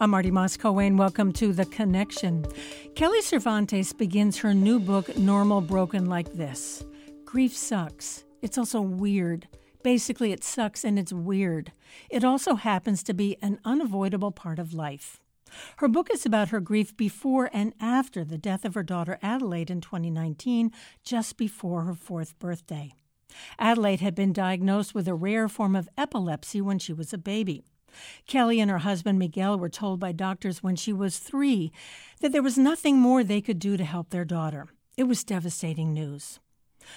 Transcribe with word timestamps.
I'm 0.00 0.10
Marty 0.10 0.30
Moss-Coane 0.30 0.86
and 0.86 0.98
welcome 0.98 1.32
to 1.32 1.52
The 1.52 1.64
Connection. 1.64 2.46
Kelly 2.94 3.20
Cervantes 3.20 3.92
begins 3.92 4.38
her 4.38 4.54
new 4.54 4.78
book, 4.78 5.16
Normal 5.16 5.60
Broken, 5.60 6.06
like 6.06 6.34
this 6.34 6.84
Grief 7.24 7.56
sucks. 7.56 8.24
It's 8.40 8.56
also 8.56 8.80
weird. 8.80 9.48
Basically, 9.82 10.30
it 10.30 10.44
sucks 10.44 10.84
and 10.84 11.00
it's 11.00 11.12
weird. 11.12 11.72
It 12.10 12.22
also 12.22 12.54
happens 12.54 13.02
to 13.02 13.12
be 13.12 13.38
an 13.42 13.58
unavoidable 13.64 14.30
part 14.30 14.60
of 14.60 14.72
life. 14.72 15.18
Her 15.78 15.88
book 15.88 16.10
is 16.12 16.24
about 16.24 16.50
her 16.50 16.60
grief 16.60 16.96
before 16.96 17.50
and 17.52 17.74
after 17.80 18.24
the 18.24 18.38
death 18.38 18.64
of 18.64 18.74
her 18.74 18.84
daughter 18.84 19.18
Adelaide 19.20 19.68
in 19.68 19.80
2019, 19.80 20.70
just 21.02 21.36
before 21.36 21.82
her 21.82 21.94
fourth 21.94 22.38
birthday. 22.38 22.92
Adelaide 23.58 24.00
had 24.00 24.14
been 24.14 24.32
diagnosed 24.32 24.94
with 24.94 25.08
a 25.08 25.14
rare 25.14 25.48
form 25.48 25.74
of 25.74 25.88
epilepsy 25.98 26.60
when 26.60 26.78
she 26.78 26.92
was 26.92 27.12
a 27.12 27.18
baby. 27.18 27.64
Kelly 28.26 28.60
and 28.60 28.70
her 28.70 28.78
husband 28.78 29.18
Miguel 29.18 29.58
were 29.58 29.68
told 29.68 30.00
by 30.00 30.12
doctors 30.12 30.62
when 30.62 30.76
she 30.76 30.92
was 30.92 31.18
three 31.18 31.72
that 32.20 32.32
there 32.32 32.42
was 32.42 32.58
nothing 32.58 32.98
more 32.98 33.22
they 33.22 33.40
could 33.40 33.58
do 33.58 33.76
to 33.76 33.84
help 33.84 34.10
their 34.10 34.24
daughter. 34.24 34.68
It 34.96 35.04
was 35.04 35.24
devastating 35.24 35.92
news. 35.92 36.40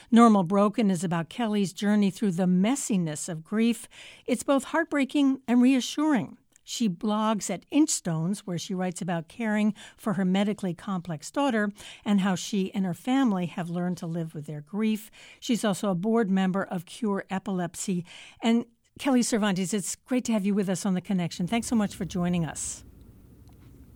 Normal 0.09 0.43
Broken 0.43 0.89
is 0.89 1.03
about 1.03 1.29
Kelly's 1.29 1.73
journey 1.73 2.09
through 2.09 2.31
the 2.31 2.45
messiness 2.45 3.27
of 3.27 3.43
grief. 3.43 3.87
It's 4.25 4.43
both 4.43 4.65
heartbreaking 4.65 5.41
and 5.47 5.61
reassuring. 5.61 6.37
She 6.63 6.87
blogs 6.87 7.49
at 7.49 7.65
Inchstones, 7.71 8.41
where 8.41 8.57
she 8.57 8.73
writes 8.73 9.01
about 9.01 9.27
caring 9.27 9.73
for 9.97 10.13
her 10.13 10.23
medically 10.23 10.73
complex 10.73 11.29
daughter 11.31 11.71
and 12.05 12.21
how 12.21 12.35
she 12.35 12.73
and 12.73 12.85
her 12.85 12.93
family 12.93 13.47
have 13.47 13.69
learned 13.69 13.97
to 13.97 14.07
live 14.07 14.33
with 14.33 14.45
their 14.45 14.61
grief. 14.61 15.11
She's 15.39 15.65
also 15.65 15.89
a 15.89 15.95
board 15.95 16.29
member 16.29 16.63
of 16.63 16.85
Cure 16.85 17.25
Epilepsy. 17.29 18.05
And 18.41 18.65
Kelly 18.99 19.23
Cervantes, 19.23 19.73
it's 19.73 19.95
great 19.95 20.25
to 20.25 20.33
have 20.33 20.45
you 20.45 20.53
with 20.53 20.69
us 20.69 20.85
on 20.85 20.93
The 20.93 21.01
Connection. 21.01 21.47
Thanks 21.47 21.67
so 21.67 21.75
much 21.75 21.95
for 21.95 22.05
joining 22.05 22.45
us. 22.45 22.83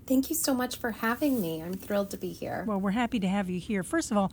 Thank 0.08 0.30
you 0.30 0.36
so 0.36 0.54
much 0.54 0.78
for 0.78 0.92
having 0.92 1.42
me. 1.42 1.62
I'm 1.62 1.74
thrilled 1.74 2.12
to 2.12 2.18
be 2.18 2.32
here. 2.32 2.64
Well, 2.68 2.80
we're 2.80 2.92
happy 2.92 3.20
to 3.20 3.28
have 3.28 3.50
you 3.50 3.60
here. 3.60 3.84
First 3.84 4.12
of 4.12 4.18
all, 4.18 4.32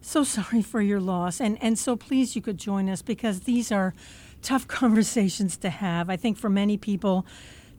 so 0.00 0.24
sorry 0.24 0.62
for 0.62 0.80
your 0.80 1.00
loss, 1.00 1.40
and, 1.40 1.62
and 1.62 1.78
so 1.78 1.96
pleased 1.96 2.36
you 2.36 2.42
could 2.42 2.58
join 2.58 2.88
us 2.88 3.02
because 3.02 3.40
these 3.40 3.70
are 3.72 3.94
tough 4.42 4.66
conversations 4.68 5.56
to 5.58 5.70
have. 5.70 6.10
I 6.10 6.16
think 6.16 6.38
for 6.38 6.48
many 6.48 6.76
people, 6.76 7.26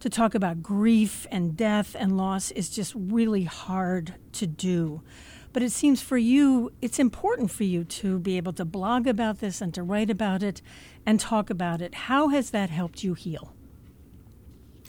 to 0.02 0.10
talk 0.10 0.34
about 0.34 0.64
grief 0.64 1.28
and 1.30 1.56
death 1.56 1.94
and 1.96 2.16
loss 2.16 2.50
is 2.50 2.68
just 2.68 2.92
really 2.96 3.44
hard 3.44 4.16
to 4.32 4.48
do. 4.48 5.00
But 5.52 5.62
it 5.62 5.72
seems 5.72 6.00
for 6.00 6.16
you, 6.16 6.72
it's 6.80 6.98
important 6.98 7.50
for 7.50 7.64
you 7.64 7.84
to 7.84 8.18
be 8.18 8.36
able 8.36 8.52
to 8.54 8.64
blog 8.64 9.06
about 9.06 9.40
this 9.40 9.60
and 9.60 9.72
to 9.74 9.82
write 9.82 10.10
about 10.10 10.42
it 10.42 10.62
and 11.04 11.20
talk 11.20 11.50
about 11.50 11.82
it. 11.82 11.94
How 11.94 12.28
has 12.28 12.50
that 12.50 12.70
helped 12.70 13.04
you 13.04 13.14
heal? 13.14 13.54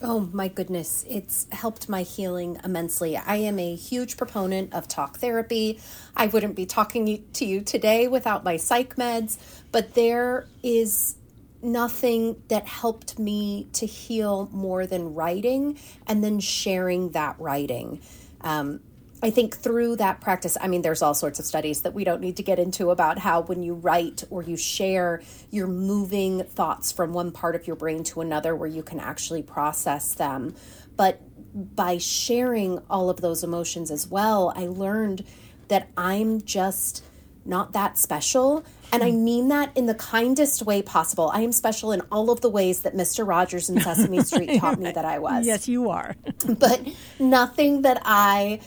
Oh 0.02 0.30
my 0.34 0.50
goodness, 0.50 1.06
it's 1.08 1.48
helped 1.52 1.88
my 1.88 2.02
healing 2.02 2.60
immensely. 2.64 3.16
I 3.16 3.38
am 3.38 3.58
a 3.58 3.74
huge 3.74 4.18
proponent 4.18 4.74
of 4.74 4.88
talk 4.88 5.20
therapy. 5.20 5.80
I 6.16 6.28
wouldn't 6.28 6.56
be 6.56 6.66
talking 6.66 7.24
to 7.32 7.46
you 7.46 7.62
today 7.62 8.10
without 8.10 8.44
my 8.44 8.58
psych 8.58 8.96
meds, 8.98 9.38
but 9.72 9.94
there 9.94 10.48
is 10.62 11.16
nothing 11.62 12.42
that 12.50 12.68
helped 12.68 13.18
me 13.18 13.70
to 13.72 13.86
heal 13.86 14.50
more 14.52 14.86
than 14.86 15.14
writing 15.14 15.80
and 16.06 16.22
then 16.22 16.42
sharing 16.42 17.12
that 17.12 17.40
writing. 17.40 18.02
Um, 18.42 18.82
I 19.24 19.30
think 19.30 19.56
through 19.56 19.96
that 19.96 20.20
practice, 20.20 20.58
I 20.60 20.68
mean, 20.68 20.82
there's 20.82 21.02
all 21.02 21.14
sorts 21.14 21.40
of 21.40 21.46
studies 21.46 21.84
that 21.84 21.94
we 21.94 22.04
don't 22.04 22.20
need 22.20 22.36
to 22.38 22.44
get 22.44 22.60
into 22.60 22.92
about 22.92 23.18
how 23.18 23.42
when 23.42 23.64
you 23.64 23.74
write 23.74 24.26
or 24.30 24.44
you 24.44 24.58
share, 24.58 25.22
you're 25.50 25.66
moving 25.66 26.44
thoughts 26.44 26.92
from 26.92 27.14
one 27.14 27.32
part 27.32 27.56
of 27.56 27.66
your 27.66 27.78
brain 27.78 28.04
to 28.06 28.20
another 28.20 28.54
where 28.54 28.68
you 28.68 28.84
can 28.84 29.00
actually 29.00 29.42
process 29.42 30.14
them. 30.14 30.54
But 30.98 31.22
by 31.54 32.00
sharing 32.00 32.80
all 32.90 33.10
of 33.10 33.22
those 33.22 33.46
emotions 33.46 33.92
as 33.92 34.08
well, 34.08 34.52
I 34.58 34.68
learned 34.68 35.24
that 35.70 35.90
I'm 35.96 36.42
just 36.42 37.02
not 37.46 37.72
that 37.74 37.98
special. 37.98 38.66
And 38.92 39.04
I 39.04 39.12
hmm. 39.12 39.24
mean 39.24 39.48
that 39.48 39.76
in 39.76 39.86
the 39.86 39.96
kindest 39.96 40.64
way 40.64 40.82
possible. 40.82 41.30
I 41.34 41.42
am 41.42 41.52
special 41.52 41.92
in 41.92 42.02
all 42.12 42.30
of 42.30 42.42
the 42.42 42.50
ways 42.50 42.82
that 42.82 42.94
Mr. 42.94 43.28
Rogers 43.28 43.70
and 43.70 43.82
Sesame 43.82 44.22
Street 44.24 44.60
taught 44.60 44.80
me 44.80 44.92
that 44.92 45.06
I 45.06 45.20
was. 45.20 45.46
Yes, 45.46 45.68
you 45.68 45.90
are. 45.90 46.16
but 46.46 46.88
nothing 47.20 47.84
that 47.84 48.02
I 48.04 48.60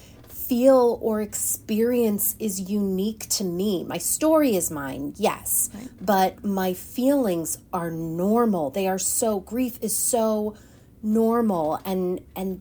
feel 0.48 0.98
or 1.02 1.20
experience 1.20 2.36
is 2.38 2.70
unique 2.70 3.28
to 3.28 3.44
me. 3.44 3.84
My 3.84 3.98
story 3.98 4.56
is 4.56 4.70
mine, 4.70 5.14
yes, 5.16 5.70
right. 5.74 5.88
but 6.00 6.44
my 6.44 6.72
feelings 6.74 7.58
are 7.72 7.90
normal. 7.90 8.70
They 8.70 8.86
are 8.86 8.98
so 8.98 9.40
grief 9.40 9.78
is 9.82 9.94
so 9.96 10.56
normal 11.02 11.80
and 11.84 12.20
and 12.34 12.60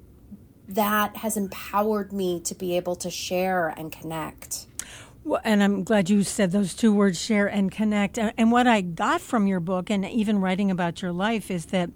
that 0.67 1.17
has 1.17 1.37
empowered 1.37 2.11
me 2.11 2.39
to 2.39 2.55
be 2.55 2.75
able 2.75 2.95
to 2.95 3.09
share 3.09 3.69
and 3.69 3.91
connect. 3.91 4.65
Well, 5.23 5.41
and 5.43 5.61
I'm 5.63 5.83
glad 5.83 6.09
you 6.09 6.23
said 6.23 6.51
those 6.51 6.73
two 6.73 6.93
words 6.93 7.19
share 7.19 7.47
and 7.47 7.71
connect. 7.71 8.17
And 8.17 8.51
what 8.51 8.67
I 8.67 8.81
got 8.81 9.21
from 9.21 9.47
your 9.47 9.59
book 9.59 9.89
and 9.89 10.05
even 10.05 10.39
writing 10.39 10.71
about 10.71 11.01
your 11.01 11.11
life 11.11 11.49
is 11.49 11.67
that 11.67 11.89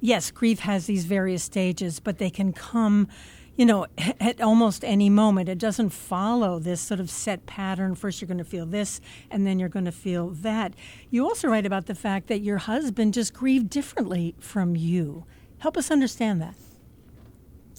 yes, 0.00 0.30
grief 0.30 0.60
has 0.60 0.86
these 0.86 1.04
various 1.04 1.42
stages, 1.42 2.00
but 2.00 2.18
they 2.18 2.30
can 2.30 2.52
come 2.52 3.08
you 3.56 3.66
know, 3.66 3.86
at 4.20 4.40
almost 4.40 4.84
any 4.84 5.10
moment. 5.10 5.48
It 5.48 5.58
doesn't 5.58 5.90
follow 5.90 6.58
this 6.58 6.80
sort 6.80 7.00
of 7.00 7.10
set 7.10 7.46
pattern. 7.46 7.94
First, 7.94 8.20
you're 8.20 8.28
going 8.28 8.38
to 8.38 8.44
feel 8.44 8.66
this, 8.66 9.00
and 9.30 9.46
then 9.46 9.58
you're 9.58 9.68
going 9.68 9.84
to 9.84 9.92
feel 9.92 10.30
that. 10.30 10.74
You 11.10 11.24
also 11.24 11.48
write 11.48 11.66
about 11.66 11.86
the 11.86 11.94
fact 11.94 12.28
that 12.28 12.40
your 12.40 12.58
husband 12.58 13.14
just 13.14 13.34
grieved 13.34 13.68
differently 13.68 14.34
from 14.38 14.76
you. 14.76 15.24
Help 15.58 15.76
us 15.76 15.90
understand 15.90 16.40
that. 16.40 16.54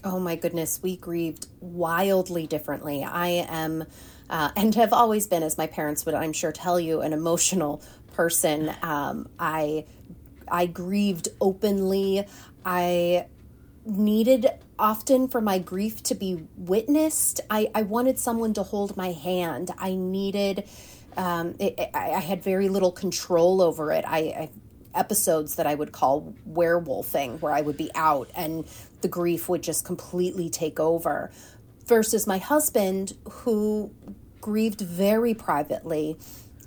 Oh 0.06 0.20
my 0.20 0.36
goodness, 0.36 0.80
we 0.84 0.98
grieved 0.98 1.48
wildly 1.62 2.46
differently. 2.46 3.04
I 3.04 3.46
am, 3.48 3.86
uh, 4.30 4.52
and 4.56 4.76
have 4.76 4.92
always 4.92 5.28
been, 5.28 5.44
as 5.44 5.58
my 5.58 5.68
parents 5.68 6.06
would, 6.06 6.14
I'm 6.14 6.34
sure, 6.34 6.52
tell 6.52 6.80
you, 6.80 7.02
an 7.02 7.14
emotional 7.14 7.82
person. 8.14 8.74
Um, 8.82 9.30
I, 9.40 9.86
I 10.48 10.66
grieved 10.66 11.30
openly. 11.40 12.26
I 12.66 13.28
needed 13.86 14.48
often 14.84 15.30
for 15.30 15.40
my 15.40 15.58
grief 15.60 16.04
to 16.04 16.14
be 16.14 16.46
witnessed. 16.58 17.40
I, 17.50 17.72
I 17.74 17.84
wanted 17.84 18.20
someone 18.20 18.54
to 18.56 18.64
hold 18.64 18.98
my 18.98 19.14
hand. 19.14 19.72
I 19.78 19.96
needed, 19.96 20.68
um, 21.16 21.56
it, 21.58 21.90
I, 21.94 22.20
had 22.20 22.44
very 22.44 22.68
little 22.68 22.92
control 22.92 23.62
over 23.62 23.94
it. 23.94 24.04
I, 24.06 24.18
I 24.18 24.50
episodes 24.94 25.56
that 25.56 25.66
I 25.66 25.74
would 25.74 25.94
call 25.94 26.36
werewolfing, 26.48 27.40
where 27.40 27.54
I 27.54 27.62
would 27.62 27.78
be 27.78 27.92
out 27.96 28.30
and 28.36 28.68
the 29.00 29.08
grief 29.08 29.48
would 29.48 29.64
just 29.64 29.86
completely 29.86 30.50
take 30.50 30.82
over. 30.82 31.32
Versus 31.86 32.28
my 32.28 32.38
husband, 32.38 33.14
who 33.30 33.90
grieved 34.42 34.82
very 34.82 35.34
privately 35.34 36.18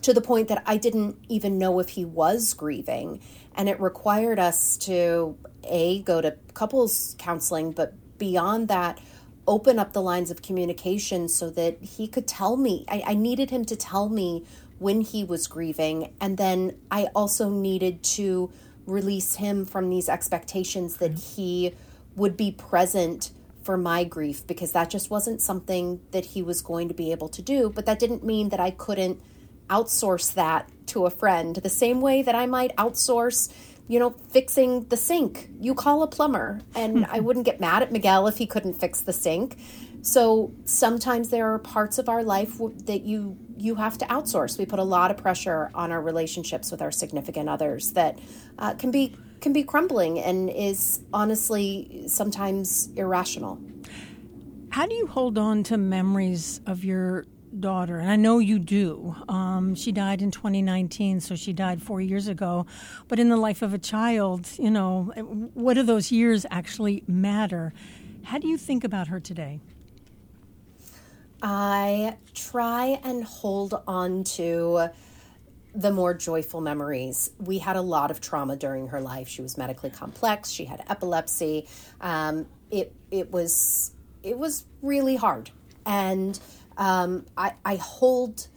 to 0.00 0.14
the 0.14 0.22
point 0.22 0.48
that 0.48 0.62
I 0.64 0.78
didn't 0.78 1.18
even 1.28 1.58
know 1.58 1.80
if 1.80 1.90
he 1.90 2.06
was 2.06 2.54
grieving. 2.54 3.20
And 3.54 3.68
it 3.68 3.78
required 3.78 4.38
us 4.38 4.78
to, 4.78 5.36
A, 5.64 6.00
go 6.00 6.22
to 6.22 6.36
couples 6.54 7.14
counseling, 7.18 7.72
but 7.72 7.92
beyond 8.18 8.68
that, 8.68 8.98
open 9.46 9.78
up 9.78 9.92
the 9.92 10.02
lines 10.02 10.30
of 10.30 10.42
communication 10.42 11.28
so 11.28 11.50
that 11.50 11.80
he 11.80 12.08
could 12.08 12.26
tell 12.26 12.56
me. 12.56 12.84
I, 12.88 13.02
I 13.08 13.14
needed 13.14 13.50
him 13.50 13.64
to 13.66 13.76
tell 13.76 14.08
me 14.08 14.44
when 14.78 15.00
he 15.00 15.24
was 15.24 15.46
grieving. 15.46 16.12
And 16.20 16.36
then 16.36 16.76
I 16.90 17.08
also 17.14 17.48
needed 17.48 18.02
to 18.02 18.50
release 18.86 19.36
him 19.36 19.64
from 19.64 19.90
these 19.90 20.08
expectations 20.08 20.96
that 20.98 21.12
mm-hmm. 21.12 21.42
he 21.42 21.74
would 22.14 22.36
be 22.36 22.50
present 22.50 23.30
for 23.62 23.76
my 23.76 24.04
grief 24.04 24.46
because 24.46 24.72
that 24.72 24.88
just 24.90 25.10
wasn't 25.10 25.40
something 25.40 26.00
that 26.12 26.24
he 26.26 26.42
was 26.42 26.62
going 26.62 26.88
to 26.88 26.94
be 26.94 27.10
able 27.10 27.28
to 27.28 27.42
do. 27.42 27.68
But 27.68 27.86
that 27.86 27.98
didn't 27.98 28.24
mean 28.24 28.50
that 28.50 28.60
I 28.60 28.70
couldn't 28.70 29.20
outsource 29.68 30.32
that 30.34 30.70
to 30.86 31.06
a 31.06 31.10
friend 31.10 31.56
the 31.56 31.68
same 31.68 32.00
way 32.00 32.22
that 32.22 32.36
I 32.36 32.46
might 32.46 32.74
outsource 32.76 33.52
you 33.88 33.98
know, 33.98 34.10
fixing 34.30 34.84
the 34.88 34.96
sink. 34.96 35.48
You 35.60 35.74
call 35.74 36.02
a 36.02 36.06
plumber. 36.06 36.60
And 36.74 37.06
I 37.06 37.20
wouldn't 37.20 37.44
get 37.44 37.60
mad 37.60 37.82
at 37.82 37.92
Miguel 37.92 38.26
if 38.26 38.38
he 38.38 38.46
couldn't 38.46 38.74
fix 38.74 39.00
the 39.00 39.12
sink. 39.12 39.56
So 40.02 40.52
sometimes 40.64 41.30
there 41.30 41.52
are 41.52 41.58
parts 41.58 41.98
of 41.98 42.08
our 42.08 42.22
life 42.22 42.58
that 42.86 43.02
you 43.02 43.36
you 43.58 43.74
have 43.76 43.96
to 43.98 44.04
outsource. 44.06 44.58
We 44.58 44.66
put 44.66 44.78
a 44.78 44.84
lot 44.84 45.10
of 45.10 45.16
pressure 45.16 45.70
on 45.74 45.90
our 45.90 46.00
relationships 46.00 46.70
with 46.70 46.82
our 46.82 46.92
significant 46.92 47.48
others 47.48 47.92
that 47.92 48.18
uh, 48.58 48.74
can 48.74 48.90
be 48.90 49.16
can 49.40 49.52
be 49.52 49.64
crumbling 49.64 50.18
and 50.18 50.50
is 50.50 51.00
honestly 51.12 52.04
sometimes 52.06 52.88
irrational. 52.96 53.58
How 54.70 54.86
do 54.86 54.94
you 54.94 55.06
hold 55.06 55.38
on 55.38 55.62
to 55.64 55.78
memories 55.78 56.60
of 56.66 56.84
your 56.84 57.24
daughter, 57.60 57.98
and 57.98 58.10
I 58.10 58.16
know 58.16 58.38
you 58.38 58.58
do. 58.58 59.14
Um, 59.28 59.74
she 59.74 59.92
died 59.92 60.22
in 60.22 60.30
2019, 60.30 61.20
so 61.20 61.34
she 61.36 61.52
died 61.52 61.82
four 61.82 62.00
years 62.00 62.28
ago. 62.28 62.66
But 63.08 63.18
in 63.18 63.28
the 63.28 63.36
life 63.36 63.62
of 63.62 63.74
a 63.74 63.78
child, 63.78 64.48
you 64.58 64.70
know, 64.70 65.12
what 65.54 65.74
do 65.74 65.82
those 65.82 66.12
years 66.12 66.46
actually 66.50 67.02
matter? 67.06 67.72
How 68.24 68.38
do 68.38 68.48
you 68.48 68.58
think 68.58 68.84
about 68.84 69.08
her 69.08 69.20
today? 69.20 69.60
I 71.42 72.16
try 72.34 73.00
and 73.04 73.22
hold 73.24 73.82
on 73.86 74.24
to 74.24 74.88
the 75.74 75.90
more 75.92 76.14
joyful 76.14 76.60
memories. 76.60 77.30
We 77.38 77.58
had 77.58 77.76
a 77.76 77.82
lot 77.82 78.10
of 78.10 78.20
trauma 78.20 78.56
during 78.56 78.88
her 78.88 79.00
life. 79.00 79.28
She 79.28 79.42
was 79.42 79.58
medically 79.58 79.90
complex. 79.90 80.50
She 80.50 80.64
had 80.64 80.82
epilepsy. 80.88 81.68
Um, 82.00 82.46
it 82.70 82.94
it 83.10 83.30
was 83.30 83.92
it 84.22 84.38
was 84.38 84.64
really 84.82 85.16
hard, 85.16 85.50
and 85.84 86.38
um, 86.76 87.26
I 87.36 87.54
I 87.64 87.76
hold 87.76 88.48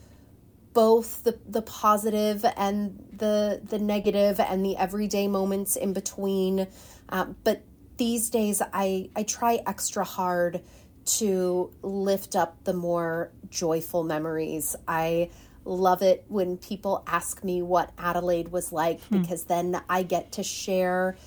both 0.74 1.24
the 1.24 1.40
the 1.48 1.62
positive 1.62 2.46
and 2.56 3.06
the 3.12 3.62
the 3.64 3.80
negative 3.80 4.40
and 4.40 4.66
the 4.66 4.78
everyday 4.78 5.28
moments 5.28 5.76
in 5.76 5.94
between. 5.94 6.68
Um, 7.10 7.36
but 7.44 7.64
these 7.98 8.30
days, 8.30 8.62
I 8.74 9.10
I 9.16 9.24
try 9.24 9.62
extra 9.66 10.04
hard 10.04 10.62
to 11.06 11.72
lift 11.82 12.36
up 12.36 12.64
the 12.66 12.74
more 12.74 13.32
joyful 13.50 14.04
memories. 14.04 14.76
I 14.88 15.30
love 15.66 16.02
it 16.02 16.26
when 16.28 16.58
people 16.58 17.04
ask 17.08 17.44
me 17.44 17.62
what 17.62 17.92
Adelaide 17.98 18.50
was 18.50 18.72
like 18.72 19.02
hmm. 19.02 19.22
because 19.22 19.44
then 19.46 19.82
I 19.90 20.04
get 20.04 20.32
to 20.34 20.44
share 20.44 21.18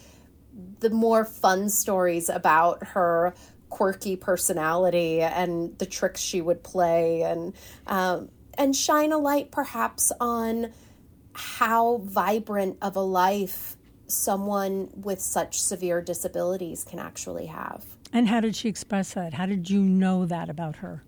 the 0.80 0.90
more 0.90 1.24
fun 1.24 1.68
stories 1.68 2.28
about 2.28 2.84
her 2.88 3.34
quirky 3.72 4.16
personality 4.16 5.22
and 5.22 5.78
the 5.78 5.86
tricks 5.86 6.20
she 6.20 6.42
would 6.42 6.62
play 6.62 7.22
and 7.22 7.54
um, 7.86 8.28
and 8.58 8.76
shine 8.76 9.12
a 9.12 9.16
light 9.18 9.50
perhaps 9.50 10.12
on 10.20 10.70
how 11.32 11.96
vibrant 12.04 12.76
of 12.82 12.96
a 12.96 13.00
life 13.00 13.78
someone 14.06 14.90
with 14.94 15.22
such 15.22 15.58
severe 15.58 16.02
disabilities 16.02 16.84
can 16.84 16.98
actually 16.98 17.46
have. 17.46 17.82
And 18.12 18.28
how 18.28 18.40
did 18.40 18.54
she 18.54 18.68
express 18.68 19.14
that? 19.14 19.32
How 19.32 19.46
did 19.46 19.70
you 19.70 19.80
know 19.80 20.26
that 20.26 20.50
about 20.50 20.76
her? 20.76 21.02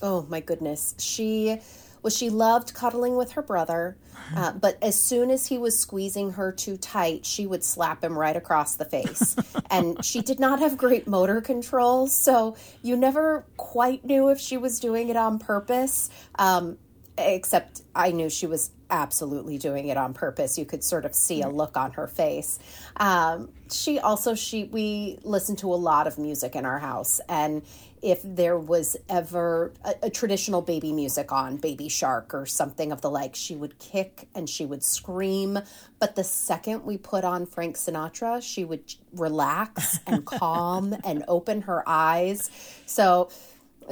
Oh 0.00 0.24
my 0.30 0.38
goodness. 0.38 0.94
She 0.98 1.58
well, 2.02 2.10
she 2.10 2.30
loved 2.30 2.74
cuddling 2.74 3.16
with 3.16 3.32
her 3.32 3.42
brother, 3.42 3.96
uh, 4.36 4.52
but 4.52 4.76
as 4.82 4.98
soon 4.98 5.30
as 5.30 5.46
he 5.46 5.58
was 5.58 5.78
squeezing 5.78 6.32
her 6.32 6.50
too 6.50 6.76
tight, 6.76 7.24
she 7.24 7.46
would 7.46 7.62
slap 7.62 8.02
him 8.02 8.18
right 8.18 8.36
across 8.36 8.76
the 8.76 8.84
face. 8.84 9.36
and 9.70 10.04
she 10.04 10.20
did 10.20 10.40
not 10.40 10.58
have 10.58 10.76
great 10.76 11.06
motor 11.06 11.40
control, 11.40 12.06
so 12.06 12.56
you 12.82 12.96
never 12.96 13.44
quite 13.56 14.04
knew 14.04 14.28
if 14.28 14.40
she 14.40 14.56
was 14.56 14.80
doing 14.80 15.08
it 15.08 15.16
on 15.16 15.38
purpose. 15.38 16.10
Um, 16.36 16.78
except 17.18 17.82
I 17.94 18.10
knew 18.10 18.30
she 18.30 18.46
was 18.46 18.70
absolutely 18.92 19.58
doing 19.58 19.88
it 19.88 19.96
on 19.96 20.14
purpose. 20.14 20.56
You 20.56 20.64
could 20.64 20.84
sort 20.84 21.04
of 21.04 21.14
see 21.14 21.42
a 21.42 21.48
look 21.48 21.76
on 21.76 21.92
her 21.92 22.06
face. 22.06 22.60
Um, 22.96 23.48
she 23.72 23.98
also 23.98 24.34
she 24.34 24.64
we 24.64 25.18
listened 25.24 25.58
to 25.58 25.72
a 25.72 25.76
lot 25.76 26.06
of 26.06 26.18
music 26.18 26.54
in 26.54 26.64
our 26.64 26.78
house, 26.78 27.20
and 27.28 27.62
if 28.02 28.20
there 28.24 28.58
was 28.58 28.96
ever 29.08 29.72
a, 29.84 29.94
a, 30.02 30.10
traditional 30.10 30.60
baby 30.60 30.92
music 30.92 31.30
on, 31.30 31.56
Baby 31.56 31.88
Shark 31.88 32.34
or 32.34 32.46
something 32.46 32.90
of 32.90 33.00
the 33.00 33.08
like, 33.08 33.36
she 33.36 33.54
would 33.54 33.78
kick 33.78 34.28
and 34.34 34.50
she 34.50 34.66
would 34.66 34.82
scream. 34.82 35.58
But 36.00 36.16
the 36.16 36.24
second 36.24 36.84
we 36.84 36.98
put 36.98 37.22
on 37.22 37.46
Frank 37.46 37.76
Sinatra, 37.76 38.42
she 38.42 38.64
would 38.64 38.92
relax 39.14 40.00
and 40.04 40.24
calm 40.26 40.96
and 41.04 41.24
open 41.28 41.62
her 41.62 41.88
eyes. 41.88 42.50
So 42.86 43.30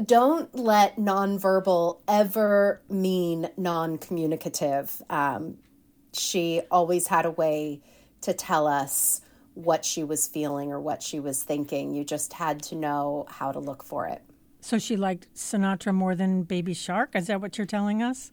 don't 0.05 0.55
let 0.55 0.97
nonverbal 0.97 2.01
ever 2.09 2.83
mean 2.89 3.49
non 3.57 3.99
communicative. 3.99 5.03
Um, 5.11 5.59
she 6.13 6.63
always 6.71 7.07
had 7.07 7.27
a 7.27 7.31
way 7.31 7.81
to 8.23 8.33
tell 8.33 8.67
us 8.67 9.21
what 9.55 9.85
she 9.85 10.05
was 10.05 10.27
feeling 10.27 10.73
or 10.73 10.81
what 10.81 11.03
she 11.03 11.21
was 11.21 11.43
thinking. 11.43 11.95
You 11.95 12.05
just 12.05 12.33
had 12.33 12.63
to 12.65 12.75
know 12.75 13.27
how 13.29 13.53
to 13.53 13.59
look 13.59 13.83
for 13.83 14.07
it. 14.07 14.23
So 14.61 14.79
she 14.79 14.97
liked 14.97 15.33
Sinatra 15.35 15.95
more 15.95 16.15
than 16.15 16.43
Baby 16.43 16.75
Shark? 16.75 17.11
Is 17.15 17.29
that 17.29 17.41
what 17.41 17.57
you're 17.59 17.67
telling 17.67 18.03
us? 18.03 18.31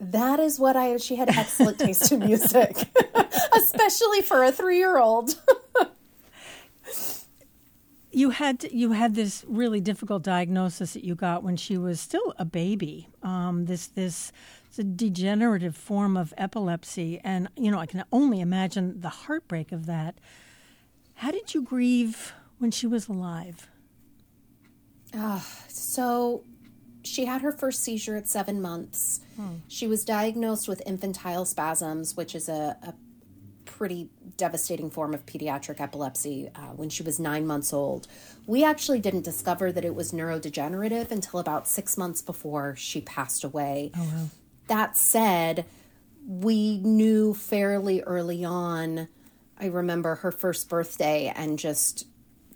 That 0.00 0.40
is 0.40 0.58
what 0.58 0.76
I. 0.76 0.96
She 0.96 1.16
had 1.16 1.28
excellent 1.28 1.78
taste 1.78 2.10
in 2.10 2.18
music, 2.20 2.76
especially 3.54 4.22
for 4.22 4.42
a 4.42 4.50
three-year-old. 4.50 5.36
you 8.12 8.30
had 8.30 8.64
you 8.70 8.92
had 8.92 9.14
this 9.14 9.44
really 9.48 9.80
difficult 9.80 10.22
diagnosis 10.22 10.92
that 10.94 11.04
you 11.04 11.14
got 11.14 11.42
when 11.42 11.56
she 11.56 11.76
was 11.78 12.00
still 12.00 12.34
a 12.38 12.44
baby. 12.44 13.08
Um, 13.22 13.64
this 13.66 13.86
this 13.86 14.32
a 14.78 14.82
degenerative 14.82 15.76
form 15.76 16.16
of 16.16 16.32
epilepsy, 16.36 17.20
and 17.22 17.48
you 17.56 17.70
know 17.70 17.78
I 17.78 17.86
can 17.86 18.04
only 18.12 18.40
imagine 18.40 19.00
the 19.00 19.08
heartbreak 19.08 19.72
of 19.72 19.86
that. 19.86 20.16
How 21.14 21.30
did 21.30 21.54
you 21.54 21.62
grieve 21.62 22.32
when 22.58 22.70
she 22.70 22.86
was 22.86 23.08
alive? 23.08 23.68
Uh, 25.14 25.40
so 25.68 26.44
she 27.04 27.26
had 27.26 27.42
her 27.42 27.52
first 27.52 27.82
seizure 27.82 28.16
at 28.16 28.28
seven 28.28 28.62
months. 28.62 29.20
Hmm. 29.36 29.56
She 29.68 29.86
was 29.86 30.04
diagnosed 30.04 30.68
with 30.68 30.82
infantile 30.86 31.44
spasms, 31.44 32.16
which 32.16 32.34
is 32.34 32.48
a, 32.48 32.76
a 32.82 32.94
pretty 33.78 34.08
devastating 34.36 34.90
form 34.90 35.14
of 35.14 35.24
pediatric 35.26 35.80
epilepsy 35.80 36.50
uh, 36.54 36.72
when 36.76 36.88
she 36.88 37.02
was 37.02 37.18
nine 37.18 37.46
months 37.46 37.72
old. 37.72 38.06
We 38.46 38.64
actually 38.64 39.00
didn't 39.00 39.22
discover 39.22 39.72
that 39.72 39.84
it 39.84 39.94
was 39.94 40.12
neurodegenerative 40.12 41.10
until 41.10 41.40
about 41.40 41.66
six 41.66 41.96
months 41.96 42.22
before 42.22 42.76
she 42.76 43.00
passed 43.00 43.44
away. 43.44 43.92
Oh, 43.96 44.02
wow. 44.02 44.28
That 44.68 44.96
said, 44.96 45.64
we 46.26 46.78
knew 46.78 47.34
fairly 47.34 48.02
early 48.02 48.44
on 48.44 49.08
I 49.62 49.66
remember 49.66 50.16
her 50.16 50.32
first 50.32 50.68
birthday 50.68 51.32
and 51.34 51.56
just 51.56 52.06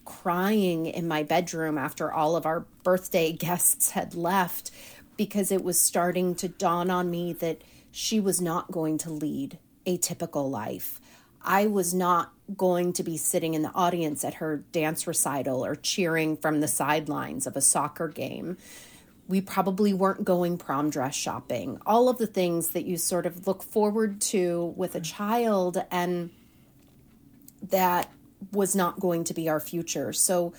crying 0.04 0.86
in 0.86 1.06
my 1.06 1.22
bedroom 1.22 1.78
after 1.78 2.12
all 2.12 2.34
of 2.34 2.44
our 2.44 2.66
birthday 2.82 3.32
guests 3.46 3.92
had 3.92 4.14
left 4.14 4.72
because 5.16 5.52
it 5.52 5.62
was 5.62 5.78
starting 5.78 6.34
to 6.34 6.48
dawn 6.48 6.90
on 6.90 7.10
me 7.10 7.32
that 7.34 7.62
she 7.92 8.18
was 8.18 8.40
not 8.40 8.72
going 8.72 8.98
to 8.98 9.10
lead 9.10 9.58
a 9.86 9.96
typical 9.96 10.50
life. 10.50 11.00
I 11.42 11.66
was 11.66 11.94
not 11.94 12.32
going 12.56 12.92
to 12.94 13.02
be 13.02 13.16
sitting 13.16 13.54
in 13.54 13.62
the 13.62 13.72
audience 13.74 14.24
at 14.24 14.34
her 14.34 14.58
dance 14.72 15.06
recital 15.06 15.64
or 15.64 15.74
cheering 15.74 16.36
from 16.36 16.60
the 16.60 16.68
sidelines 16.68 17.46
of 17.46 17.56
a 17.56 17.60
soccer 17.60 18.08
game. 18.08 18.56
We 19.28 19.40
probably 19.40 19.92
weren't 19.92 20.24
going 20.24 20.58
prom 20.58 20.90
dress 20.90 21.14
shopping. 21.14 21.80
All 21.84 22.08
of 22.08 22.18
the 22.18 22.26
things 22.26 22.68
that 22.68 22.84
you 22.84 22.96
sort 22.96 23.26
of 23.26 23.46
look 23.46 23.62
forward 23.62 24.20
to 24.22 24.74
with 24.76 24.94
a 24.94 25.00
child 25.00 25.84
and 25.90 26.30
that 27.70 28.12
was 28.52 28.76
not 28.76 29.00
going 29.00 29.24
to 29.24 29.34
be 29.34 29.48
our 29.48 29.60
future. 29.60 30.12
So 30.12 30.52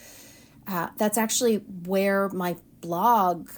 uh, 0.68 0.90
that's 0.98 1.18
actually 1.18 1.58
where 1.86 2.28
my 2.30 2.58
blog 2.82 3.50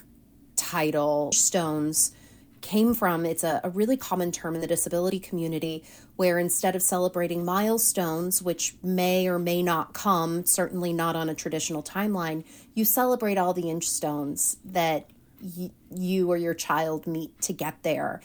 title, 0.56 1.32
Stones, 1.32 2.12
came 2.60 2.94
from. 2.94 3.24
It's 3.24 3.44
a, 3.44 3.60
a, 3.64 3.70
really 3.70 3.96
common 3.96 4.32
term 4.32 4.54
in 4.54 4.60
the 4.60 4.66
disability 4.66 5.18
community 5.18 5.84
where 6.16 6.38
instead 6.38 6.76
of 6.76 6.82
celebrating 6.82 7.44
milestones, 7.44 8.42
which 8.42 8.74
may 8.82 9.26
or 9.28 9.38
may 9.38 9.62
not 9.62 9.94
come, 9.94 10.44
certainly 10.44 10.92
not 10.92 11.16
on 11.16 11.28
a 11.28 11.34
traditional 11.34 11.82
timeline, 11.82 12.44
you 12.74 12.84
celebrate 12.84 13.38
all 13.38 13.54
the 13.54 13.70
inch 13.70 13.88
stones 13.88 14.56
that 14.64 15.10
y- 15.40 15.70
you 15.94 16.30
or 16.30 16.36
your 16.36 16.54
child 16.54 17.06
meet 17.06 17.40
to 17.42 17.52
get 17.52 17.82
there. 17.82 18.20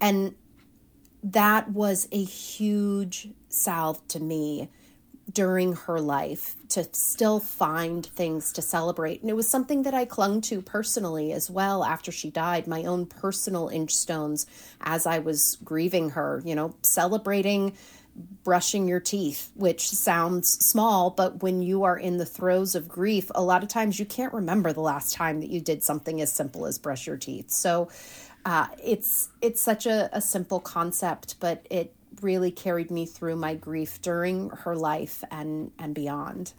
And 0.00 0.34
that 1.22 1.70
was 1.70 2.08
a 2.12 2.22
huge 2.22 3.28
salve 3.48 4.06
to 4.08 4.20
me 4.20 4.70
during 5.30 5.74
her 5.74 6.00
life 6.00 6.56
to 6.70 6.88
still 6.92 7.40
find 7.40 8.06
things 8.06 8.52
to 8.52 8.62
celebrate. 8.62 9.20
And 9.20 9.30
it 9.30 9.36
was 9.36 9.48
something 9.48 9.82
that 9.82 9.94
I 9.94 10.04
clung 10.04 10.40
to 10.42 10.62
personally 10.62 11.32
as 11.32 11.50
well 11.50 11.84
after 11.84 12.10
she 12.10 12.30
died, 12.30 12.66
my 12.66 12.84
own 12.84 13.06
personal 13.06 13.68
inch 13.68 13.94
stones 13.94 14.46
as 14.80 15.06
I 15.06 15.18
was 15.18 15.58
grieving 15.62 16.10
her, 16.10 16.42
you 16.44 16.54
know, 16.54 16.74
celebrating 16.82 17.76
brushing 18.42 18.88
your 18.88 19.00
teeth, 19.00 19.50
which 19.54 19.88
sounds 19.88 20.48
small, 20.48 21.10
but 21.10 21.42
when 21.42 21.62
you 21.62 21.84
are 21.84 21.96
in 21.96 22.18
the 22.18 22.26
throes 22.26 22.74
of 22.74 22.88
grief, 22.88 23.30
a 23.34 23.42
lot 23.42 23.62
of 23.62 23.68
times 23.68 23.98
you 23.98 24.04
can't 24.04 24.32
remember 24.32 24.72
the 24.72 24.80
last 24.80 25.14
time 25.14 25.40
that 25.40 25.50
you 25.50 25.60
did 25.60 25.82
something 25.82 26.20
as 26.20 26.32
simple 26.32 26.66
as 26.66 26.78
brush 26.78 27.06
your 27.06 27.16
teeth. 27.16 27.50
So 27.50 27.88
uh, 28.44 28.66
it's 28.82 29.28
it's 29.40 29.60
such 29.60 29.86
a, 29.86 30.08
a 30.12 30.20
simple 30.20 30.60
concept, 30.60 31.36
but 31.40 31.66
it 31.70 31.94
really 32.22 32.50
carried 32.50 32.90
me 32.90 33.06
through 33.06 33.36
my 33.36 33.54
grief 33.54 34.00
during 34.02 34.50
her 34.50 34.76
life 34.76 35.24
and 35.30 35.72
and 35.78 35.94
beyond. 35.94 36.52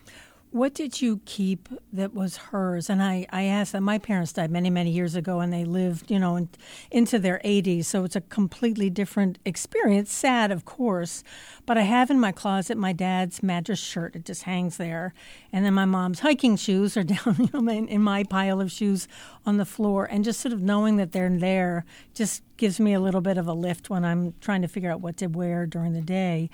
What 0.51 0.73
did 0.73 1.01
you 1.01 1.21
keep 1.23 1.69
that 1.93 2.13
was 2.13 2.35
hers? 2.35 2.89
And 2.89 3.01
I, 3.01 3.25
I 3.29 3.43
asked 3.43 3.71
that 3.71 3.79
my 3.79 3.97
parents 3.97 4.33
died 4.33 4.51
many, 4.51 4.69
many 4.69 4.91
years 4.91 5.15
ago 5.15 5.39
and 5.39 5.53
they 5.53 5.63
lived, 5.63 6.11
you 6.11 6.19
know, 6.19 6.35
in, 6.35 6.49
into 6.91 7.19
their 7.19 7.39
80s. 7.45 7.85
So 7.85 8.03
it's 8.03 8.17
a 8.17 8.21
completely 8.21 8.89
different 8.89 9.39
experience. 9.45 10.11
Sad, 10.11 10.51
of 10.51 10.65
course. 10.65 11.23
But 11.65 11.77
I 11.77 11.83
have 11.83 12.11
in 12.11 12.19
my 12.19 12.33
closet 12.33 12.77
my 12.77 12.91
dad's 12.91 13.41
Madras 13.41 13.79
shirt. 13.79 14.13
It 14.13 14.25
just 14.25 14.43
hangs 14.43 14.75
there. 14.75 15.13
And 15.53 15.63
then 15.63 15.73
my 15.73 15.85
mom's 15.85 16.19
hiking 16.19 16.57
shoes 16.57 16.97
are 16.97 17.03
down, 17.05 17.37
you 17.39 17.49
know, 17.53 17.71
in, 17.71 17.87
in 17.87 18.01
my 18.01 18.25
pile 18.25 18.59
of 18.59 18.73
shoes 18.73 19.07
on 19.45 19.55
the 19.55 19.65
floor. 19.65 20.03
And 20.03 20.25
just 20.25 20.41
sort 20.41 20.51
of 20.51 20.61
knowing 20.61 20.97
that 20.97 21.13
they're 21.13 21.29
there 21.29 21.85
just 22.13 22.43
gives 22.57 22.77
me 22.77 22.91
a 22.93 22.99
little 22.99 23.21
bit 23.21 23.37
of 23.37 23.47
a 23.47 23.53
lift 23.53 23.89
when 23.89 24.03
I'm 24.03 24.33
trying 24.41 24.63
to 24.63 24.67
figure 24.67 24.91
out 24.91 24.99
what 24.99 25.15
to 25.17 25.27
wear 25.27 25.65
during 25.65 25.93
the 25.93 26.01
day. 26.01 26.49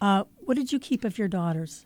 Uh, 0.00 0.22
what 0.38 0.56
did 0.56 0.70
you 0.70 0.78
keep 0.78 1.04
of 1.04 1.18
your 1.18 1.26
daughters? 1.26 1.84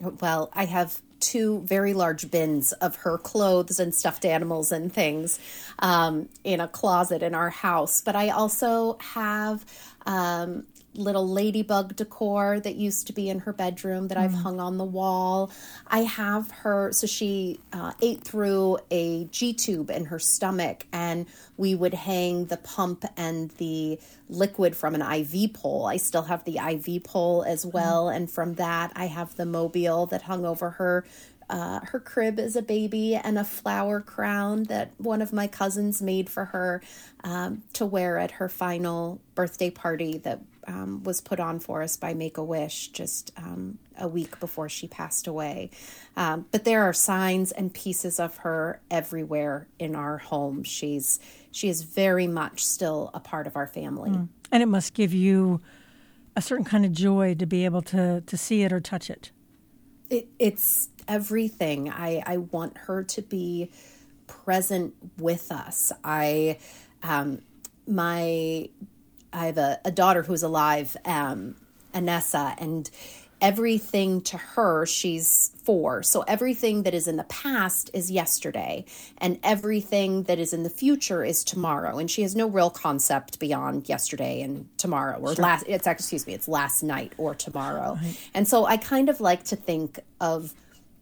Well, 0.00 0.50
I 0.52 0.66
have 0.66 1.00
two 1.20 1.60
very 1.60 1.94
large 1.94 2.30
bins 2.30 2.72
of 2.74 2.96
her 2.96 3.16
clothes 3.16 3.80
and 3.80 3.94
stuffed 3.94 4.24
animals 4.24 4.70
and 4.70 4.92
things 4.92 5.38
um, 5.78 6.28
in 6.44 6.60
a 6.60 6.68
closet 6.68 7.22
in 7.22 7.34
our 7.34 7.50
house. 7.50 8.02
But 8.02 8.14
I 8.14 8.28
also 8.28 8.98
have 9.00 9.64
um, 10.04 10.66
little 10.94 11.28
ladybug 11.28 11.96
decor 11.96 12.60
that 12.60 12.76
used 12.76 13.06
to 13.08 13.12
be 13.12 13.28
in 13.28 13.40
her 13.40 13.52
bedroom 13.52 14.08
that 14.08 14.18
mm. 14.18 14.22
I've 14.22 14.34
hung 14.34 14.60
on 14.60 14.78
the 14.78 14.84
wall. 14.84 15.50
I 15.86 16.00
have 16.00 16.50
her, 16.50 16.92
so 16.92 17.06
she 17.06 17.60
uh, 17.72 17.92
ate 18.00 18.22
through 18.22 18.78
a 18.90 19.24
G 19.26 19.52
tube 19.52 19.90
in 19.90 20.06
her 20.06 20.18
stomach, 20.18 20.86
and 20.92 21.26
we 21.56 21.74
would 21.74 21.94
hang 21.94 22.46
the 22.46 22.56
pump 22.56 23.04
and 23.16 23.50
the 23.52 23.98
liquid 24.28 24.76
from 24.76 24.94
an 24.94 25.02
IV 25.02 25.54
pole. 25.54 25.86
I 25.86 25.96
still 25.96 26.22
have 26.22 26.44
the 26.44 26.58
IV 26.58 27.04
pole 27.04 27.42
as 27.42 27.64
mm-hmm. 27.64 27.76
well, 27.76 28.06
mm. 28.06 28.16
and 28.16 28.30
from 28.30 28.54
that, 28.54 28.92
I 28.94 29.06
have 29.06 29.36
the 29.36 29.46
mobile 29.46 30.06
that 30.06 30.22
hung 30.22 30.44
over 30.44 30.70
her 30.70 31.04
uh, 31.50 31.80
her 31.84 32.00
crib 32.00 32.38
as 32.38 32.56
a 32.56 32.62
baby 32.62 33.14
and 33.14 33.38
a 33.38 33.44
flower 33.44 34.00
crown 34.00 34.64
that 34.64 34.92
one 34.98 35.22
of 35.22 35.32
my 35.32 35.46
cousins 35.46 36.00
made 36.00 36.30
for 36.30 36.46
her 36.46 36.82
um, 37.22 37.62
to 37.72 37.86
wear 37.86 38.18
at 38.18 38.32
her 38.32 38.48
final 38.48 39.20
birthday 39.34 39.70
party 39.70 40.18
that 40.18 40.40
um, 40.66 41.02
was 41.02 41.20
put 41.20 41.40
on 41.40 41.60
for 41.60 41.82
us 41.82 41.96
by 41.96 42.14
Make 42.14 42.38
a 42.38 42.44
Wish 42.44 42.88
just 42.88 43.32
um, 43.36 43.78
a 43.98 44.08
week 44.08 44.38
before 44.40 44.68
she 44.68 44.88
passed 44.88 45.26
away. 45.26 45.70
Um, 46.16 46.46
but 46.50 46.64
there 46.64 46.82
are 46.82 46.92
signs 46.92 47.52
and 47.52 47.72
pieces 47.72 48.20
of 48.20 48.38
her 48.38 48.80
everywhere 48.90 49.68
in 49.78 49.94
our 49.94 50.18
home. 50.18 50.62
She's 50.64 51.20
she 51.50 51.68
is 51.68 51.82
very 51.82 52.26
much 52.26 52.64
still 52.64 53.10
a 53.14 53.20
part 53.20 53.46
of 53.46 53.56
our 53.56 53.66
family, 53.66 54.10
mm. 54.10 54.28
and 54.50 54.62
it 54.62 54.66
must 54.66 54.94
give 54.94 55.14
you 55.14 55.60
a 56.36 56.42
certain 56.42 56.64
kind 56.64 56.84
of 56.84 56.92
joy 56.92 57.34
to 57.34 57.46
be 57.46 57.64
able 57.64 57.82
to 57.82 58.22
to 58.22 58.36
see 58.36 58.62
it 58.62 58.72
or 58.72 58.80
touch 58.80 59.10
it. 59.10 59.30
It, 60.10 60.28
it's 60.38 60.88
everything. 61.08 61.90
I, 61.90 62.22
I 62.26 62.36
want 62.38 62.76
her 62.76 63.02
to 63.04 63.22
be 63.22 63.70
present 64.26 64.94
with 65.18 65.50
us. 65.50 65.92
I, 66.02 66.58
um, 67.02 67.42
my, 67.86 68.68
I 69.34 69.46
have 69.46 69.58
a, 69.58 69.80
a 69.84 69.90
daughter 69.90 70.22
who's 70.22 70.42
alive, 70.42 70.96
um, 71.04 71.56
Anessa, 71.92 72.54
and 72.58 72.88
everything 73.40 74.22
to 74.22 74.38
her, 74.38 74.86
she's 74.86 75.50
four. 75.64 76.02
So 76.02 76.22
everything 76.22 76.84
that 76.84 76.94
is 76.94 77.06
in 77.06 77.16
the 77.16 77.24
past 77.24 77.90
is 77.92 78.10
yesterday, 78.10 78.84
and 79.18 79.38
everything 79.42 80.22
that 80.24 80.38
is 80.38 80.52
in 80.52 80.62
the 80.62 80.70
future 80.70 81.24
is 81.24 81.44
tomorrow. 81.44 81.98
And 81.98 82.10
she 82.10 82.22
has 82.22 82.34
no 82.34 82.46
real 82.46 82.70
concept 82.70 83.38
beyond 83.38 83.88
yesterday 83.88 84.40
and 84.40 84.68
tomorrow, 84.78 85.18
or 85.18 85.34
sure. 85.34 85.42
last. 85.42 85.66
It's 85.68 85.86
excuse 85.86 86.26
me, 86.26 86.32
it's 86.32 86.48
last 86.48 86.82
night 86.82 87.12
or 87.18 87.34
tomorrow. 87.34 87.98
Right. 88.02 88.16
And 88.32 88.48
so 88.48 88.64
I 88.64 88.78
kind 88.78 89.08
of 89.08 89.20
like 89.20 89.44
to 89.44 89.56
think 89.56 90.00
of 90.20 90.54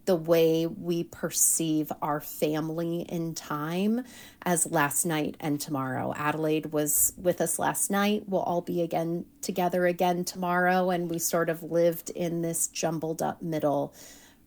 the 0.05 0.17
way 0.17 0.67
we 0.67 1.05
perceive 1.05 1.93
our 2.03 2.21
family 2.21 3.03
in 3.09 3.35
time 3.35 4.05
as 4.45 4.67
last 4.67 5.05
night 5.05 5.37
and 5.39 5.61
tomorrow. 5.61 6.13
Adelaide 6.17 6.67
was 6.67 7.13
with 7.17 7.41
us 7.41 7.59
last 7.59 7.91
night. 7.91 8.25
We'll 8.27 8.43
all 8.43 8.63
be 8.63 8.83
again 8.83 9.27
together 9.41 9.87
again 9.87 10.25
tomorrow. 10.25 10.91
And 10.91 11.11
we 11.11 11.19
sort 11.19 11.49
of 11.49 11.63
lived 11.63 12.11
in 12.11 12.43
this 12.43 12.67
jumbled 12.67 13.23
up 13.23 13.43
middle 13.43 13.95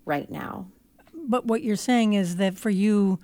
right 0.05 0.29
now. 0.29 0.67
But 1.13 1.45
what 1.45 1.63
you're 1.63 1.75
saying 1.75 2.13
is 2.13 2.35
that 2.35 2.57
for 2.57 2.69
you, 2.69 3.19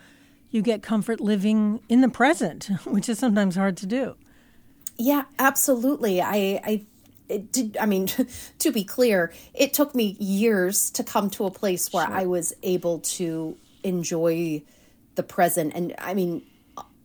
you 0.49 0.61
get 0.61 0.81
comfort 0.81 1.19
living 1.19 1.81
in 1.89 2.01
the 2.01 2.09
present, 2.09 2.65
which 2.85 3.09
is 3.09 3.19
sometimes 3.19 3.55
hard 3.55 3.77
to 3.77 3.85
do. 3.85 4.15
Yeah, 4.97 5.23
absolutely. 5.39 6.21
I, 6.21 6.61
I 6.63 6.85
it 7.31 7.51
did 7.51 7.77
i 7.77 7.85
mean 7.85 8.07
to 8.59 8.71
be 8.71 8.83
clear 8.83 9.33
it 9.53 9.73
took 9.73 9.95
me 9.95 10.15
years 10.19 10.91
to 10.91 11.03
come 11.03 11.29
to 11.29 11.45
a 11.45 11.51
place 11.51 11.91
where 11.93 12.05
sure. 12.05 12.15
i 12.15 12.25
was 12.25 12.53
able 12.63 12.99
to 12.99 13.57
enjoy 13.83 14.61
the 15.15 15.23
present 15.23 15.73
and 15.73 15.95
i 15.97 16.13
mean 16.13 16.43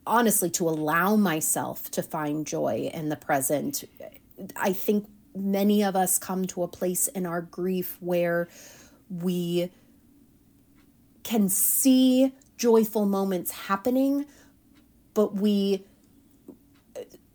honestly 0.06 0.50
to 0.50 0.68
allow 0.68 1.16
myself 1.16 1.90
to 1.90 2.02
find 2.02 2.46
joy 2.46 2.90
in 2.92 3.08
the 3.08 3.16
present 3.16 3.84
i 4.56 4.72
think 4.72 5.08
many 5.34 5.82
of 5.82 5.94
us 5.96 6.18
come 6.18 6.46
to 6.46 6.62
a 6.62 6.68
place 6.68 7.08
in 7.08 7.26
our 7.26 7.42
grief 7.42 7.96
where 8.00 8.48
we 9.10 9.70
can 11.22 11.48
see 11.48 12.32
joyful 12.56 13.04
moments 13.06 13.50
happening 13.50 14.26
but 15.14 15.34
we 15.34 15.84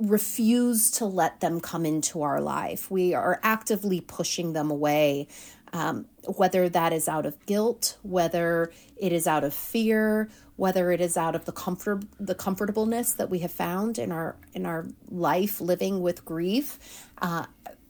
refuse 0.02 0.92
to 0.92 1.06
let 1.06 1.40
them 1.40 1.60
come 1.60 1.86
into 1.86 2.22
our 2.22 2.42
life. 2.42 2.90
We 2.90 3.14
are 3.14 3.40
actively 3.44 4.02
pushing 4.02 4.54
them 4.54 4.72
away, 4.72 5.28
um, 5.74 6.06
whether 6.26 6.68
that 6.70 6.92
is 6.94 7.08
out 7.08 7.26
of 7.26 7.46
guilt, 7.46 7.98
whether 8.02 8.72
it 8.98 9.12
is 9.12 9.28
out 9.28 9.44
of 9.44 9.54
fear, 9.54 10.30
whether 10.56 10.92
it 10.92 11.02
is 11.02 11.18
out 11.18 11.36
of 11.36 11.46
the 11.46 11.52
comfort, 11.52 12.04
the 12.20 12.36
comfortableness 12.36 13.14
that 13.14 13.30
we 13.30 13.40
have 13.40 13.52
found 13.52 13.98
in 13.98 14.12
our 14.12 14.36
in 14.54 14.66
our 14.66 14.88
life 15.10 15.62
living 15.62 16.02
with 16.02 16.26
grief. 16.26 17.08
Uh, 17.20 17.46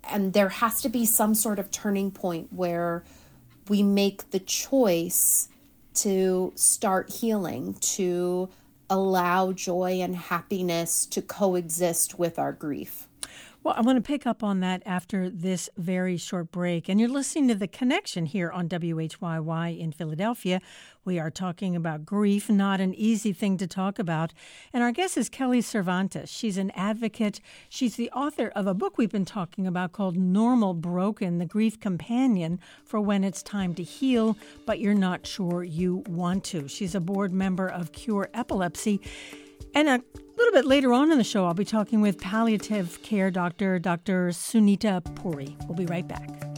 and 0.09 0.33
there 0.33 0.49
has 0.49 0.81
to 0.81 0.89
be 0.89 1.05
some 1.05 1.33
sort 1.33 1.59
of 1.59 1.71
turning 1.71 2.11
point 2.11 2.51
where 2.51 3.03
we 3.67 3.83
make 3.83 4.31
the 4.31 4.39
choice 4.39 5.47
to 5.93 6.51
start 6.55 7.09
healing, 7.11 7.75
to 7.81 8.49
allow 8.91 9.53
joy 9.53 10.01
and 10.01 10.17
happiness 10.17 11.05
to 11.05 11.21
coexist 11.21 12.19
with 12.19 12.37
our 12.37 12.51
grief. 12.51 13.07
Well, 13.63 13.75
I 13.77 13.81
want 13.81 13.97
to 13.97 14.01
pick 14.01 14.25
up 14.25 14.41
on 14.41 14.59
that 14.61 14.81
after 14.87 15.29
this 15.29 15.69
very 15.77 16.17
short 16.17 16.51
break. 16.51 16.89
And 16.89 16.99
you're 16.99 17.07
listening 17.07 17.47
to 17.49 17.53
The 17.53 17.67
Connection 17.67 18.25
here 18.25 18.49
on 18.49 18.67
WHYY 18.67 19.79
in 19.79 19.91
Philadelphia. 19.91 20.61
We 21.05 21.19
are 21.19 21.29
talking 21.29 21.75
about 21.75 22.03
grief, 22.03 22.49
not 22.49 22.81
an 22.81 22.95
easy 22.95 23.33
thing 23.33 23.57
to 23.57 23.67
talk 23.67 23.99
about. 23.99 24.33
And 24.73 24.81
our 24.81 24.91
guest 24.91 25.15
is 25.15 25.29
Kelly 25.29 25.61
Cervantes. 25.61 26.27
She's 26.27 26.57
an 26.57 26.71
advocate. 26.71 27.39
She's 27.69 27.97
the 27.97 28.09
author 28.09 28.51
of 28.55 28.65
a 28.65 28.73
book 28.73 28.97
we've 28.97 29.11
been 29.11 29.25
talking 29.25 29.67
about 29.67 29.91
called 29.91 30.17
Normal 30.17 30.73
Broken 30.73 31.37
The 31.37 31.45
Grief 31.45 31.79
Companion 31.79 32.59
for 32.83 32.99
When 32.99 33.23
It's 33.23 33.43
Time 33.43 33.75
to 33.75 33.83
Heal, 33.83 34.37
but 34.65 34.79
You're 34.79 34.95
Not 34.95 35.27
Sure 35.27 35.63
You 35.63 35.97
Want 36.07 36.43
to. 36.45 36.67
She's 36.67 36.95
a 36.95 36.99
board 36.99 37.31
member 37.31 37.67
of 37.67 37.91
Cure 37.91 38.27
Epilepsy. 38.33 39.01
And 39.73 39.87
a 39.87 40.01
little 40.37 40.53
bit 40.53 40.65
later 40.65 40.91
on 40.93 41.11
in 41.11 41.17
the 41.17 41.23
show, 41.23 41.45
I'll 41.45 41.53
be 41.53 41.65
talking 41.65 42.01
with 42.01 42.19
palliative 42.19 43.01
care 43.03 43.31
doctor, 43.31 43.79
Dr. 43.79 44.29
Sunita 44.29 45.03
Puri. 45.15 45.55
We'll 45.67 45.77
be 45.77 45.85
right 45.85 46.07
back. 46.07 46.50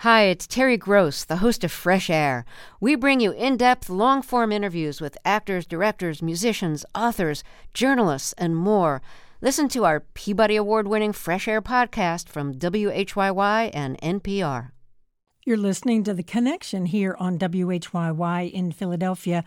Hi, 0.00 0.22
it's 0.22 0.46
Terry 0.46 0.78
Gross, 0.78 1.24
the 1.24 1.44
host 1.44 1.62
of 1.62 1.70
Fresh 1.70 2.08
Air. 2.08 2.46
We 2.80 2.94
bring 2.94 3.20
you 3.20 3.32
in 3.32 3.58
depth, 3.58 3.90
long 3.90 4.22
form 4.22 4.50
interviews 4.50 4.98
with 4.98 5.18
actors, 5.26 5.66
directors, 5.66 6.22
musicians, 6.22 6.86
authors, 6.94 7.44
journalists, 7.74 8.32
and 8.38 8.56
more. 8.56 9.02
Listen 9.42 9.68
to 9.68 9.84
our 9.84 10.00
Peabody 10.00 10.56
Award 10.56 10.88
winning 10.88 11.12
Fresh 11.12 11.46
Air 11.46 11.60
podcast 11.60 12.30
from 12.30 12.54
WHYY 12.54 13.70
and 13.74 13.98
NPR. 14.00 14.70
You're 15.44 15.58
listening 15.58 16.02
to 16.04 16.14
The 16.14 16.22
Connection 16.22 16.86
here 16.86 17.14
on 17.20 17.38
WHYY 17.38 18.50
in 18.50 18.72
Philadelphia. 18.72 19.44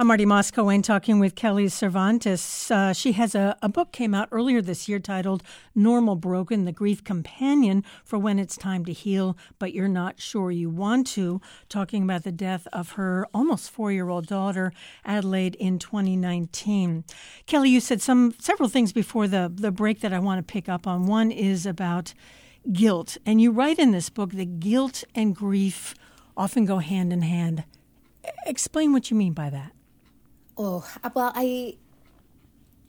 I'm 0.00 0.06
Marty 0.06 0.26
Moss-Coane 0.26 0.84
talking 0.84 1.18
with 1.18 1.34
Kelly 1.34 1.66
Cervantes. 1.66 2.70
Uh, 2.70 2.92
she 2.92 3.10
has 3.12 3.34
a, 3.34 3.56
a 3.60 3.68
book 3.68 3.90
came 3.90 4.14
out 4.14 4.28
earlier 4.30 4.62
this 4.62 4.88
year 4.88 5.00
titled 5.00 5.42
Normal 5.74 6.14
Broken, 6.14 6.66
The 6.66 6.70
Grief 6.70 7.02
Companion 7.02 7.82
for 8.04 8.16
When 8.16 8.38
It's 8.38 8.56
Time 8.56 8.84
to 8.84 8.92
Heal, 8.92 9.36
but 9.58 9.74
You're 9.74 9.88
Not 9.88 10.20
Sure 10.20 10.52
You 10.52 10.70
Want 10.70 11.08
to, 11.08 11.40
talking 11.68 12.04
about 12.04 12.22
the 12.22 12.30
death 12.30 12.68
of 12.72 12.92
her 12.92 13.26
almost 13.34 13.72
four-year-old 13.72 14.28
daughter, 14.28 14.72
Adelaide, 15.04 15.56
in 15.56 15.80
2019. 15.80 17.02
Kelly, 17.46 17.70
you 17.70 17.80
said 17.80 18.00
some 18.00 18.36
several 18.38 18.68
things 18.68 18.92
before 18.92 19.26
the, 19.26 19.52
the 19.52 19.72
break 19.72 20.00
that 20.02 20.12
I 20.12 20.20
want 20.20 20.38
to 20.38 20.52
pick 20.52 20.68
up 20.68 20.86
on. 20.86 21.08
One 21.08 21.32
is 21.32 21.66
about 21.66 22.14
guilt. 22.72 23.16
And 23.26 23.40
you 23.40 23.50
write 23.50 23.80
in 23.80 23.90
this 23.90 24.10
book 24.10 24.30
that 24.34 24.60
guilt 24.60 25.02
and 25.16 25.34
grief 25.34 25.96
often 26.36 26.66
go 26.66 26.78
hand 26.78 27.12
in 27.12 27.22
hand. 27.22 27.64
Explain 28.46 28.92
what 28.92 29.10
you 29.10 29.16
mean 29.16 29.32
by 29.32 29.50
that. 29.50 29.72
Oh, 30.60 30.84
well, 31.14 31.32
I 31.36 31.76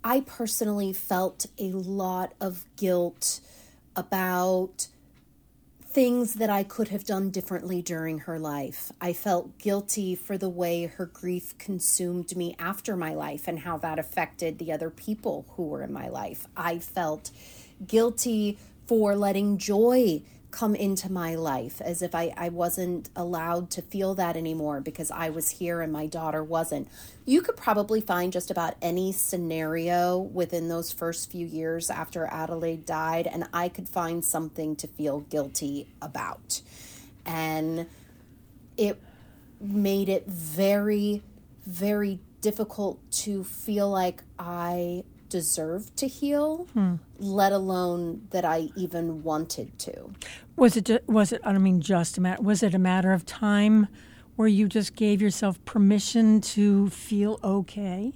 I 0.03 0.21
personally 0.21 0.91
felt 0.91 1.45
a 1.59 1.71
lot 1.71 2.33
of 2.41 2.65
guilt 2.75 3.41
about 3.95 4.88
things 5.83 6.35
that 6.35 6.49
I 6.49 6.63
could 6.63 6.88
have 6.88 7.03
done 7.03 7.29
differently 7.29 7.83
during 7.83 8.19
her 8.19 8.39
life. 8.39 8.91
I 8.99 9.13
felt 9.13 9.59
guilty 9.59 10.15
for 10.15 10.35
the 10.35 10.49
way 10.49 10.85
her 10.85 11.05
grief 11.05 11.55
consumed 11.59 12.35
me 12.35 12.55
after 12.57 12.95
my 12.95 13.13
life 13.13 13.47
and 13.47 13.59
how 13.59 13.77
that 13.79 13.99
affected 13.99 14.57
the 14.57 14.71
other 14.71 14.89
people 14.89 15.45
who 15.51 15.63
were 15.67 15.83
in 15.83 15.93
my 15.93 16.07
life. 16.07 16.47
I 16.57 16.79
felt 16.79 17.29
guilty 17.85 18.57
for 18.88 19.15
letting 19.15 19.59
joy 19.59 20.23
come 20.51 20.73
into 20.73 21.11
my 21.11 21.35
life 21.35 21.79
as 21.81 22.01
if 22.01 22.15
I, 22.15 22.33
I 22.35 22.49
wasn't 22.49 23.09
allowed 23.15 23.69
to 23.71 23.81
feel 23.81 24.15
that 24.15 24.35
anymore 24.35 24.81
because 24.81 25.11
I 25.11 25.29
was 25.29 25.49
here 25.51 25.81
and 25.81 25.93
my 25.93 26.07
daughter 26.07 26.43
wasn't. 26.43 26.87
You 27.25 27.41
could 27.41 27.55
probably 27.55 28.01
find 28.01 28.33
just 28.33 28.49
about 28.49 28.75
any 28.81 29.11
scenario 29.11 30.17
within 30.17 30.67
those 30.67 30.91
first 30.91 31.31
few 31.31 31.45
years 31.45 31.89
after 31.89 32.25
Adelaide 32.25 32.85
died, 32.85 33.27
and 33.27 33.47
I 33.53 33.69
could 33.69 33.87
find 33.87 34.25
something 34.25 34.75
to 34.77 34.87
feel 34.87 35.19
guilty 35.21 35.87
about. 36.01 36.61
And 37.25 37.87
it 38.75 38.99
made 39.61 40.09
it 40.09 40.25
very, 40.25 41.21
very 41.65 42.19
difficult 42.41 42.99
to 43.11 43.43
feel 43.43 43.89
like 43.89 44.23
I 44.39 45.03
deserved 45.29 45.95
to 45.98 46.07
heal, 46.07 46.67
hmm. 46.74 46.95
let 47.19 47.51
alone 47.51 48.27
that 48.31 48.45
I 48.45 48.69
even 48.75 49.24
wanted 49.24 49.77
to. 49.79 50.12
Was 50.55 50.75
it? 50.75 51.07
Was 51.07 51.31
it? 51.31 51.41
I 51.43 51.51
don't 51.51 51.63
mean 51.63 51.81
just 51.81 52.17
a 52.17 52.21
matter. 52.21 52.41
Was 52.41 52.63
it 52.63 52.74
a 52.74 52.79
matter 52.79 53.12
of 53.12 53.25
time 53.25 53.88
where 54.36 54.48
you 54.48 54.67
just 54.67 54.95
gave 54.95 55.21
yourself 55.21 55.63
permission 55.65 56.41
to 56.41 56.89
feel 56.89 57.39
okay? 57.43 58.13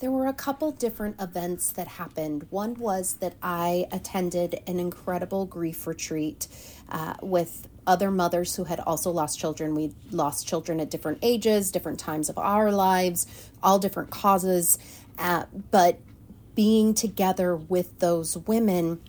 There 0.00 0.10
were 0.10 0.26
a 0.26 0.32
couple 0.32 0.72
different 0.72 1.20
events 1.20 1.72
that 1.72 1.86
happened. 1.86 2.46
One 2.48 2.74
was 2.74 3.14
that 3.20 3.34
I 3.42 3.86
attended 3.92 4.58
an 4.66 4.80
incredible 4.80 5.44
grief 5.44 5.86
retreat 5.86 6.48
uh, 6.88 7.16
with 7.20 7.68
other 7.86 8.10
mothers 8.10 8.56
who 8.56 8.64
had 8.64 8.80
also 8.80 9.10
lost 9.10 9.38
children. 9.38 9.74
We 9.74 9.92
lost 10.10 10.46
children 10.46 10.80
at 10.80 10.90
different 10.90 11.18
ages, 11.20 11.70
different 11.70 11.98
times 11.98 12.30
of 12.30 12.38
our 12.38 12.72
lives, 12.72 13.26
all 13.62 13.78
different 13.78 14.10
causes. 14.10 14.78
Uh, 15.18 15.44
but 15.70 15.98
being 16.60 16.92
together 16.92 17.56
with 17.56 18.00
those 18.00 18.36
women, 18.36 19.00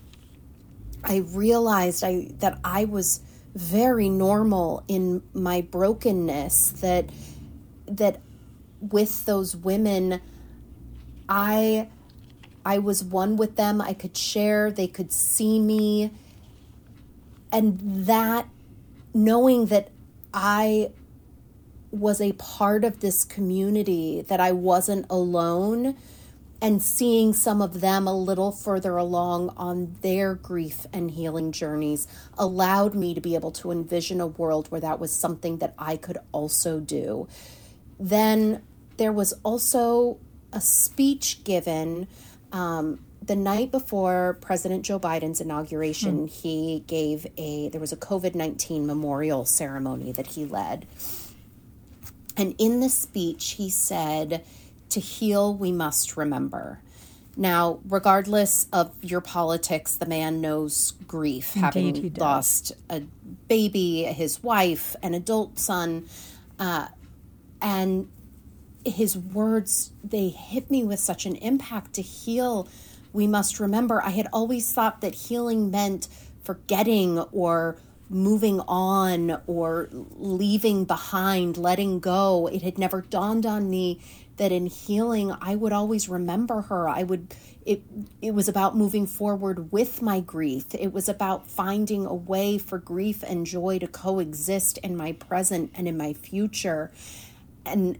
I 1.04 1.18
realized 1.18 2.02
I 2.02 2.30
that 2.40 2.58
I 2.64 2.86
was 2.86 3.20
very 3.54 4.08
normal 4.08 4.86
in 4.88 5.22
my 5.34 5.60
brokenness 5.60 6.72
that 6.80 7.10
that 7.88 8.22
with 8.80 9.26
those 9.26 9.54
women 9.54 10.22
I 11.28 11.90
I 12.66 12.78
was 12.78 13.04
one 13.04 13.36
with 13.36 13.58
them. 13.58 13.82
I 13.82 13.96
could 13.96 14.16
share, 14.16 14.72
they 14.72 14.88
could 14.88 15.12
see 15.12 15.60
me. 15.60 16.12
And 17.52 18.06
that 18.06 18.48
knowing 19.14 19.66
that 19.66 19.90
I 20.34 20.92
was 21.92 22.22
a 22.22 22.32
part 22.32 22.86
of 22.86 23.02
this 23.02 23.26
community, 23.26 24.22
that 24.22 24.40
I 24.40 24.54
wasn't 24.54 25.06
alone, 25.10 25.98
and 26.62 26.82
seeing 26.82 27.34
some 27.34 27.62
of 27.62 27.82
them 27.82 28.08
a 28.08 28.16
little 28.16 28.52
further 28.52 28.96
along 28.96 29.50
on 29.58 29.96
their 30.02 30.36
grief 30.36 30.86
and 30.94 31.12
healing 31.12 31.52
journeys 31.52 32.08
allowed 32.38 32.94
me 32.94 33.16
to 33.16 33.22
be 33.22 33.34
able 33.34 33.52
to 33.52 33.72
envision 33.72 34.22
a 34.22 34.28
world 34.28 34.70
where 34.70 34.82
that 34.82 35.00
was 35.00 35.12
something 35.12 35.58
that 35.58 35.74
I 35.80 35.98
could 35.98 36.20
also 36.32 36.80
do. 36.80 37.28
Then 38.00 38.62
there 38.98 39.12
was 39.12 39.34
also 39.44 40.20
a 40.54 40.62
speech 40.62 41.44
given 41.44 42.08
um, 42.52 43.00
the 43.22 43.36
night 43.36 43.72
before 43.72 44.38
President 44.42 44.86
Joe 44.86 45.00
Biden's 45.00 45.42
inauguration. 45.42 46.28
Mm. 46.28 46.30
He 46.30 46.84
gave 46.86 47.26
a, 47.38 47.70
there 47.70 47.82
was 47.82 47.92
a 47.92 47.98
COVID 47.98 48.36
19 48.36 48.86
memorial 48.86 49.46
ceremony 49.46 50.12
that 50.12 50.28
he 50.28 50.46
led. 50.46 50.88
And 52.38 52.56
in 52.58 52.80
the 52.80 52.90
speech, 52.90 53.52
he 53.52 53.70
said, 53.70 54.44
to 54.92 55.00
heal, 55.00 55.54
we 55.54 55.72
must 55.72 56.18
remember. 56.18 56.80
Now, 57.38 57.80
regardless 57.88 58.68
of 58.74 58.92
your 59.02 59.22
politics, 59.22 59.96
the 59.96 60.06
man 60.06 60.42
knows 60.42 60.94
grief, 61.08 61.56
Indeed, 61.56 61.64
having 61.64 62.14
lost 62.16 62.74
a 62.90 63.02
baby, 63.48 64.04
his 64.04 64.44
wife, 64.44 64.96
an 65.02 65.14
adult 65.14 65.58
son, 65.58 66.08
uh, 66.60 66.90
and 67.62 68.10
his 68.84 69.18
words 69.18 69.92
they 70.04 70.30
hit 70.30 70.70
me 70.70 70.84
with 70.84 71.00
such 71.00 71.26
an 71.26 71.36
impact. 71.38 71.94
To 71.94 72.02
heal, 72.02 72.68
we 73.14 73.28
must 73.28 73.60
remember. 73.60 74.02
I 74.02 74.10
had 74.10 74.28
always 74.34 74.72
thought 74.74 75.02
that 75.02 75.16
healing 75.16 75.72
meant 75.72 76.08
forgetting 76.44 77.20
or 77.32 77.78
moving 78.10 78.60
on 78.68 79.42
or 79.48 79.88
leaving 79.92 80.84
behind, 80.84 81.58
letting 81.58 82.00
go. 82.00 82.48
It 82.48 82.62
had 82.62 82.78
never 82.78 83.02
dawned 83.02 83.46
on 83.46 83.70
me 83.70 84.02
that 84.42 84.52
in 84.52 84.66
healing 84.66 85.32
I 85.40 85.56
would 85.56 85.72
always 85.72 86.10
remember 86.10 86.62
her. 86.64 86.90
I 86.90 87.04
would 87.04 87.36
it 87.64 87.84
it 88.24 88.34
was 88.34 88.50
about 88.50 88.76
moving 88.76 89.06
forward 89.06 89.72
with 89.72 90.02
my 90.02 90.20
grief. 90.20 90.74
It 90.74 90.92
was 90.92 91.08
about 91.08 91.48
finding 91.48 92.08
a 92.08 92.16
way 92.16 92.58
for 92.58 92.80
grief 92.80 93.24
and 93.24 93.46
joy 93.46 93.78
to 93.78 93.88
coexist 93.88 94.80
in 94.80 94.98
my 94.98 95.12
present 95.12 95.70
and 95.76 95.88
in 95.88 95.96
my 95.96 96.14
future. 96.14 96.92
And 97.68 98.00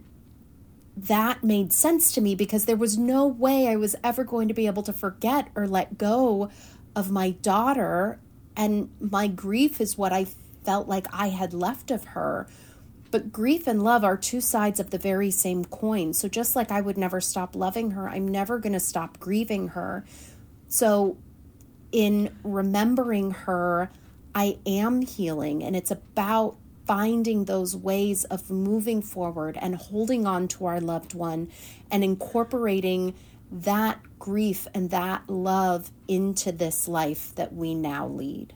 that 0.96 1.44
made 1.44 1.72
sense 1.72 2.10
to 2.14 2.20
me 2.20 2.34
because 2.34 2.64
there 2.64 2.74
was 2.74 2.98
no 2.98 3.24
way 3.24 3.68
I 3.68 3.76
was 3.76 3.94
ever 4.02 4.24
going 4.24 4.48
to 4.48 4.54
be 4.54 4.66
able 4.66 4.82
to 4.82 4.92
forget 4.92 5.46
or 5.54 5.68
let 5.68 5.96
go 5.96 6.50
of 6.96 7.08
my 7.08 7.30
daughter 7.30 8.18
and 8.56 8.90
my 8.98 9.28
grief 9.28 9.80
is 9.80 9.96
what 9.96 10.12
I 10.12 10.26
felt 10.64 10.88
like 10.88 11.06
I 11.12 11.28
had 11.28 11.54
left 11.54 11.92
of 11.92 12.02
her 12.02 12.48
but 13.12 13.30
grief 13.30 13.66
and 13.68 13.84
love 13.84 14.02
are 14.02 14.16
two 14.16 14.40
sides 14.40 14.80
of 14.80 14.90
the 14.90 14.98
very 14.98 15.30
same 15.30 15.64
coin. 15.66 16.14
So 16.14 16.28
just 16.28 16.56
like 16.56 16.72
I 16.72 16.80
would 16.80 16.96
never 16.96 17.20
stop 17.20 17.54
loving 17.54 17.92
her, 17.92 18.08
I'm 18.08 18.26
never 18.26 18.58
going 18.58 18.72
to 18.72 18.80
stop 18.80 19.20
grieving 19.20 19.68
her. 19.68 20.04
So 20.66 21.18
in 21.92 22.34
remembering 22.42 23.30
her, 23.32 23.90
I 24.34 24.58
am 24.64 25.02
healing. 25.02 25.62
And 25.62 25.76
it's 25.76 25.90
about 25.90 26.56
finding 26.86 27.44
those 27.44 27.76
ways 27.76 28.24
of 28.24 28.50
moving 28.50 29.02
forward 29.02 29.58
and 29.60 29.76
holding 29.76 30.26
on 30.26 30.48
to 30.48 30.64
our 30.64 30.80
loved 30.80 31.12
one 31.12 31.50
and 31.90 32.02
incorporating 32.02 33.14
that 33.50 34.00
grief 34.18 34.66
and 34.72 34.88
that 34.88 35.28
love 35.28 35.90
into 36.08 36.50
this 36.50 36.88
life 36.88 37.34
that 37.34 37.52
we 37.52 37.74
now 37.74 38.08
lead. 38.08 38.54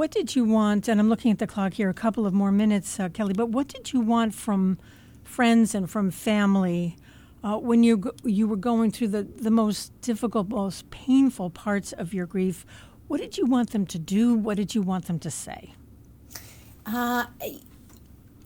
What 0.00 0.12
did 0.12 0.34
you 0.34 0.46
want? 0.46 0.88
And 0.88 0.98
I'm 0.98 1.10
looking 1.10 1.30
at 1.30 1.40
the 1.40 1.46
clock 1.46 1.74
here, 1.74 1.90
a 1.90 1.92
couple 1.92 2.24
of 2.24 2.32
more 2.32 2.50
minutes, 2.50 2.98
uh, 2.98 3.10
Kelly. 3.10 3.34
But 3.34 3.50
what 3.50 3.68
did 3.68 3.92
you 3.92 4.00
want 4.00 4.34
from 4.34 4.78
friends 5.24 5.74
and 5.74 5.90
from 5.90 6.10
family 6.10 6.96
uh, 7.44 7.58
when 7.58 7.82
you 7.82 8.10
you 8.24 8.48
were 8.48 8.56
going 8.56 8.92
through 8.92 9.08
the 9.08 9.24
the 9.24 9.50
most 9.50 9.92
difficult, 10.00 10.48
most 10.48 10.88
painful 10.88 11.50
parts 11.50 11.92
of 11.92 12.14
your 12.14 12.24
grief? 12.24 12.64
What 13.08 13.20
did 13.20 13.36
you 13.36 13.44
want 13.44 13.72
them 13.72 13.84
to 13.88 13.98
do? 13.98 14.32
What 14.34 14.56
did 14.56 14.74
you 14.74 14.80
want 14.80 15.04
them 15.04 15.18
to 15.18 15.30
say? 15.30 15.74
Uh, 16.86 17.26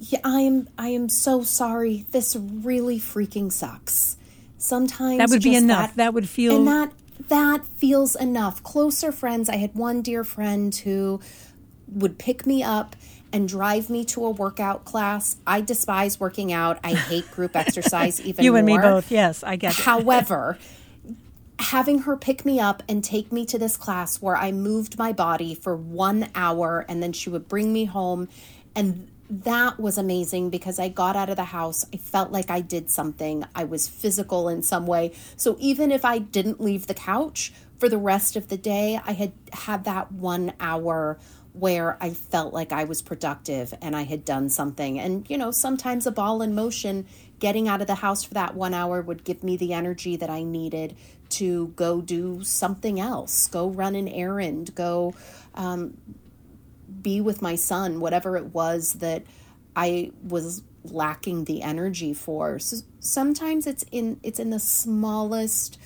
yeah, 0.00 0.18
I 0.24 0.40
am. 0.40 0.68
I 0.76 0.88
am 0.88 1.08
so 1.08 1.44
sorry. 1.44 2.04
This 2.10 2.34
really 2.34 2.98
freaking 2.98 3.52
sucks. 3.52 4.16
Sometimes 4.58 5.18
that 5.18 5.30
would 5.30 5.44
be 5.44 5.54
enough. 5.54 5.90
That, 5.90 5.96
that 5.98 6.14
would 6.14 6.28
feel 6.28 6.56
and 6.56 6.66
that 6.66 6.92
that 7.28 7.64
feels 7.64 8.16
enough. 8.16 8.62
Closer 8.62 9.12
friends. 9.12 9.48
I 9.48 9.56
had 9.56 9.74
one 9.74 10.02
dear 10.02 10.24
friend 10.24 10.74
who 10.74 11.20
would 11.88 12.18
pick 12.18 12.46
me 12.46 12.62
up 12.62 12.96
and 13.32 13.48
drive 13.48 13.90
me 13.90 14.04
to 14.04 14.24
a 14.24 14.30
workout 14.30 14.84
class. 14.84 15.36
I 15.46 15.60
despise 15.60 16.20
working 16.20 16.52
out. 16.52 16.78
I 16.84 16.94
hate 16.94 17.30
group 17.32 17.56
exercise 17.56 18.20
even 18.20 18.44
you 18.44 18.52
more. 18.52 18.58
and 18.58 18.66
me 18.66 18.78
both. 18.78 19.10
Yes, 19.10 19.42
I 19.42 19.56
get 19.56 19.78
it. 19.78 19.84
However, 19.84 20.58
having 21.58 22.00
her 22.00 22.16
pick 22.16 22.44
me 22.44 22.60
up 22.60 22.82
and 22.88 23.02
take 23.02 23.32
me 23.32 23.44
to 23.46 23.58
this 23.58 23.76
class 23.76 24.22
where 24.22 24.36
I 24.36 24.52
moved 24.52 24.98
my 24.98 25.12
body 25.12 25.54
for 25.54 25.76
1 25.76 26.30
hour 26.34 26.84
and 26.88 27.02
then 27.02 27.12
she 27.12 27.30
would 27.30 27.48
bring 27.48 27.72
me 27.72 27.86
home 27.86 28.28
and 28.76 29.08
that 29.30 29.80
was 29.80 29.98
amazing 29.98 30.50
because 30.50 30.78
I 30.78 30.88
got 30.88 31.16
out 31.16 31.30
of 31.30 31.36
the 31.36 31.44
house. 31.44 31.84
I 31.92 31.96
felt 31.96 32.30
like 32.30 32.50
I 32.50 32.60
did 32.60 32.90
something. 32.90 33.44
I 33.54 33.64
was 33.64 33.88
physical 33.88 34.48
in 34.48 34.62
some 34.62 34.86
way. 34.86 35.12
So 35.36 35.56
even 35.58 35.90
if 35.90 36.04
I 36.04 36.18
didn't 36.18 36.60
leave 36.60 36.86
the 36.86 36.94
couch 36.94 37.52
for 37.84 37.90
the 37.90 37.98
rest 37.98 38.34
of 38.34 38.48
the 38.48 38.56
day, 38.56 38.98
I 39.04 39.12
had 39.12 39.32
had 39.52 39.84
that 39.84 40.10
one 40.10 40.54
hour 40.58 41.18
where 41.52 41.98
I 42.00 42.14
felt 42.14 42.54
like 42.54 42.72
I 42.72 42.84
was 42.84 43.02
productive 43.02 43.74
and 43.82 43.94
I 43.94 44.04
had 44.04 44.24
done 44.24 44.48
something. 44.48 44.98
And, 44.98 45.28
you 45.28 45.36
know, 45.36 45.50
sometimes 45.50 46.06
a 46.06 46.10
ball 46.10 46.40
in 46.40 46.54
motion, 46.54 47.06
getting 47.40 47.68
out 47.68 47.82
of 47.82 47.86
the 47.86 47.96
house 47.96 48.24
for 48.24 48.32
that 48.32 48.54
one 48.54 48.72
hour 48.72 49.02
would 49.02 49.22
give 49.22 49.44
me 49.44 49.58
the 49.58 49.74
energy 49.74 50.16
that 50.16 50.30
I 50.30 50.44
needed 50.44 50.96
to 51.40 51.74
go 51.76 52.00
do 52.00 52.42
something 52.42 52.98
else, 52.98 53.48
go 53.48 53.68
run 53.68 53.94
an 53.96 54.08
errand, 54.08 54.74
go 54.74 55.14
um, 55.54 55.98
be 57.02 57.20
with 57.20 57.42
my 57.42 57.54
son, 57.54 58.00
whatever 58.00 58.38
it 58.38 58.46
was 58.46 58.94
that 58.94 59.24
I 59.76 60.10
was 60.22 60.62
lacking 60.84 61.44
the 61.44 61.60
energy 61.60 62.14
for. 62.14 62.58
So 62.58 62.78
sometimes 63.00 63.66
it's 63.66 63.84
in 63.92 64.20
it's 64.22 64.40
in 64.40 64.48
the 64.48 64.58
smallest 64.58 65.78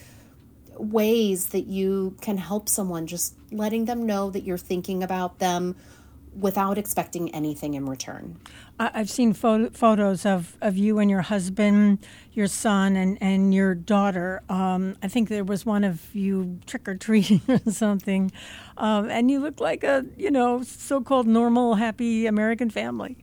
ways 0.78 1.48
that 1.48 1.66
you 1.66 2.16
can 2.20 2.36
help 2.36 2.68
someone 2.68 3.06
just 3.06 3.34
letting 3.50 3.84
them 3.84 4.06
know 4.06 4.30
that 4.30 4.42
you're 4.42 4.58
thinking 4.58 5.02
about 5.02 5.38
them 5.38 5.76
without 6.38 6.78
expecting 6.78 7.34
anything 7.34 7.74
in 7.74 7.86
return. 7.86 8.38
I've 8.78 9.10
seen 9.10 9.32
pho- 9.32 9.70
photos 9.70 10.24
of, 10.24 10.56
of 10.60 10.76
you 10.76 11.00
and 11.00 11.10
your 11.10 11.22
husband, 11.22 12.06
your 12.32 12.46
son, 12.46 12.96
and, 12.96 13.18
and 13.20 13.52
your 13.52 13.74
daughter. 13.74 14.42
Um, 14.48 14.96
I 15.02 15.08
think 15.08 15.28
there 15.28 15.42
was 15.42 15.66
one 15.66 15.82
of 15.82 16.14
you 16.14 16.60
trick 16.66 16.88
or 16.88 16.94
treating 16.94 17.40
or 17.48 17.72
something, 17.72 18.30
um, 18.76 19.10
and 19.10 19.30
you 19.30 19.40
look 19.40 19.58
like 19.60 19.82
a 19.82 20.06
you 20.16 20.30
know 20.30 20.62
so 20.62 21.00
called 21.00 21.26
normal, 21.26 21.74
happy 21.74 22.26
American 22.26 22.70
family. 22.70 23.16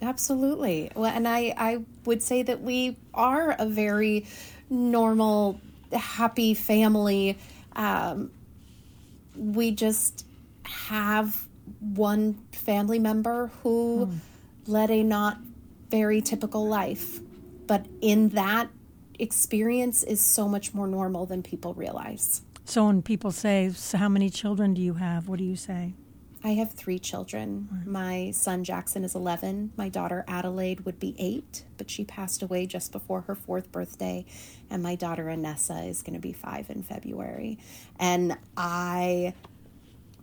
Absolutely. 0.00 0.90
Well, 0.94 1.12
and 1.14 1.28
I 1.28 1.54
I 1.56 1.84
would 2.06 2.22
say 2.22 2.42
that 2.42 2.62
we 2.62 2.96
are 3.12 3.54
a 3.58 3.66
very 3.66 4.26
normal, 4.70 5.60
happy 5.98 6.54
family. 6.54 7.38
Um, 7.74 8.30
we 9.36 9.70
just 9.70 10.26
have 10.64 11.46
one 11.80 12.34
family 12.52 12.98
member 12.98 13.50
who 13.62 14.06
hmm. 14.06 14.16
led 14.70 14.90
a 14.90 15.02
not 15.02 15.38
very 15.88 16.20
typical 16.20 16.66
life. 16.66 17.20
But 17.66 17.86
in 18.00 18.30
that 18.30 18.68
experience 19.18 20.02
is 20.02 20.20
so 20.20 20.48
much 20.48 20.74
more 20.74 20.86
normal 20.86 21.26
than 21.26 21.42
people 21.42 21.74
realize. 21.74 22.42
So 22.64 22.86
when 22.86 23.02
people 23.02 23.30
say, 23.32 23.70
so 23.70 23.98
how 23.98 24.08
many 24.08 24.30
children 24.30 24.74
do 24.74 24.80
you 24.80 24.94
have? 24.94 25.28
What 25.28 25.38
do 25.38 25.44
you 25.44 25.56
say? 25.56 25.94
I 26.44 26.50
have 26.54 26.72
three 26.72 26.98
children. 26.98 27.68
Right. 27.70 27.86
My 27.86 28.30
son 28.32 28.64
Jackson 28.64 29.04
is 29.04 29.14
11. 29.14 29.72
My 29.76 29.88
daughter 29.88 30.24
Adelaide 30.26 30.80
would 30.80 30.98
be 30.98 31.14
eight, 31.18 31.64
but 31.76 31.88
she 31.88 32.04
passed 32.04 32.42
away 32.42 32.66
just 32.66 32.90
before 32.90 33.22
her 33.22 33.34
fourth 33.34 33.70
birthday. 33.70 34.24
And 34.68 34.82
my 34.82 34.96
daughter 34.96 35.26
Anessa 35.26 35.88
is 35.88 36.02
going 36.02 36.14
to 36.14 36.20
be 36.20 36.32
five 36.32 36.68
in 36.68 36.82
February. 36.82 37.58
And 37.98 38.36
I 38.56 39.34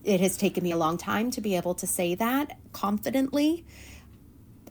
it 0.03 0.21
has 0.21 0.37
taken 0.37 0.63
me 0.63 0.71
a 0.71 0.77
long 0.77 0.97
time 0.97 1.29
to 1.31 1.41
be 1.41 1.55
able 1.55 1.73
to 1.75 1.85
say 1.87 2.15
that 2.15 2.57
confidently. 2.71 3.65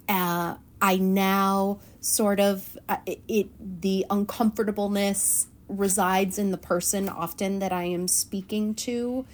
Uh, 0.09 0.57
I 0.81 0.97
now 0.97 1.81
sort 2.01 2.41
of 2.41 2.79
uh, 2.89 2.99
it, 3.07 3.21
it 3.29 3.81
the 3.83 4.07
uncomfortableness 4.11 5.49
resides 5.69 6.39
in 6.39 6.51
the 6.51 6.59
person 6.59 7.09
often 7.09 7.59
that 7.59 7.73
I 7.73 7.85
am 7.85 8.09
speaking 8.09 8.75
to. 8.77 9.27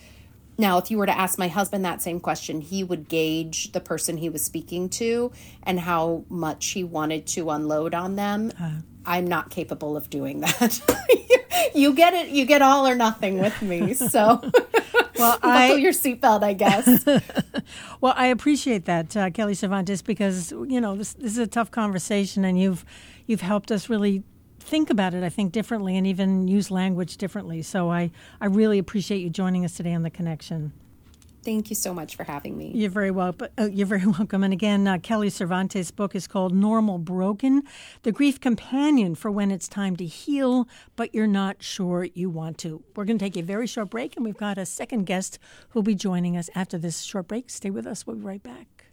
Now, 0.57 0.79
if 0.79 0.91
you 0.91 0.99
were 0.99 1.07
to 1.07 1.19
ask 1.19 1.39
my 1.39 1.49
husband 1.49 1.85
that 1.85 2.01
same 2.01 2.21
question, 2.21 2.61
he 2.61 2.85
would 2.85 3.09
gauge 3.09 3.73
the 3.73 3.81
person 3.81 4.19
he 4.19 4.29
was 4.29 4.43
speaking 4.43 4.89
to 4.91 5.33
and 5.63 5.81
how 5.81 6.25
much 6.29 6.67
he 6.71 6.85
wanted 6.85 7.27
to 7.29 7.51
unload 7.51 7.95
on 7.95 8.17
them. 8.17 8.53
Uh. 8.61 8.71
I'm 9.07 9.27
not 9.27 9.51
capable 9.51 9.97
of 9.97 10.09
doing 10.09 10.41
that. 10.41 10.81
you 11.75 11.95
get 11.95 12.15
it. 12.15 12.29
You 12.29 12.47
get 12.47 12.63
all 12.63 12.87
or 12.87 12.95
nothing 12.95 13.39
with 13.39 13.61
me. 13.61 13.95
So, 13.95 14.41
well, 15.19 15.39
I, 15.43 15.69
buckle 15.69 15.79
your 15.79 15.93
seatbelt, 15.93 16.43
I 16.43 16.53
guess. 16.55 17.05
well, 18.01 18.15
I 18.17 18.27
appreciate 18.29 18.87
that, 18.87 19.17
uh, 19.17 19.31
Kelly 19.31 19.55
Cervantes, 19.55 20.03
because 20.03 20.53
you 20.53 20.81
know 20.81 20.97
this 20.97 21.13
this 21.15 21.33
is 21.33 21.39
a 21.39 21.47
tough 21.47 21.71
conversation, 21.71 22.45
and 22.45 22.59
you've 22.59 22.85
you've 23.27 23.43
helped 23.43 23.71
us 23.71 23.89
really 23.89 24.23
think 24.65 24.91
about 24.91 25.15
it, 25.15 25.23
I 25.23 25.29
think, 25.29 25.53
differently, 25.53 25.97
and 25.97 26.07
even 26.07 26.49
use 26.49 26.71
language 26.71 27.17
differently. 27.17 27.63
So, 27.63 27.91
I 27.91 28.11
I 28.41 28.47
really 28.47 28.79
appreciate 28.79 29.19
you 29.19 29.31
joining 29.31 29.65
us 29.65 29.75
today 29.75 29.93
on 29.95 30.03
the 30.03 30.11
connection. 30.11 30.73
Thank 31.45 31.69
you 31.69 31.77
so 31.77 31.93
much 31.93 32.17
for 32.17 32.25
having 32.25 32.57
me. 32.57 32.73
You're 32.75 32.89
very 32.89 33.11
welcome. 33.11 33.49
Uh, 33.59 33.69
you're 33.71 33.87
very 33.87 34.07
welcome. 34.19 34.43
And 34.43 34.53
again, 34.53 34.89
uh, 34.89 34.97
Kelly 34.99 35.29
Cervantes' 35.29 35.91
book 35.91 36.15
is 36.15 36.27
called 36.27 36.55
Normal 36.55 36.97
Broken 36.97 37.63
The 38.03 38.13
Grief 38.13 38.41
Companion 38.41 39.15
for 39.15 39.31
When 39.31 39.51
It's 39.51 39.69
Time 39.69 39.95
to 39.97 40.07
Heal, 40.07 40.67
but 40.97 41.15
You're 41.15 41.27
Not 41.27 41.63
Sure 41.63 42.09
You 42.15 42.31
Want 42.31 42.57
to. 42.59 42.83
We're 42.97 43.05
going 43.05 43.19
to 43.19 43.25
take 43.25 43.37
a 43.37 43.43
very 43.43 43.67
short 43.67 43.91
break, 43.91 44.17
and 44.17 44.25
we've 44.25 44.39
got 44.39 44.57
a 44.57 44.65
second 44.65 45.05
guest 45.05 45.39
who'll 45.71 45.83
be 45.83 45.95
joining 45.95 46.35
us 46.35 46.49
after 46.55 46.79
this 46.79 47.03
short 47.03 47.29
break. 47.29 47.51
Stay 47.51 47.69
with 47.69 47.87
us. 47.87 48.07
We'll 48.07 48.17
be 48.17 48.23
right 48.23 48.43
back. 48.43 48.84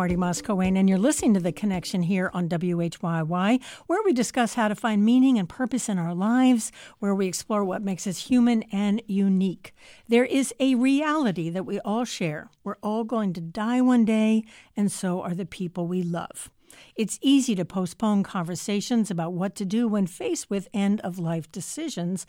Marty 0.00 0.16
Moss-Coane, 0.16 0.78
and 0.78 0.88
you're 0.88 0.96
listening 0.96 1.34
to 1.34 1.40
The 1.40 1.52
Connection 1.52 2.00
here 2.00 2.30
on 2.32 2.48
WHYY, 2.48 3.62
where 3.86 4.02
we 4.02 4.14
discuss 4.14 4.54
how 4.54 4.66
to 4.66 4.74
find 4.74 5.04
meaning 5.04 5.38
and 5.38 5.46
purpose 5.46 5.90
in 5.90 5.98
our 5.98 6.14
lives, 6.14 6.72
where 7.00 7.14
we 7.14 7.26
explore 7.26 7.62
what 7.62 7.82
makes 7.82 8.06
us 8.06 8.16
human 8.16 8.62
and 8.72 9.02
unique. 9.06 9.74
There 10.08 10.24
is 10.24 10.54
a 10.58 10.74
reality 10.74 11.50
that 11.50 11.66
we 11.66 11.80
all 11.80 12.06
share. 12.06 12.48
We're 12.64 12.78
all 12.82 13.04
going 13.04 13.34
to 13.34 13.42
die 13.42 13.82
one 13.82 14.06
day, 14.06 14.44
and 14.74 14.90
so 14.90 15.20
are 15.20 15.34
the 15.34 15.44
people 15.44 15.86
we 15.86 16.02
love. 16.02 16.50
It's 16.96 17.18
easy 17.20 17.54
to 17.56 17.66
postpone 17.66 18.22
conversations 18.22 19.10
about 19.10 19.34
what 19.34 19.54
to 19.56 19.66
do 19.66 19.86
when 19.86 20.06
faced 20.06 20.48
with 20.48 20.70
end 20.72 21.02
of 21.02 21.18
life 21.18 21.52
decisions. 21.52 22.26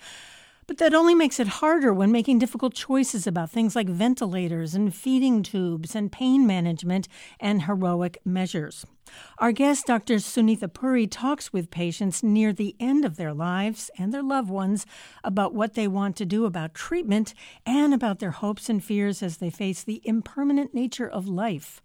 But 0.72 0.78
that 0.78 0.94
only 0.94 1.16
makes 1.16 1.38
it 1.42 1.50
harder 1.60 1.94
when 1.94 2.14
making 2.14 2.40
difficult 2.40 2.74
choices 2.74 3.28
about 3.28 3.52
things 3.52 3.76
like 3.76 3.90
ventilators 3.90 4.74
and 4.74 4.96
feeding 4.96 5.44
tubes 5.44 5.98
and 5.98 6.10
pain 6.10 6.48
management 6.48 7.10
and 7.42 7.64
heroic 7.64 8.20
measures. 8.24 8.86
Our 9.38 9.52
guest, 9.52 9.88
Dr. 9.88 10.16
Sunita 10.16 10.74
Puri, 10.74 11.08
talks 11.08 11.52
with 11.52 11.72
patients 11.72 12.24
near 12.24 12.54
the 12.54 12.78
end 12.80 13.04
of 13.04 13.18
their 13.18 13.34
lives 13.34 13.92
and 13.98 14.14
their 14.14 14.24
loved 14.24 14.50
ones 14.50 14.86
about 15.26 15.54
what 15.54 15.74
they 15.74 15.90
want 15.90 16.16
to 16.16 16.26
do 16.26 16.46
about 16.46 16.74
treatment 16.74 17.34
and 17.66 17.94
about 17.94 18.20
their 18.20 18.32
hopes 18.32 18.70
and 18.70 18.82
fears 18.82 19.22
as 19.22 19.40
they 19.40 19.50
face 19.50 19.84
the 19.84 20.02
impermanent 20.06 20.74
nature 20.74 21.10
of 21.10 21.28
life. 21.28 21.82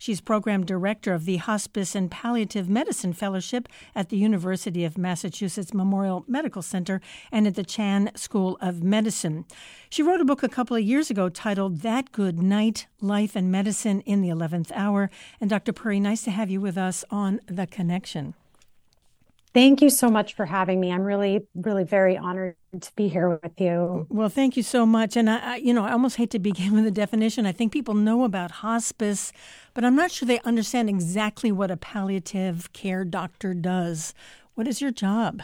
She's 0.00 0.22
program 0.22 0.64
director 0.64 1.12
of 1.12 1.26
the 1.26 1.36
Hospice 1.36 1.94
and 1.94 2.10
Palliative 2.10 2.70
Medicine 2.70 3.12
Fellowship 3.12 3.68
at 3.94 4.08
the 4.08 4.16
University 4.16 4.82
of 4.82 4.96
Massachusetts 4.96 5.74
Memorial 5.74 6.24
Medical 6.26 6.62
Center 6.62 7.02
and 7.30 7.46
at 7.46 7.54
the 7.54 7.64
Chan 7.64 8.10
School 8.14 8.56
of 8.62 8.82
Medicine. 8.82 9.44
She 9.90 10.02
wrote 10.02 10.22
a 10.22 10.24
book 10.24 10.42
a 10.42 10.48
couple 10.48 10.74
of 10.74 10.82
years 10.82 11.10
ago 11.10 11.28
titled 11.28 11.82
That 11.82 12.12
Good 12.12 12.42
Night 12.42 12.86
Life 13.02 13.36
and 13.36 13.52
Medicine 13.52 14.00
in 14.06 14.22
the 14.22 14.30
11th 14.30 14.72
Hour. 14.74 15.10
And 15.38 15.50
Dr. 15.50 15.74
Puri, 15.74 16.00
nice 16.00 16.22
to 16.22 16.30
have 16.30 16.48
you 16.48 16.62
with 16.62 16.78
us 16.78 17.04
on 17.10 17.42
The 17.46 17.66
Connection. 17.66 18.32
Thank 19.52 19.82
you 19.82 19.90
so 19.90 20.08
much 20.08 20.34
for 20.34 20.46
having 20.46 20.78
me. 20.78 20.92
I'm 20.92 21.02
really, 21.02 21.44
really 21.56 21.82
very 21.82 22.16
honored 22.16 22.54
to 22.80 22.92
be 22.94 23.08
here 23.08 23.28
with 23.28 23.60
you. 23.60 24.06
Well, 24.08 24.28
thank 24.28 24.56
you 24.56 24.62
so 24.62 24.86
much. 24.86 25.16
And 25.16 25.28
I, 25.28 25.54
I, 25.54 25.56
you 25.56 25.74
know, 25.74 25.84
I 25.84 25.90
almost 25.90 26.16
hate 26.16 26.30
to 26.30 26.38
begin 26.38 26.72
with 26.76 26.86
a 26.86 26.90
definition. 26.92 27.46
I 27.46 27.52
think 27.52 27.72
people 27.72 27.94
know 27.94 28.22
about 28.22 28.50
hospice, 28.52 29.32
but 29.74 29.84
I'm 29.84 29.96
not 29.96 30.10
sure 30.10 30.26
they 30.26 30.40
understand 30.40 30.88
exactly 30.88 31.52
what 31.52 31.70
a 31.70 31.76
palliative 31.76 32.72
care 32.72 33.04
doctor 33.04 33.54
does. 33.54 34.14
What 34.54 34.68
is 34.68 34.80
your 34.80 34.90
job? 34.90 35.42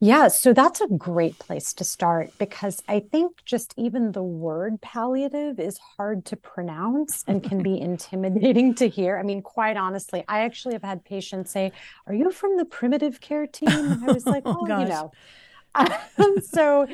Yeah, 0.00 0.28
so 0.28 0.52
that's 0.52 0.80
a 0.80 0.86
great 0.86 1.40
place 1.40 1.72
to 1.74 1.82
start 1.82 2.30
because 2.38 2.80
I 2.86 3.00
think 3.00 3.44
just 3.44 3.74
even 3.76 4.12
the 4.12 4.22
word 4.22 4.80
palliative 4.80 5.58
is 5.58 5.76
hard 5.78 6.24
to 6.26 6.36
pronounce 6.36 7.24
and 7.26 7.42
can 7.42 7.64
be 7.64 7.80
intimidating 7.80 8.76
to 8.76 8.88
hear. 8.88 9.18
I 9.18 9.24
mean, 9.24 9.42
quite 9.42 9.76
honestly, 9.76 10.22
I 10.28 10.40
actually 10.40 10.74
have 10.74 10.84
had 10.84 11.04
patients 11.04 11.50
say, 11.50 11.72
Are 12.06 12.14
you 12.14 12.30
from 12.30 12.56
the 12.56 12.64
primitive 12.64 13.20
care 13.20 13.48
team? 13.48 13.68
And 13.68 14.04
I 14.08 14.12
was 14.12 14.24
like, 14.24 14.42
Oh, 14.46 14.58
oh 14.60 14.78
you 14.78 14.88
know. 14.88 15.12
Um, 15.74 16.40
so, 16.40 16.88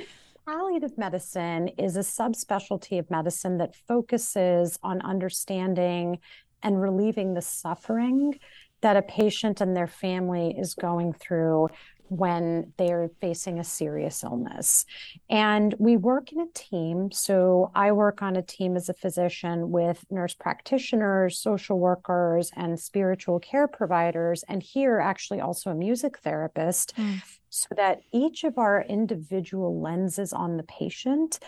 palliative 0.46 0.96
medicine 0.98 1.68
is 1.78 1.96
a 1.96 2.00
subspecialty 2.00 2.98
of 2.98 3.10
medicine 3.10 3.58
that 3.58 3.74
focuses 3.74 4.78
on 4.82 5.00
understanding 5.02 6.18
and 6.62 6.80
relieving 6.80 7.34
the 7.34 7.42
suffering 7.42 8.38
that 8.80 8.96
a 8.96 9.02
patient 9.02 9.60
and 9.60 9.76
their 9.76 9.86
family 9.86 10.54
is 10.58 10.74
going 10.74 11.12
through 11.12 11.68
when 12.08 12.72
they're 12.76 13.10
facing 13.20 13.58
a 13.58 13.64
serious 13.64 14.22
illness. 14.22 14.84
And 15.30 15.74
we 15.78 15.96
work 15.96 16.32
in 16.32 16.40
a 16.40 16.46
team. 16.54 17.10
So 17.10 17.70
I 17.74 17.92
work 17.92 18.22
on 18.22 18.36
a 18.36 18.42
team 18.42 18.76
as 18.76 18.88
a 18.88 18.94
physician 18.94 19.70
with 19.70 20.04
nurse 20.10 20.34
practitioners, 20.34 21.38
social 21.38 21.78
workers, 21.78 22.50
and 22.56 22.78
spiritual 22.78 23.40
care 23.40 23.66
providers, 23.66 24.44
and 24.48 24.62
here 24.62 25.00
actually 25.00 25.40
also 25.40 25.70
a 25.70 25.74
music 25.74 26.18
therapist, 26.18 26.94
mm. 26.96 27.22
So 27.54 27.68
that 27.76 28.00
each 28.12 28.42
of 28.42 28.58
our 28.58 28.82
individual 28.82 29.80
lenses 29.80 30.32
on 30.32 30.56
the 30.56 30.64
patient 30.64 31.38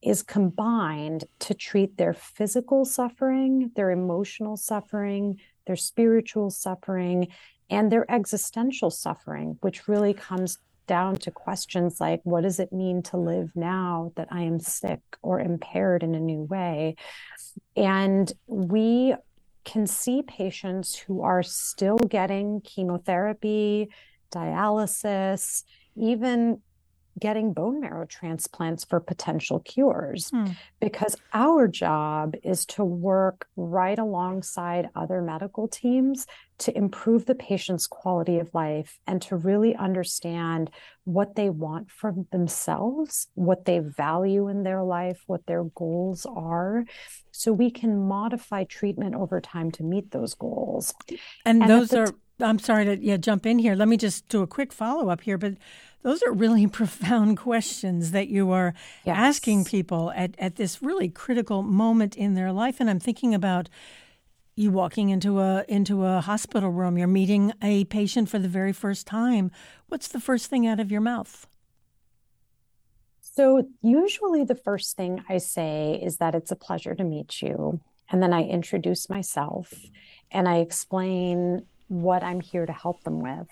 is 0.00 0.22
combined 0.22 1.24
to 1.38 1.52
treat 1.52 1.98
their 1.98 2.14
physical 2.14 2.86
suffering, 2.86 3.70
their 3.76 3.90
emotional 3.90 4.56
suffering, 4.56 5.38
their 5.66 5.76
spiritual 5.76 6.48
suffering, 6.48 7.28
and 7.68 7.92
their 7.92 8.10
existential 8.10 8.90
suffering, 8.90 9.58
which 9.60 9.86
really 9.86 10.14
comes 10.14 10.56
down 10.86 11.16
to 11.16 11.30
questions 11.30 12.00
like 12.00 12.20
what 12.24 12.42
does 12.42 12.58
it 12.58 12.72
mean 12.72 13.02
to 13.02 13.18
live 13.18 13.50
now 13.54 14.12
that 14.16 14.28
I 14.30 14.40
am 14.40 14.60
sick 14.60 15.00
or 15.20 15.40
impaired 15.40 16.02
in 16.02 16.14
a 16.14 16.20
new 16.20 16.44
way? 16.44 16.96
And 17.76 18.32
we 18.46 19.14
can 19.66 19.86
see 19.86 20.22
patients 20.22 20.96
who 20.96 21.20
are 21.20 21.42
still 21.42 21.98
getting 21.98 22.62
chemotherapy, 22.62 23.90
dialysis, 24.30 25.64
even 25.96 26.60
getting 27.18 27.52
bone 27.52 27.80
marrow 27.80 28.06
transplants 28.06 28.84
for 28.84 29.00
potential 29.00 29.60
cures 29.60 30.30
hmm. 30.30 30.46
because 30.80 31.16
our 31.34 31.66
job 31.66 32.34
is 32.42 32.64
to 32.64 32.84
work 32.84 33.46
right 33.56 33.98
alongside 33.98 34.88
other 34.94 35.20
medical 35.20 35.66
teams 35.66 36.26
to 36.58 36.76
improve 36.76 37.26
the 37.26 37.34
patient's 37.34 37.86
quality 37.86 38.38
of 38.38 38.52
life 38.54 39.00
and 39.06 39.20
to 39.20 39.36
really 39.36 39.74
understand 39.76 40.70
what 41.04 41.34
they 41.34 41.50
want 41.50 41.90
from 41.90 42.26
themselves, 42.32 43.28
what 43.34 43.64
they 43.64 43.78
value 43.78 44.48
in 44.48 44.62
their 44.62 44.82
life, 44.82 45.22
what 45.26 45.44
their 45.46 45.64
goals 45.64 46.26
are, 46.26 46.84
so 47.32 47.52
we 47.52 47.70
can 47.70 48.06
modify 48.06 48.64
treatment 48.64 49.14
over 49.14 49.40
time 49.40 49.70
to 49.70 49.82
meet 49.82 50.10
those 50.10 50.34
goals. 50.34 50.94
And, 51.44 51.62
and 51.62 51.70
those 51.70 51.92
are. 51.92 52.06
T- 52.06 52.12
I'm 52.42 52.58
sorry 52.58 52.84
to 52.84 52.98
yeah 52.98 53.16
jump 53.16 53.46
in 53.46 53.58
here. 53.58 53.74
Let 53.74 53.88
me 53.88 53.96
just 53.96 54.28
do 54.28 54.42
a 54.42 54.46
quick 54.46 54.72
follow 54.72 55.10
up 55.10 55.22
here, 55.22 55.38
but 55.38 55.54
those 56.02 56.22
are 56.22 56.32
really 56.32 56.66
profound 56.80 57.36
questions 57.36 58.10
that 58.12 58.28
you 58.28 58.50
are 58.50 58.74
yes. 59.04 59.16
asking 59.16 59.64
people 59.64 60.12
at, 60.14 60.34
at 60.38 60.56
this 60.56 60.82
really 60.82 61.08
critical 61.08 61.62
moment 61.62 62.16
in 62.16 62.34
their 62.34 62.52
life. 62.52 62.80
And 62.80 62.88
I'm 62.88 63.00
thinking 63.00 63.34
about 63.34 63.68
you 64.56 64.70
walking 64.70 65.08
into 65.08 65.40
a 65.40 65.64
into 65.68 66.04
a 66.04 66.20
hospital 66.20 66.70
room, 66.70 66.98
you're 66.98 67.08
meeting 67.08 67.52
a 67.62 67.84
patient 67.84 68.28
for 68.28 68.38
the 68.38 68.48
very 68.48 68.72
first 68.72 69.06
time. 69.06 69.50
What's 69.88 70.08
the 70.08 70.20
first 70.20 70.46
thing 70.46 70.66
out 70.66 70.80
of 70.80 70.90
your 70.90 71.00
mouth? 71.00 71.46
So 73.20 73.68
usually 73.80 74.44
the 74.44 74.54
first 74.56 74.96
thing 74.96 75.24
I 75.28 75.38
say 75.38 75.98
is 76.02 76.18
that 76.18 76.34
it's 76.34 76.50
a 76.50 76.56
pleasure 76.56 76.94
to 76.94 77.04
meet 77.04 77.40
you. 77.40 77.80
And 78.10 78.22
then 78.22 78.32
I 78.32 78.42
introduce 78.42 79.08
myself 79.08 79.72
and 80.30 80.48
I 80.48 80.56
explain 80.56 81.64
what 81.90 82.22
I'm 82.22 82.40
here 82.40 82.66
to 82.66 82.72
help 82.72 83.02
them 83.02 83.20
with. 83.20 83.48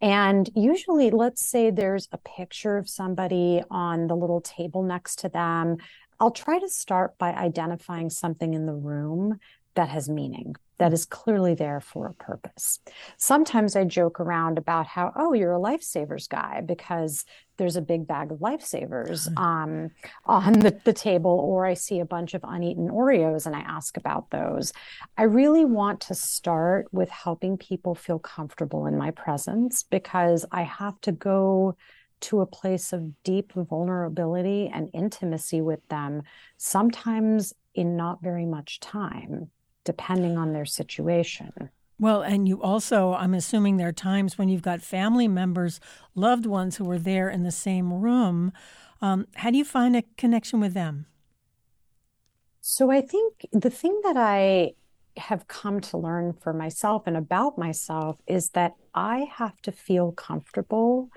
And 0.00 0.48
usually, 0.54 1.10
let's 1.10 1.44
say 1.44 1.70
there's 1.70 2.08
a 2.12 2.18
picture 2.18 2.78
of 2.78 2.88
somebody 2.88 3.62
on 3.70 4.06
the 4.06 4.16
little 4.16 4.40
table 4.40 4.82
next 4.82 5.18
to 5.20 5.28
them. 5.28 5.76
I'll 6.18 6.30
try 6.30 6.58
to 6.58 6.68
start 6.68 7.18
by 7.18 7.32
identifying 7.32 8.08
something 8.08 8.54
in 8.54 8.66
the 8.66 8.74
room 8.74 9.38
that 9.74 9.88
has 9.88 10.08
meaning 10.08 10.54
that 10.82 10.92
is 10.92 11.04
clearly 11.04 11.54
there 11.54 11.78
for 11.78 12.08
a 12.08 12.14
purpose. 12.14 12.80
Sometimes 13.16 13.76
I 13.76 13.84
joke 13.84 14.18
around 14.18 14.58
about 14.58 14.88
how, 14.88 15.12
oh, 15.14 15.32
you're 15.32 15.54
a 15.54 15.60
lifesavers 15.60 16.28
guy 16.28 16.60
because 16.60 17.24
there's 17.56 17.76
a 17.76 17.80
big 17.80 18.04
bag 18.04 18.32
of 18.32 18.38
lifesavers 18.38 19.28
um, 19.38 19.92
on 20.26 20.54
the, 20.54 20.76
the 20.84 20.92
table, 20.92 21.30
or 21.30 21.64
I 21.66 21.74
see 21.74 22.00
a 22.00 22.04
bunch 22.04 22.34
of 22.34 22.40
uneaten 22.42 22.88
Oreos 22.88 23.46
and 23.46 23.54
I 23.54 23.60
ask 23.60 23.96
about 23.96 24.30
those. 24.30 24.72
I 25.16 25.22
really 25.22 25.64
want 25.64 26.00
to 26.00 26.16
start 26.16 26.88
with 26.90 27.10
helping 27.10 27.56
people 27.58 27.94
feel 27.94 28.18
comfortable 28.18 28.86
in 28.86 28.98
my 28.98 29.12
presence 29.12 29.84
because 29.84 30.44
I 30.50 30.62
have 30.62 31.00
to 31.02 31.12
go 31.12 31.76
to 32.22 32.40
a 32.40 32.46
place 32.46 32.92
of 32.92 33.22
deep 33.22 33.52
vulnerability 33.52 34.68
and 34.74 34.90
intimacy 34.92 35.60
with 35.60 35.86
them, 35.90 36.24
sometimes 36.56 37.54
in 37.72 37.96
not 37.96 38.20
very 38.20 38.46
much 38.46 38.80
time 38.80 39.52
depending 39.84 40.36
on 40.36 40.52
their 40.52 40.64
situation. 40.64 41.70
Well, 41.98 42.22
and 42.22 42.48
you 42.48 42.60
also, 42.60 43.14
I'm 43.14 43.34
assuming 43.34 43.76
there 43.76 43.88
are 43.88 43.92
times 43.92 44.36
when 44.36 44.48
you've 44.48 44.62
got 44.62 44.82
family 44.82 45.28
members, 45.28 45.78
loved 46.14 46.46
ones 46.46 46.76
who 46.76 46.90
are 46.90 46.98
there 46.98 47.28
in 47.28 47.44
the 47.44 47.52
same 47.52 47.92
room. 47.92 48.52
Um, 49.00 49.28
how 49.36 49.50
do 49.50 49.58
you 49.58 49.64
find 49.64 49.94
a 49.94 50.02
connection 50.16 50.58
with 50.58 50.74
them? 50.74 51.06
So 52.60 52.90
I 52.90 53.00
think 53.00 53.46
the 53.52 53.70
thing 53.70 54.00
that 54.04 54.16
I 54.16 54.72
have 55.16 55.46
come 55.48 55.80
to 55.80 55.98
learn 55.98 56.32
for 56.32 56.52
myself 56.52 57.06
and 57.06 57.16
about 57.16 57.58
myself 57.58 58.18
is 58.26 58.50
that 58.50 58.74
I 58.94 59.28
have 59.32 59.60
to 59.62 59.72
feel 59.72 60.12
comfortable 60.12 61.10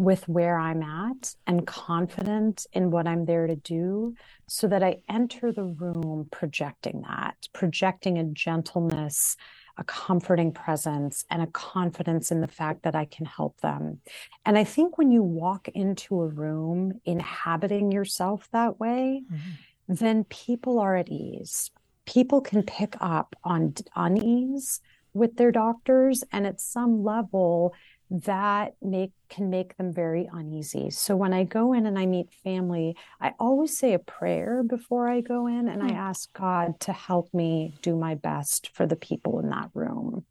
with 0.00 0.26
where 0.30 0.58
I'm 0.58 0.82
at 0.82 1.34
and 1.46 1.66
confident 1.66 2.64
in 2.72 2.90
what 2.90 3.06
I'm 3.06 3.26
there 3.26 3.46
to 3.46 3.54
do 3.54 4.14
so 4.46 4.66
that 4.66 4.82
I 4.82 5.02
enter 5.10 5.52
the 5.52 5.64
room 5.64 6.26
projecting 6.32 7.02
that, 7.02 7.36
projecting 7.52 8.16
a 8.16 8.24
gentleness, 8.24 9.36
a 9.76 9.84
comforting 9.84 10.52
presence, 10.52 11.26
and 11.30 11.42
a 11.42 11.48
confidence 11.48 12.32
in 12.32 12.40
the 12.40 12.48
fact 12.48 12.84
that 12.84 12.94
I 12.94 13.04
can 13.04 13.26
help 13.26 13.60
them. 13.60 14.00
And 14.46 14.56
I 14.56 14.64
think 14.64 14.96
when 14.96 15.12
you 15.12 15.22
walk 15.22 15.68
into 15.68 16.22
a 16.22 16.28
room 16.28 16.98
inhabiting 17.04 17.92
yourself 17.92 18.48
that 18.52 18.80
way, 18.80 19.22
mm-hmm. 19.30 19.94
then 19.94 20.24
people 20.24 20.78
are 20.78 20.96
at 20.96 21.10
ease. 21.10 21.70
People 22.06 22.40
can 22.40 22.62
pick 22.62 22.96
up 23.02 23.36
on 23.44 23.74
unease 23.94 24.80
with 25.12 25.36
their 25.36 25.52
doctors. 25.52 26.24
And 26.32 26.46
at 26.46 26.58
some 26.58 27.04
level, 27.04 27.74
that 28.10 28.74
make 28.82 29.12
can 29.28 29.50
make 29.50 29.76
them 29.76 29.92
very 29.92 30.28
uneasy. 30.32 30.90
So 30.90 31.16
when 31.16 31.32
I 31.32 31.44
go 31.44 31.72
in 31.72 31.86
and 31.86 31.98
I 31.98 32.06
meet 32.06 32.32
family, 32.42 32.96
I 33.20 33.34
always 33.38 33.78
say 33.78 33.94
a 33.94 34.00
prayer 34.00 34.64
before 34.64 35.08
I 35.08 35.20
go 35.20 35.46
in 35.46 35.68
and 35.68 35.82
I 35.82 35.90
hmm. 35.90 35.96
ask 35.96 36.32
God 36.32 36.80
to 36.80 36.92
help 36.92 37.32
me 37.32 37.74
do 37.82 37.94
my 37.94 38.16
best 38.16 38.70
for 38.74 38.86
the 38.86 38.96
people 38.96 39.38
in 39.38 39.50
that 39.50 39.70
room. 39.74 40.24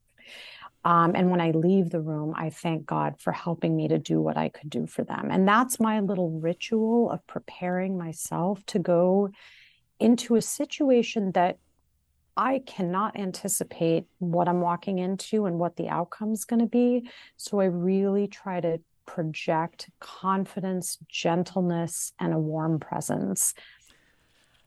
Um, 0.85 1.13
and 1.15 1.29
when 1.29 1.41
I 1.41 1.51
leave 1.51 1.89
the 1.89 2.01
room, 2.01 2.33
I 2.37 2.49
thank 2.49 2.85
God 2.85 3.15
for 3.19 3.33
helping 3.33 3.75
me 3.75 3.89
to 3.89 3.97
do 3.97 4.21
what 4.21 4.37
I 4.37 4.49
could 4.49 4.69
do 4.69 4.85
for 4.85 5.03
them. 5.03 5.29
And 5.31 5.47
that's 5.47 5.79
my 5.79 5.99
little 5.99 6.29
ritual 6.29 7.11
of 7.11 7.25
preparing 7.27 7.97
myself 7.97 8.65
to 8.67 8.79
go 8.79 9.29
into 9.99 10.35
a 10.35 10.41
situation 10.41 11.31
that 11.33 11.57
I 12.39 12.63
cannot 12.65 13.19
anticipate 13.19 14.05
what 14.19 14.47
I'm 14.47 14.61
walking 14.61 14.97
into 14.97 15.45
and 15.45 15.59
what 15.59 15.75
the 15.75 15.89
outcome 15.89 16.31
is 16.31 16.45
going 16.45 16.61
to 16.61 16.67
be. 16.67 17.09
So 17.35 17.59
I 17.59 17.65
really 17.65 18.29
try 18.29 18.61
to 18.61 18.79
project 19.05 19.89
confidence, 19.99 20.99
gentleness, 21.09 22.13
and 22.17 22.33
a 22.33 22.39
warm 22.39 22.79
presence. 22.79 23.53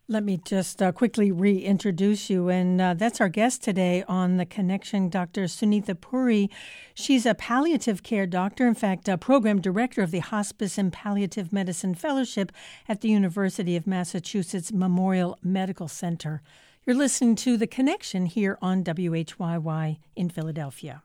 Let 0.06 0.22
me 0.22 0.38
just 0.44 0.82
uh, 0.82 0.92
quickly 0.92 1.32
reintroduce 1.32 2.28
you. 2.28 2.50
And 2.50 2.78
uh, 2.78 2.92
that's 2.92 3.22
our 3.22 3.30
guest 3.30 3.62
today 3.62 4.04
on 4.06 4.36
The 4.36 4.44
Connection, 4.44 5.08
Dr. 5.08 5.44
Sunita 5.44 5.98
Puri. 5.98 6.50
She's 6.92 7.24
a 7.24 7.34
palliative 7.34 8.02
care 8.02 8.26
doctor, 8.26 8.66
in 8.66 8.74
fact, 8.74 9.08
a 9.08 9.16
program 9.16 9.62
director 9.62 10.02
of 10.02 10.10
the 10.10 10.18
Hospice 10.18 10.76
and 10.76 10.92
Palliative 10.92 11.54
Medicine 11.54 11.94
Fellowship 11.94 12.52
at 12.86 13.00
the 13.00 13.08
University 13.08 13.76
of 13.76 13.86
Massachusetts 13.86 14.70
Memorial 14.70 15.38
Medical 15.42 15.88
Center. 15.88 16.42
You're 16.84 16.96
listening 16.96 17.36
to 17.36 17.56
The 17.56 17.68
Connection 17.68 18.26
here 18.26 18.58
on 18.60 18.82
WHYY 18.82 19.98
in 20.16 20.28
Philadelphia. 20.30 21.04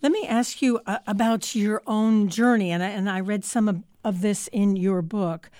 Let 0.00 0.12
me 0.12 0.26
ask 0.26 0.62
you 0.62 0.80
uh, 0.86 1.00
about 1.06 1.54
your 1.54 1.82
own 1.86 2.30
journey, 2.30 2.70
and 2.70 2.82
I, 2.82 2.88
and 2.88 3.10
I 3.10 3.20
read 3.20 3.44
some 3.44 3.68
of, 3.68 3.82
of 4.02 4.22
this 4.22 4.48
in 4.48 4.76
your 4.76 5.02
book. 5.02 5.50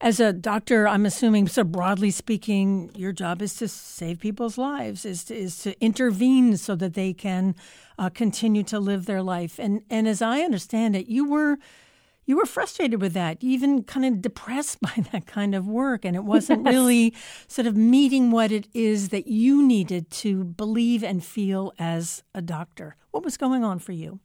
As 0.00 0.18
a 0.18 0.32
doctor, 0.32 0.88
I'm 0.88 1.04
assuming, 1.04 1.46
so 1.46 1.62
broadly 1.62 2.10
speaking, 2.10 2.90
your 2.94 3.12
job 3.12 3.42
is 3.42 3.54
to 3.56 3.68
save 3.68 4.18
people's 4.18 4.56
lives, 4.56 5.04
is 5.04 5.22
to, 5.24 5.36
is 5.36 5.58
to 5.58 5.78
intervene 5.78 6.56
so 6.56 6.74
that 6.76 6.94
they 6.94 7.12
can 7.12 7.54
uh, 7.98 8.08
continue 8.08 8.62
to 8.62 8.80
live 8.80 9.04
their 9.04 9.22
life. 9.22 9.58
And 9.58 9.82
and 9.90 10.08
as 10.08 10.22
I 10.22 10.40
understand 10.40 10.96
it, 10.96 11.08
you 11.08 11.28
were 11.28 11.58
you 12.30 12.36
were 12.36 12.46
frustrated 12.46 13.00
with 13.00 13.12
that, 13.12 13.38
even 13.40 13.82
kind 13.82 14.06
of 14.06 14.22
depressed 14.22 14.80
by 14.88 15.04
that 15.10 15.26
kind 15.26 15.52
of 15.52 15.66
work. 15.66 16.04
And 16.04 16.14
it 16.14 16.22
wasn't 16.22 16.64
yes. 16.64 16.72
really 16.72 17.14
sort 17.48 17.66
of 17.66 17.76
meeting 17.76 18.30
what 18.30 18.52
it 18.52 18.68
is 18.72 19.08
that 19.08 19.26
you 19.26 19.66
needed 19.66 20.10
to 20.22 20.44
believe 20.44 21.02
and 21.02 21.24
feel 21.24 21.72
as 21.76 22.22
a 22.32 22.40
doctor. 22.40 22.94
What 23.10 23.24
was 23.24 23.36
going 23.36 23.64
on 23.64 23.80
for 23.80 23.90
you? 23.90 24.20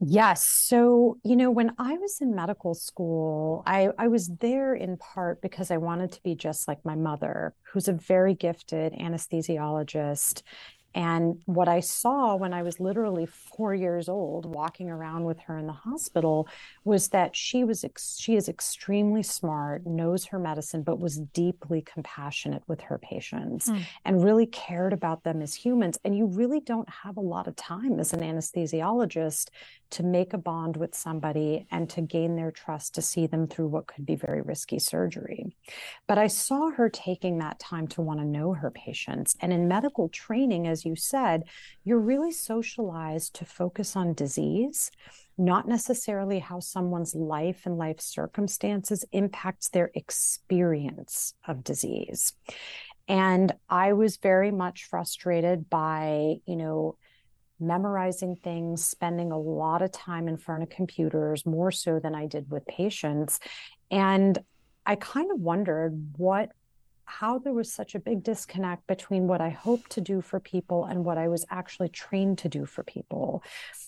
Yes. 0.00 0.44
So, 0.44 1.18
you 1.22 1.36
know, 1.36 1.52
when 1.52 1.72
I 1.78 1.94
was 1.94 2.20
in 2.20 2.34
medical 2.34 2.74
school, 2.74 3.62
I, 3.64 3.90
I 3.96 4.08
was 4.08 4.28
there 4.40 4.74
in 4.74 4.96
part 4.96 5.40
because 5.40 5.70
I 5.70 5.76
wanted 5.76 6.10
to 6.12 6.22
be 6.24 6.34
just 6.34 6.66
like 6.66 6.84
my 6.84 6.96
mother, 6.96 7.54
who's 7.62 7.86
a 7.86 7.92
very 7.92 8.34
gifted 8.34 8.92
anesthesiologist 8.94 10.42
and 10.94 11.40
what 11.46 11.68
I 11.68 11.80
saw 11.80 12.36
when 12.36 12.54
I 12.54 12.62
was 12.62 12.78
literally 12.78 13.26
four 13.26 13.74
years 13.74 14.08
old, 14.08 14.46
walking 14.46 14.88
around 14.88 15.24
with 15.24 15.40
her 15.40 15.58
in 15.58 15.66
the 15.66 15.72
hospital, 15.72 16.48
was 16.84 17.08
that 17.08 17.34
she 17.34 17.64
was 17.64 17.82
ex- 17.82 18.18
she 18.18 18.36
is 18.36 18.48
extremely 18.48 19.22
smart, 19.22 19.86
knows 19.86 20.26
her 20.26 20.38
medicine, 20.38 20.82
but 20.82 21.00
was 21.00 21.18
deeply 21.18 21.82
compassionate 21.82 22.62
with 22.68 22.80
her 22.82 22.98
patients 22.98 23.68
mm. 23.68 23.82
and 24.04 24.22
really 24.22 24.46
cared 24.46 24.92
about 24.92 25.24
them 25.24 25.42
as 25.42 25.54
humans. 25.54 25.98
And 26.04 26.16
you 26.16 26.26
really 26.26 26.60
don't 26.60 26.88
have 26.88 27.16
a 27.16 27.20
lot 27.20 27.48
of 27.48 27.56
time 27.56 27.98
as 27.98 28.12
an 28.12 28.20
anesthesiologist 28.20 29.48
to 29.94 30.02
make 30.02 30.32
a 30.32 30.38
bond 30.38 30.76
with 30.76 30.94
somebody 30.94 31.66
and 31.70 31.88
to 31.90 32.00
gain 32.00 32.36
their 32.36 32.50
trust 32.50 32.94
to 32.94 33.02
see 33.02 33.26
them 33.26 33.46
through 33.46 33.68
what 33.68 33.86
could 33.86 34.04
be 34.04 34.16
very 34.16 34.42
risky 34.42 34.78
surgery. 34.78 35.56
But 36.06 36.18
I 36.18 36.26
saw 36.26 36.70
her 36.70 36.88
taking 36.88 37.38
that 37.38 37.58
time 37.58 37.88
to 37.88 38.02
want 38.02 38.20
to 38.20 38.26
know 38.26 38.52
her 38.52 38.70
patients. 38.70 39.36
And 39.40 39.52
in 39.52 39.68
medical 39.68 40.08
training, 40.08 40.66
as 40.66 40.84
you 40.84 40.96
said, 40.96 41.44
you're 41.84 41.98
really 41.98 42.32
socialized 42.32 43.34
to 43.36 43.44
focus 43.44 43.96
on 43.96 44.14
disease 44.14 44.90
not 45.36 45.66
necessarily 45.66 46.38
how 46.38 46.60
someone's 46.60 47.14
life 47.14 47.62
and 47.66 47.76
life 47.76 48.00
circumstances 48.00 49.04
impacts 49.10 49.68
their 49.68 49.90
experience 49.94 51.34
of 51.48 51.64
disease. 51.64 52.34
And 53.08 53.52
I 53.68 53.92
was 53.92 54.16
very 54.16 54.50
much 54.50 54.84
frustrated 54.84 55.68
by, 55.68 56.36
you 56.46 56.56
know, 56.56 56.96
memorizing 57.60 58.36
things, 58.36 58.84
spending 58.84 59.32
a 59.32 59.38
lot 59.38 59.82
of 59.82 59.92
time 59.92 60.28
in 60.28 60.36
front 60.36 60.62
of 60.62 60.70
computers, 60.70 61.46
more 61.46 61.70
so 61.70 61.98
than 61.98 62.14
I 62.14 62.26
did 62.26 62.50
with 62.50 62.66
patients. 62.66 63.40
And 63.90 64.38
I 64.86 64.96
kind 64.96 65.30
of 65.30 65.40
wondered 65.40 66.14
what 66.16 66.52
how 67.06 67.38
there 67.38 67.52
was 67.52 67.70
such 67.72 67.94
a 67.94 67.98
big 67.98 68.22
disconnect 68.22 68.86
between 68.86 69.26
what 69.26 69.40
I 69.40 69.50
hoped 69.50 69.90
to 69.92 70.00
do 70.00 70.20
for 70.20 70.40
people 70.40 70.86
and 70.86 71.04
what 71.04 71.18
I 71.18 71.28
was 71.28 71.44
actually 71.50 71.90
trained 71.90 72.38
to 72.38 72.48
do 72.48 72.64
for 72.64 72.82
people. 72.82 73.42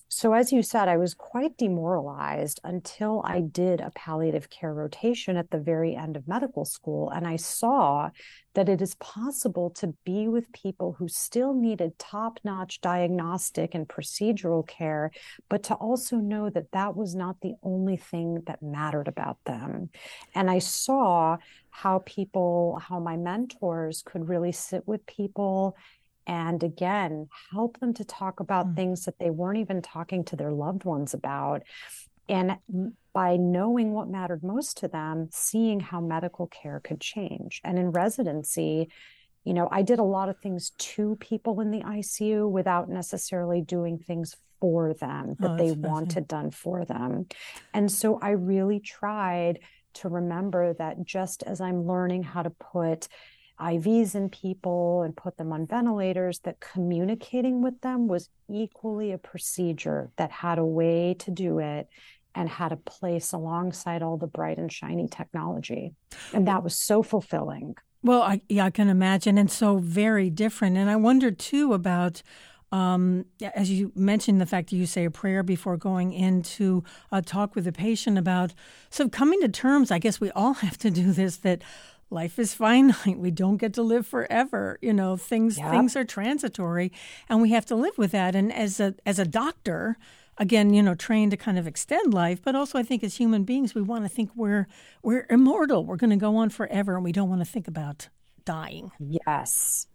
So, 0.08 0.34
as 0.34 0.52
you 0.52 0.62
said, 0.62 0.86
I 0.86 0.98
was 0.98 1.14
quite 1.14 1.56
demoralized 1.56 2.60
until 2.62 3.22
I 3.24 3.40
did 3.40 3.80
a 3.80 3.90
palliative 3.90 4.48
care 4.48 4.72
rotation 4.72 5.36
at 5.36 5.50
the 5.50 5.58
very 5.58 5.96
end 5.96 6.16
of 6.16 6.28
medical 6.28 6.64
school. 6.64 7.10
And 7.10 7.26
I 7.26 7.34
saw 7.36 8.10
that 8.54 8.68
it 8.68 8.80
is 8.80 8.94
possible 8.94 9.70
to 9.70 9.94
be 10.04 10.28
with 10.28 10.52
people 10.52 10.94
who 10.96 11.08
still 11.08 11.54
needed 11.54 11.98
top 11.98 12.38
notch 12.44 12.80
diagnostic 12.80 13.74
and 13.74 13.88
procedural 13.88 14.66
care, 14.66 15.10
but 15.48 15.64
to 15.64 15.74
also 15.74 16.16
know 16.16 16.50
that 16.50 16.70
that 16.70 16.96
was 16.96 17.16
not 17.16 17.40
the 17.40 17.54
only 17.64 17.96
thing 17.96 18.42
that 18.46 18.62
mattered 18.62 19.08
about 19.08 19.38
them. 19.44 19.90
And 20.36 20.48
I 20.48 20.60
saw 20.60 21.38
how 21.70 22.02
people, 22.06 22.80
how 22.80 23.00
my 23.00 23.16
mentors 23.16 24.02
could 24.02 24.28
really 24.28 24.52
sit 24.52 24.86
with 24.86 25.04
people 25.04 25.76
and 26.26 26.62
again 26.62 27.28
help 27.52 27.78
them 27.80 27.94
to 27.94 28.04
talk 28.04 28.40
about 28.40 28.68
mm. 28.68 28.76
things 28.76 29.04
that 29.04 29.18
they 29.18 29.30
weren't 29.30 29.58
even 29.58 29.82
talking 29.82 30.24
to 30.24 30.36
their 30.36 30.52
loved 30.52 30.84
ones 30.84 31.14
about 31.14 31.62
and 32.28 32.56
by 33.12 33.36
knowing 33.36 33.92
what 33.92 34.08
mattered 34.08 34.42
most 34.42 34.78
to 34.78 34.88
them 34.88 35.28
seeing 35.30 35.78
how 35.78 36.00
medical 36.00 36.48
care 36.48 36.80
could 36.82 37.00
change. 37.00 37.60
And 37.64 37.78
in 37.78 37.92
residency 37.92 38.88
you 39.46 39.54
know 39.54 39.68
i 39.70 39.80
did 39.80 39.98
a 39.98 40.02
lot 40.02 40.28
of 40.28 40.36
things 40.40 40.70
to 40.76 41.16
people 41.16 41.60
in 41.60 41.70
the 41.70 41.80
icu 41.80 42.50
without 42.50 42.90
necessarily 42.90 43.62
doing 43.62 43.96
things 43.96 44.36
for 44.60 44.92
them 44.94 45.36
that 45.38 45.52
oh, 45.52 45.56
they 45.56 45.70
wanted 45.72 46.26
done 46.26 46.50
for 46.50 46.84
them. 46.84 47.26
And 47.72 47.90
so 47.90 48.18
i 48.20 48.30
really 48.30 48.80
tried 48.80 49.60
to 49.94 50.08
remember 50.08 50.74
that 50.74 51.04
just 51.04 51.42
as 51.44 51.60
i'm 51.60 51.86
learning 51.86 52.22
how 52.22 52.42
to 52.42 52.50
put 52.50 53.08
IVs 53.60 54.14
in 54.14 54.28
people 54.28 55.02
and 55.02 55.16
put 55.16 55.36
them 55.36 55.52
on 55.52 55.66
ventilators, 55.66 56.40
that 56.40 56.60
communicating 56.60 57.62
with 57.62 57.80
them 57.80 58.08
was 58.08 58.28
equally 58.48 59.12
a 59.12 59.18
procedure 59.18 60.10
that 60.16 60.30
had 60.30 60.58
a 60.58 60.64
way 60.64 61.14
to 61.20 61.30
do 61.30 61.58
it 61.58 61.88
and 62.34 62.48
had 62.48 62.70
a 62.70 62.76
place 62.76 63.32
alongside 63.32 64.02
all 64.02 64.18
the 64.18 64.26
bright 64.26 64.58
and 64.58 64.70
shiny 64.70 65.08
technology. 65.08 65.94
And 66.32 66.46
that 66.46 66.62
was 66.62 66.78
so 66.78 67.02
fulfilling. 67.02 67.76
Well, 68.02 68.22
I, 68.22 68.42
yeah, 68.48 68.66
I 68.66 68.70
can 68.70 68.88
imagine, 68.88 69.38
and 69.38 69.50
so 69.50 69.78
very 69.78 70.30
different. 70.30 70.76
And 70.76 70.90
I 70.90 70.96
wonder 70.96 71.30
too 71.30 71.72
about 71.72 72.22
um, 72.72 73.26
as 73.54 73.70
you 73.70 73.92
mentioned, 73.94 74.40
the 74.40 74.46
fact 74.46 74.70
that 74.70 74.76
you 74.76 74.86
say 74.86 75.04
a 75.04 75.10
prayer 75.10 75.42
before 75.42 75.76
going 75.76 76.12
into 76.12 76.82
a 77.12 77.22
talk 77.22 77.54
with 77.54 77.66
a 77.66 77.72
patient 77.72 78.18
about 78.18 78.52
so 78.90 79.08
coming 79.08 79.40
to 79.40 79.48
terms. 79.48 79.90
I 79.90 79.98
guess 79.98 80.20
we 80.20 80.30
all 80.32 80.52
have 80.64 80.76
to 80.78 80.90
do 80.90 81.12
this. 81.12 81.38
That 81.38 81.62
life 82.10 82.38
is 82.38 82.54
finite. 82.54 83.18
We 83.26 83.30
don't 83.30 83.56
get 83.56 83.74
to 83.74 83.82
live 83.82 84.06
forever. 84.06 84.78
You 84.80 84.92
know, 84.92 85.16
things 85.16 85.58
yep. 85.58 85.70
things 85.70 85.96
are 85.96 86.04
transitory, 86.04 86.92
and 87.28 87.42
we 87.42 87.50
have 87.50 87.66
to 87.66 87.76
live 87.76 87.98
with 87.98 88.12
that. 88.12 88.34
And 88.34 88.52
as 88.52 88.80
a 88.80 88.94
as 89.04 89.18
a 89.18 89.24
doctor, 89.24 89.96
again, 90.38 90.72
you 90.72 90.82
know, 90.82 90.94
trained 90.94 91.30
to 91.32 91.36
kind 91.36 91.58
of 91.58 91.66
extend 91.66 92.14
life, 92.14 92.40
but 92.42 92.54
also 92.54 92.78
I 92.78 92.82
think 92.82 93.02
as 93.02 93.16
human 93.16 93.44
beings, 93.44 93.74
we 93.74 93.82
want 93.82 94.04
to 94.04 94.08
think 94.08 94.30
we're 94.34 94.66
we're 95.02 95.26
immortal. 95.30 95.84
We're 95.84 95.96
going 95.96 96.10
to 96.10 96.16
go 96.16 96.36
on 96.36 96.50
forever, 96.50 96.94
and 96.96 97.04
we 97.04 97.12
don't 97.12 97.28
want 97.28 97.40
to 97.40 97.50
think 97.50 97.68
about 97.68 98.08
dying. 98.44 98.92
Yes. 98.98 99.86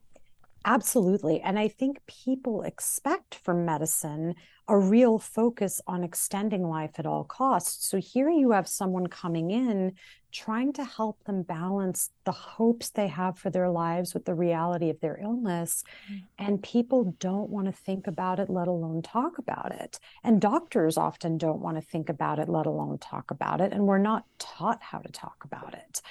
Absolutely. 0.63 1.41
And 1.41 1.57
I 1.57 1.67
think 1.67 2.05
people 2.05 2.61
expect 2.61 3.35
from 3.35 3.65
medicine 3.65 4.35
a 4.67 4.77
real 4.77 5.17
focus 5.17 5.81
on 5.87 6.03
extending 6.03 6.63
life 6.63 6.91
at 6.97 7.05
all 7.05 7.23
costs. 7.23 7.87
So 7.87 7.97
here 7.97 8.29
you 8.29 8.51
have 8.51 8.67
someone 8.67 9.07
coming 9.07 9.49
in 9.49 9.93
trying 10.31 10.71
to 10.73 10.85
help 10.85 11.21
them 11.25 11.41
balance 11.41 12.09
the 12.25 12.31
hopes 12.31 12.91
they 12.91 13.07
have 13.07 13.37
for 13.37 13.49
their 13.49 13.69
lives 13.69 14.13
with 14.13 14.23
the 14.25 14.35
reality 14.35 14.89
of 14.89 14.99
their 15.01 15.19
illness. 15.21 15.83
Mm. 16.09 16.23
And 16.37 16.63
people 16.63 17.15
don't 17.19 17.49
want 17.49 17.65
to 17.65 17.73
think 17.73 18.07
about 18.07 18.39
it, 18.39 18.49
let 18.49 18.67
alone 18.67 19.01
talk 19.01 19.39
about 19.39 19.73
it. 19.73 19.99
And 20.23 20.39
doctors 20.39 20.95
often 20.95 21.37
don't 21.37 21.59
want 21.59 21.77
to 21.77 21.81
think 21.81 22.07
about 22.07 22.39
it, 22.39 22.47
let 22.47 22.67
alone 22.67 22.99
talk 22.99 23.31
about 23.31 23.61
it. 23.61 23.73
And 23.73 23.87
we're 23.87 23.97
not 23.97 24.25
taught 24.37 24.81
how 24.81 24.99
to 24.99 25.11
talk 25.11 25.43
about 25.43 25.73
it. 25.73 26.01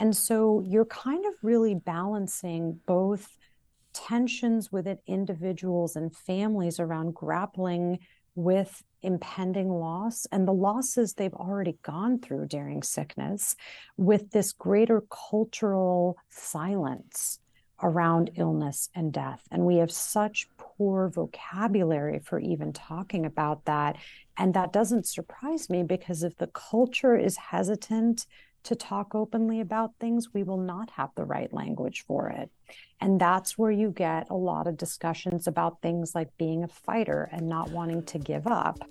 And 0.00 0.16
so 0.16 0.62
you're 0.66 0.86
kind 0.86 1.26
of 1.26 1.34
really 1.42 1.74
balancing 1.74 2.80
both 2.86 3.36
tensions 3.92 4.70
within 4.72 4.98
individuals 5.06 5.96
and 5.96 6.14
families 6.14 6.80
around 6.80 7.14
grappling 7.14 7.98
with 8.34 8.82
impending 9.02 9.68
loss 9.68 10.26
and 10.30 10.46
the 10.46 10.52
losses 10.52 11.14
they've 11.14 11.34
already 11.34 11.78
gone 11.82 12.18
through 12.18 12.46
during 12.46 12.82
sickness 12.82 13.56
with 13.96 14.30
this 14.30 14.52
greater 14.52 15.02
cultural 15.10 16.16
silence 16.28 17.38
around 17.82 18.30
illness 18.36 18.90
and 18.94 19.12
death. 19.12 19.42
And 19.50 19.64
we 19.64 19.76
have 19.76 19.90
such 19.90 20.48
poor 20.58 21.08
vocabulary 21.08 22.18
for 22.18 22.38
even 22.38 22.72
talking 22.72 23.24
about 23.24 23.64
that. 23.64 23.96
And 24.36 24.54
that 24.54 24.72
doesn't 24.72 25.06
surprise 25.06 25.70
me 25.70 25.82
because 25.82 26.22
if 26.22 26.36
the 26.36 26.48
culture 26.48 27.16
is 27.16 27.36
hesitant 27.36 28.26
to 28.64 28.74
talk 28.74 29.14
openly 29.14 29.60
about 29.60 29.92
things, 29.98 30.34
we 30.34 30.42
will 30.42 30.58
not 30.58 30.90
have 30.90 31.10
the 31.14 31.24
right 31.24 31.52
language 31.52 32.04
for 32.06 32.28
it. 32.28 32.50
And 33.00 33.20
that's 33.20 33.56
where 33.56 33.70
you 33.70 33.90
get 33.90 34.28
a 34.30 34.34
lot 34.34 34.66
of 34.66 34.76
discussions 34.76 35.46
about 35.46 35.80
things 35.80 36.14
like 36.14 36.36
being 36.36 36.62
a 36.62 36.68
fighter 36.68 37.28
and 37.32 37.48
not 37.48 37.70
wanting 37.70 38.04
to 38.04 38.18
give 38.18 38.46
up. 38.46 38.84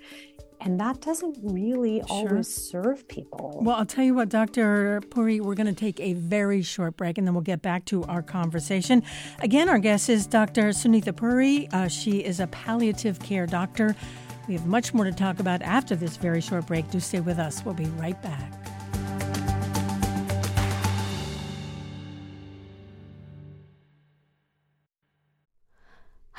And 0.62 0.80
that 0.82 1.00
doesn't 1.00 1.38
really 1.42 2.00
sure. 2.00 2.30
always 2.30 2.54
serve 2.54 3.08
people. 3.08 3.60
Well, 3.62 3.78
I'll 3.78 3.86
tell 3.86 4.04
you 4.04 4.14
what, 4.14 4.28
Dr. 4.28 5.02
Puri, 5.10 5.40
we're 5.40 5.56
going 5.56 5.74
to 5.74 5.80
take 5.80 6.00
a 6.02 6.14
very 6.14 6.62
short 6.62 6.98
break 6.98 7.18
and 7.18 7.26
then 7.26 7.34
we'll 7.34 7.44
get 7.44 7.62
back 7.62 7.86
to 7.86 8.04
our 8.06 8.22
conversation. 8.22 9.04
Again, 9.40 9.70
our 9.70 9.80
guest 9.80 10.10
is 10.10 10.28
Dr. 10.28 10.70
Sunita 10.70 11.16
Puri. 11.16 11.70
Uh, 11.72 11.88
she 11.88 12.20
is 12.20 12.42
a 12.42 12.48
palliative 12.48 13.20
care 13.20 13.46
doctor. 13.46 13.96
We 14.50 14.56
have 14.56 14.66
much 14.66 14.94
more 14.94 15.06
to 15.06 15.14
talk 15.14 15.40
about 15.40 15.62
after 15.62 15.96
this 15.96 16.18
very 16.18 16.42
short 16.42 16.66
break. 16.66 16.90
Do 16.90 17.00
stay 17.00 17.22
with 17.22 17.40
us. 17.40 17.64
We'll 17.64 17.76
be 17.76 17.86
right 17.86 18.22
back. 18.22 18.69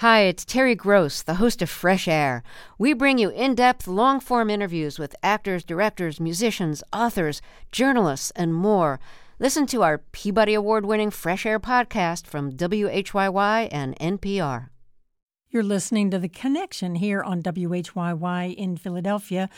Hi, 0.01 0.21
it's 0.21 0.47
Terry 0.47 0.75
Gross, 0.75 1.21
the 1.21 1.35
host 1.35 1.61
of 1.61 1.69
Fresh 1.69 2.09
Air. 2.09 2.43
We 2.79 2.95
bring 2.95 3.19
you 3.19 3.29
in 3.29 3.55
depth, 3.55 3.87
long 3.87 4.19
form 4.19 4.49
interviews 4.49 4.99
with 4.99 5.15
actors, 5.23 5.63
directors, 5.63 6.19
musicians, 6.19 6.83
authors, 6.91 7.43
journalists, 7.71 8.31
and 8.35 8.55
more. 8.55 8.99
Listen 9.39 9.67
to 9.67 9.83
our 9.83 9.99
Peabody 9.99 10.55
Award 10.55 10.87
winning 10.87 11.11
Fresh 11.11 11.45
Air 11.45 11.61
podcast 11.61 12.27
from 12.27 12.51
WHYY 12.51 13.69
and 13.71 13.95
NPR. 13.99 14.71
You're 15.51 15.63
listening 15.63 16.11
to 16.13 16.19
The 16.19 16.31
Connection 16.31 16.95
here 16.95 17.23
on 17.23 17.43
WHYY 17.43 18.55
in 18.55 18.79
Philadelphia. 18.79 19.51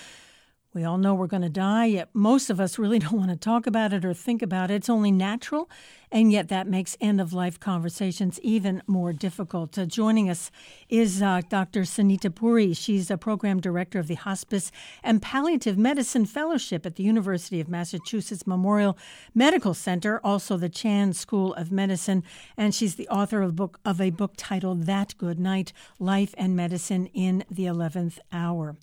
We 0.74 0.84
all 0.84 0.96
know 0.96 1.12
we're 1.12 1.26
going 1.26 1.42
to 1.42 1.50
die, 1.50 1.84
yet 1.84 2.08
most 2.14 2.48
of 2.48 2.58
us 2.58 2.78
really 2.78 2.98
don't 3.00 3.12
want 3.12 3.28
to 3.28 3.36
talk 3.36 3.66
about 3.66 3.92
it 3.92 4.06
or 4.06 4.14
think 4.14 4.40
about 4.40 4.70
it. 4.70 4.76
It's 4.76 4.88
only 4.88 5.10
natural, 5.10 5.68
and 6.10 6.32
yet 6.32 6.48
that 6.48 6.66
makes 6.66 6.96
end 6.98 7.20
of 7.20 7.34
life 7.34 7.60
conversations 7.60 8.40
even 8.42 8.82
more 8.86 9.12
difficult. 9.12 9.76
Uh, 9.76 9.84
joining 9.84 10.30
us 10.30 10.50
is 10.88 11.20
uh, 11.20 11.42
Dr. 11.50 11.82
Sunita 11.82 12.34
Puri. 12.34 12.72
She's 12.72 13.10
a 13.10 13.18
program 13.18 13.60
director 13.60 13.98
of 13.98 14.06
the 14.06 14.14
Hospice 14.14 14.72
and 15.02 15.20
Palliative 15.20 15.76
Medicine 15.76 16.24
Fellowship 16.24 16.86
at 16.86 16.96
the 16.96 17.02
University 17.02 17.60
of 17.60 17.68
Massachusetts 17.68 18.46
Memorial 18.46 18.96
Medical 19.34 19.74
Center, 19.74 20.22
also 20.24 20.56
the 20.56 20.70
Chan 20.70 21.12
School 21.12 21.52
of 21.52 21.70
Medicine, 21.70 22.24
and 22.56 22.74
she's 22.74 22.94
the 22.94 23.08
author 23.08 23.42
of 23.42 23.50
a 23.50 23.52
book, 23.52 23.78
of 23.84 24.00
a 24.00 24.08
book 24.08 24.32
titled 24.38 24.86
That 24.86 25.14
Good 25.18 25.38
Night 25.38 25.74
Life 25.98 26.34
and 26.38 26.56
Medicine 26.56 27.10
in 27.12 27.44
the 27.50 27.66
11th 27.66 28.20
Hour. 28.32 28.76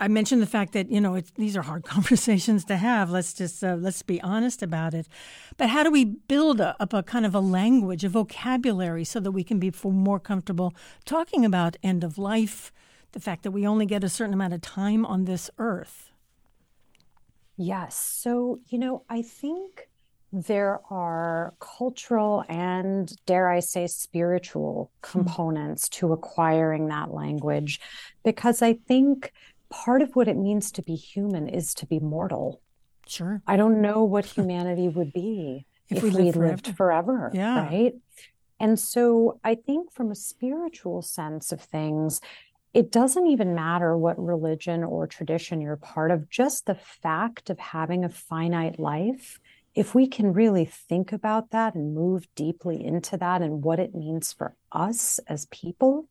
I 0.00 0.08
mentioned 0.08 0.42
the 0.42 0.46
fact 0.46 0.72
that 0.72 0.90
you 0.90 1.00
know 1.00 1.20
these 1.36 1.56
are 1.56 1.62
hard 1.62 1.84
conversations 1.96 2.64
to 2.66 2.76
have. 2.76 3.10
Let's 3.10 3.32
just 3.32 3.62
uh, 3.62 3.74
let's 3.74 4.02
be 4.02 4.20
honest 4.20 4.62
about 4.62 4.94
it. 4.94 5.08
But 5.56 5.70
how 5.70 5.82
do 5.82 5.90
we 5.90 6.04
build 6.04 6.60
a, 6.60 6.76
up 6.80 6.92
a 6.92 7.02
kind 7.02 7.26
of 7.26 7.34
a 7.34 7.40
language, 7.40 8.04
a 8.04 8.08
vocabulary, 8.08 9.04
so 9.04 9.20
that 9.20 9.32
we 9.32 9.44
can 9.44 9.58
be 9.58 9.72
more 9.84 10.20
comfortable 10.20 10.74
talking 11.04 11.44
about 11.44 11.76
end 11.82 12.04
of 12.04 12.18
life, 12.18 12.72
the 13.12 13.20
fact 13.20 13.42
that 13.42 13.50
we 13.50 13.66
only 13.66 13.86
get 13.86 14.04
a 14.04 14.08
certain 14.08 14.34
amount 14.34 14.54
of 14.54 14.60
time 14.60 15.04
on 15.06 15.24
this 15.24 15.50
earth? 15.58 16.10
Yes. 17.56 17.96
So 17.96 18.60
you 18.68 18.78
know, 18.78 19.04
I 19.08 19.22
think 19.22 19.88
there 20.32 20.80
are 20.90 21.54
cultural 21.60 22.44
and 22.48 23.12
dare 23.26 23.48
I 23.48 23.60
say 23.60 23.86
spiritual 23.86 24.90
hmm. 25.02 25.10
components 25.10 25.88
to 25.90 26.12
acquiring 26.12 26.88
that 26.88 27.12
language 27.12 27.80
because 28.24 28.62
I 28.62 28.74
think 28.74 29.32
part 29.68 30.02
of 30.02 30.14
what 30.14 30.28
it 30.28 30.36
means 30.36 30.70
to 30.72 30.82
be 30.82 30.94
human 30.94 31.48
is 31.48 31.74
to 31.74 31.86
be 31.86 31.98
mortal. 31.98 32.60
Sure. 33.06 33.42
I 33.46 33.56
don't 33.56 33.80
know 33.80 34.04
what 34.04 34.24
humanity 34.24 34.88
would 34.88 35.12
be 35.12 35.66
if, 35.88 35.98
if 35.98 36.02
we, 36.02 36.10
lived, 36.10 36.34
forever. 36.34 36.48
lived 36.48 36.76
forever. 36.76 37.30
Yeah. 37.34 37.66
Right. 37.66 37.94
And 38.58 38.78
so 38.78 39.38
I 39.44 39.54
think 39.54 39.92
from 39.92 40.10
a 40.10 40.14
spiritual 40.14 41.02
sense 41.02 41.52
of 41.52 41.60
things, 41.60 42.20
it 42.72 42.90
doesn't 42.90 43.26
even 43.26 43.54
matter 43.54 43.96
what 43.96 44.22
religion 44.22 44.84
or 44.84 45.06
tradition 45.06 45.60
you're 45.60 45.76
part 45.76 46.10
of, 46.10 46.28
just 46.28 46.66
the 46.66 46.74
fact 46.74 47.48
of 47.48 47.58
having 47.58 48.04
a 48.04 48.08
finite 48.08 48.78
life, 48.78 49.40
if 49.74 49.94
we 49.94 50.06
can 50.06 50.32
really 50.32 50.64
think 50.64 51.12
about 51.12 51.50
that 51.50 51.74
and 51.74 51.94
move 51.94 52.26
deeply 52.34 52.82
into 52.82 53.16
that 53.18 53.42
and 53.42 53.62
what 53.62 53.78
it 53.78 53.94
means 53.94 54.32
for 54.32 54.54
us 54.72 55.20
as 55.26 55.46
people, 55.46 56.08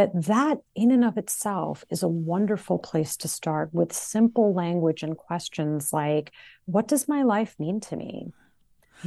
that 0.00 0.24
that 0.24 0.58
in 0.74 0.90
and 0.90 1.04
of 1.04 1.18
itself 1.18 1.84
is 1.90 2.02
a 2.02 2.08
wonderful 2.08 2.78
place 2.78 3.18
to 3.18 3.28
start 3.28 3.68
with 3.74 3.92
simple 3.92 4.54
language 4.54 5.02
and 5.02 5.14
questions 5.14 5.92
like 5.92 6.32
what 6.64 6.88
does 6.88 7.06
my 7.06 7.22
life 7.22 7.54
mean 7.58 7.80
to 7.80 7.96
me? 7.96 8.32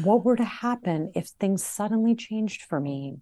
What 0.04 0.24
were 0.24 0.36
to 0.36 0.44
happen 0.44 1.12
if 1.16 1.30
things 1.30 1.64
suddenly 1.64 2.14
changed 2.14 2.62
for 2.62 2.80
me? 2.80 3.18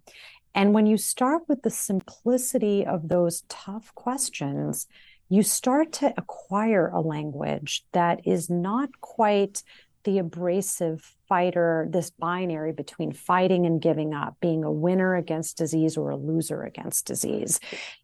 And 0.54 0.74
when 0.74 0.84
you 0.84 0.98
start 0.98 1.44
with 1.48 1.62
the 1.62 1.70
simplicity 1.70 2.84
of 2.84 3.08
those 3.08 3.44
tough 3.48 3.94
questions, 3.94 4.86
you 5.30 5.42
start 5.42 5.92
to 5.92 6.12
acquire 6.18 6.88
a 6.88 7.00
language 7.00 7.86
that 7.92 8.20
is 8.26 8.50
not 8.50 9.00
quite 9.00 9.62
the 10.04 10.18
abrasive 10.18 11.16
fighter, 11.32 11.86
this 11.88 12.10
binary 12.10 12.72
between 12.72 13.10
fighting 13.10 13.64
and 13.64 13.80
giving 13.80 14.12
up, 14.12 14.36
being 14.42 14.64
a 14.64 14.70
winner 14.70 15.16
against 15.16 15.56
disease 15.56 15.96
or 15.96 16.10
a 16.10 16.16
loser 16.16 16.62
against 16.62 17.06
disease. 17.06 17.58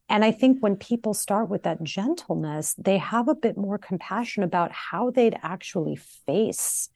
And 0.09 0.25
I 0.25 0.33
think 0.33 0.61
when 0.61 0.77
people 0.77 1.13
start 1.13 1.51
with 1.51 1.63
that 1.65 1.83
gentleness, 1.83 2.75
they 2.79 2.97
have 2.97 3.29
a 3.29 3.35
bit 3.35 3.59
more 3.59 3.77
compassion 3.77 4.43
about 4.43 4.73
how 4.73 5.11
they'd 5.11 5.39
actually 5.43 5.97
face 5.97 6.89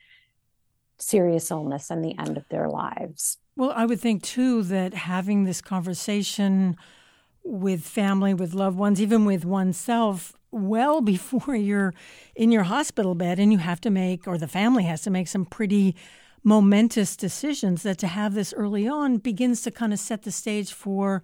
serious 0.96 1.50
illness 1.50 1.90
and 1.90 2.02
the 2.02 2.18
end 2.18 2.38
of 2.38 2.48
their 2.48 2.70
lives. 2.70 3.36
Well, 3.54 3.74
I 3.76 3.84
would 3.84 4.00
think 4.00 4.22
too 4.22 4.62
that 4.62 4.94
having 4.94 5.44
this 5.44 5.60
conversation 5.60 6.78
with 7.44 7.82
family, 7.82 8.32
with 8.32 8.54
loved 8.54 8.78
ones, 8.78 9.02
even 9.02 9.26
with 9.26 9.44
oneself, 9.44 10.32
well 10.50 11.02
before 11.02 11.54
you're 11.68 11.92
in 12.34 12.50
your 12.52 12.62
hospital 12.62 13.14
bed 13.14 13.38
and 13.38 13.52
you 13.52 13.58
have 13.58 13.82
to 13.82 13.90
make, 13.90 14.26
or 14.26 14.38
the 14.38 14.48
family 14.48 14.84
has 14.84 15.02
to 15.02 15.10
make 15.10 15.28
some 15.28 15.44
pretty 15.44 15.94
momentous 16.42 17.16
decisions, 17.16 17.82
that 17.82 17.98
to 17.98 18.06
have 18.06 18.34
this 18.34 18.52
early 18.54 18.88
on 18.88 19.18
begins 19.18 19.62
to 19.62 19.70
kind 19.70 19.92
of 19.92 19.98
set 19.98 20.22
the 20.22 20.32
stage 20.32 20.72
for 20.72 21.22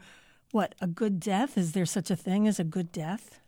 what, 0.51 0.75
a 0.81 0.87
good 0.87 1.21
death? 1.21 1.59
Is 1.59 1.73
there 1.73 1.87
such 1.87 2.11
a 2.11 2.17
thing 2.17 2.47
as 2.47 2.59
a 2.59 2.65
good 2.65 2.91
death? 2.93 3.41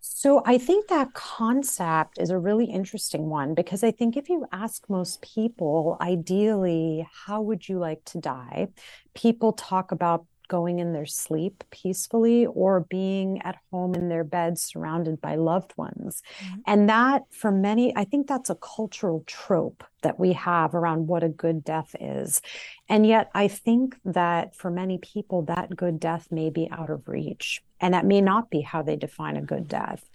So 0.00 0.42
I 0.46 0.58
think 0.58 0.88
that 0.88 1.14
concept 1.14 2.18
is 2.18 2.30
a 2.30 2.38
really 2.38 2.66
interesting 2.66 3.28
one 3.28 3.54
because 3.54 3.84
I 3.84 3.90
think 3.90 4.16
if 4.16 4.28
you 4.28 4.46
ask 4.52 4.88
most 4.88 5.20
people, 5.20 5.96
ideally, 6.00 7.06
how 7.26 7.42
would 7.42 7.68
you 7.68 7.78
like 7.78 8.04
to 8.06 8.18
die? 8.18 8.68
People 9.14 9.52
talk 9.52 9.92
about 9.92 10.24
going 10.48 10.78
in 10.78 10.92
their 10.92 11.06
sleep 11.06 11.64
peacefully 11.70 12.46
or 12.46 12.80
being 12.80 13.40
at 13.42 13.58
home 13.70 13.94
in 13.94 14.08
their 14.08 14.24
bed 14.24 14.58
surrounded 14.58 15.20
by 15.20 15.36
loved 15.36 15.72
ones. 15.76 16.22
Mm-hmm. 16.38 16.60
And 16.66 16.88
that, 16.88 17.22
for 17.30 17.50
many, 17.50 17.96
I 17.96 18.04
think 18.04 18.26
that's 18.26 18.50
a 18.50 18.56
cultural 18.56 19.24
trope 19.26 19.84
that 20.02 20.18
we 20.20 20.32
have 20.34 20.74
around 20.74 21.08
what 21.08 21.24
a 21.24 21.28
good 21.28 21.64
death 21.64 21.94
is. 22.00 22.40
And 22.88 23.06
yet, 23.06 23.30
I 23.34 23.48
think 23.48 23.96
that 24.04 24.54
for 24.54 24.70
many 24.70 24.98
people, 24.98 25.42
that 25.42 25.74
good 25.74 25.98
death 25.98 26.28
may 26.30 26.50
be 26.50 26.68
out 26.70 26.90
of 26.90 27.08
reach. 27.08 27.62
And 27.80 27.92
that 27.92 28.06
may 28.06 28.20
not 28.20 28.50
be 28.50 28.62
how 28.62 28.82
they 28.82 28.96
define 28.96 29.36
a 29.36 29.42
good 29.42 29.68
death. 29.68 30.08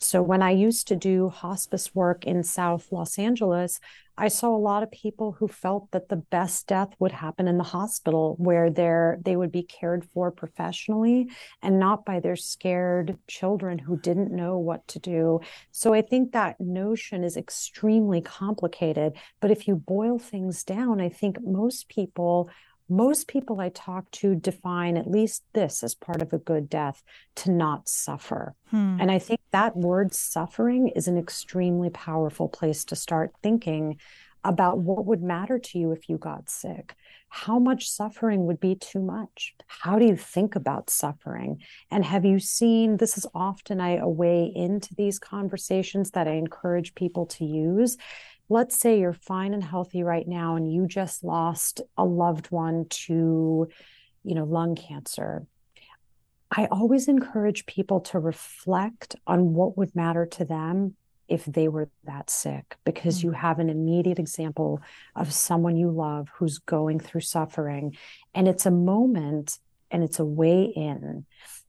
So 0.00 0.22
when 0.22 0.42
I 0.42 0.50
used 0.50 0.86
to 0.88 0.96
do 0.96 1.28
hospice 1.28 1.94
work 1.94 2.24
in 2.24 2.42
South 2.44 2.92
Los 2.92 3.18
Angeles, 3.18 3.80
I 4.20 4.28
saw 4.28 4.48
a 4.54 4.58
lot 4.58 4.82
of 4.82 4.90
people 4.90 5.32
who 5.32 5.46
felt 5.46 5.92
that 5.92 6.08
the 6.08 6.16
best 6.16 6.66
death 6.66 6.88
would 6.98 7.12
happen 7.12 7.46
in 7.46 7.56
the 7.56 7.64
hospital 7.64 8.34
where 8.38 8.68
they 8.68 9.14
they 9.24 9.36
would 9.36 9.52
be 9.52 9.62
cared 9.62 10.04
for 10.12 10.32
professionally 10.32 11.28
and 11.62 11.78
not 11.78 12.04
by 12.04 12.18
their 12.18 12.34
scared 12.34 13.16
children 13.28 13.78
who 13.78 13.96
didn't 13.96 14.32
know 14.32 14.58
what 14.58 14.86
to 14.88 14.98
do. 14.98 15.40
So 15.70 15.94
I 15.94 16.02
think 16.02 16.32
that 16.32 16.60
notion 16.60 17.22
is 17.22 17.36
extremely 17.36 18.20
complicated, 18.20 19.12
but 19.40 19.52
if 19.52 19.68
you 19.68 19.76
boil 19.76 20.18
things 20.18 20.64
down, 20.64 21.00
I 21.00 21.08
think 21.08 21.38
most 21.42 21.88
people 21.88 22.50
most 22.88 23.28
people 23.28 23.60
I 23.60 23.68
talk 23.68 24.10
to 24.12 24.34
define 24.34 24.96
at 24.96 25.10
least 25.10 25.42
this 25.52 25.82
as 25.82 25.94
part 25.94 26.22
of 26.22 26.32
a 26.32 26.38
good 26.38 26.68
death 26.68 27.02
to 27.36 27.50
not 27.50 27.88
suffer. 27.88 28.54
Hmm. 28.70 28.98
And 29.00 29.10
I 29.10 29.18
think 29.18 29.40
that 29.50 29.76
word 29.76 30.14
suffering 30.14 30.88
is 30.88 31.08
an 31.08 31.18
extremely 31.18 31.90
powerful 31.90 32.48
place 32.48 32.84
to 32.86 32.96
start 32.96 33.32
thinking 33.42 33.98
about 34.44 34.78
what 34.78 35.04
would 35.04 35.22
matter 35.22 35.58
to 35.58 35.78
you 35.78 35.92
if 35.92 36.08
you 36.08 36.16
got 36.16 36.48
sick. 36.48 36.94
How 37.28 37.58
much 37.58 37.90
suffering 37.90 38.46
would 38.46 38.60
be 38.60 38.74
too 38.74 39.00
much? 39.00 39.54
How 39.66 39.98
do 39.98 40.06
you 40.06 40.16
think 40.16 40.56
about 40.56 40.88
suffering? 40.88 41.60
And 41.90 42.04
have 42.04 42.24
you 42.24 42.38
seen 42.38 42.96
this 42.96 43.18
is 43.18 43.26
often 43.34 43.80
I, 43.80 43.96
a 43.96 44.08
way 44.08 44.50
into 44.54 44.94
these 44.94 45.18
conversations 45.18 46.12
that 46.12 46.26
I 46.26 46.32
encourage 46.32 46.94
people 46.94 47.26
to 47.26 47.44
use 47.44 47.98
let's 48.48 48.78
say 48.78 48.98
you're 48.98 49.12
fine 49.12 49.54
and 49.54 49.64
healthy 49.64 50.02
right 50.02 50.26
now 50.26 50.56
and 50.56 50.72
you 50.72 50.86
just 50.86 51.22
lost 51.22 51.80
a 51.96 52.04
loved 52.04 52.46
one 52.50 52.86
to 52.88 53.68
you 54.24 54.34
know 54.34 54.44
lung 54.44 54.74
cancer 54.74 55.46
i 56.50 56.66
always 56.66 57.08
encourage 57.08 57.66
people 57.66 58.00
to 58.00 58.18
reflect 58.18 59.16
on 59.26 59.54
what 59.54 59.76
would 59.76 59.94
matter 59.94 60.26
to 60.26 60.44
them 60.44 60.94
if 61.28 61.44
they 61.44 61.68
were 61.68 61.90
that 62.04 62.30
sick 62.30 62.76
because 62.84 63.18
mm-hmm. 63.18 63.28
you 63.28 63.32
have 63.32 63.58
an 63.58 63.68
immediate 63.68 64.18
example 64.18 64.80
of 65.14 65.32
someone 65.32 65.76
you 65.76 65.90
love 65.90 66.28
who's 66.34 66.58
going 66.58 66.98
through 66.98 67.20
suffering 67.20 67.96
and 68.34 68.48
it's 68.48 68.66
a 68.66 68.70
moment 68.70 69.58
and 69.90 70.02
it's 70.02 70.18
a 70.18 70.24
way 70.24 70.64
in 70.64 71.24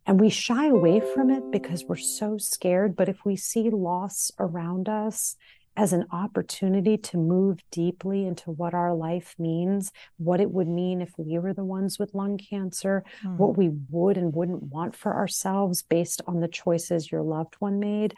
and 0.06 0.20
we 0.20 0.30
shy 0.30 0.68
away 0.68 1.02
from 1.14 1.30
it 1.30 1.52
because 1.52 1.84
we're 1.86 1.96
so 1.98 2.38
scared 2.38 2.96
but 2.96 3.10
if 3.10 3.26
we 3.26 3.36
see 3.36 3.70
loss 3.70 4.32
around 4.40 4.88
us 4.88 5.36
as 5.80 5.94
an 5.94 6.06
opportunity 6.12 6.98
to 6.98 7.16
move 7.16 7.62
deeply 7.72 8.26
into 8.26 8.52
what 8.52 8.74
our 8.74 8.94
life 8.94 9.34
means, 9.40 9.94
what 10.18 10.42
it 10.42 10.52
would 10.52 10.68
mean 10.68 11.02
if 11.02 11.14
we 11.18 11.40
were 11.40 11.54
the 11.54 11.64
ones 11.64 11.98
with 11.98 12.14
lung 12.14 12.38
cancer, 12.38 13.02
mm. 13.24 13.38
what 13.38 13.56
we 13.56 13.70
would 13.90 14.18
and 14.18 14.36
wouldn't 14.36 14.62
want 14.62 14.94
for 14.94 15.16
ourselves 15.16 15.82
based 15.82 16.22
on 16.28 16.42
the 16.42 16.50
choices 16.50 17.10
your 17.10 17.22
loved 17.22 17.56
one 17.60 17.80
made. 17.80 18.14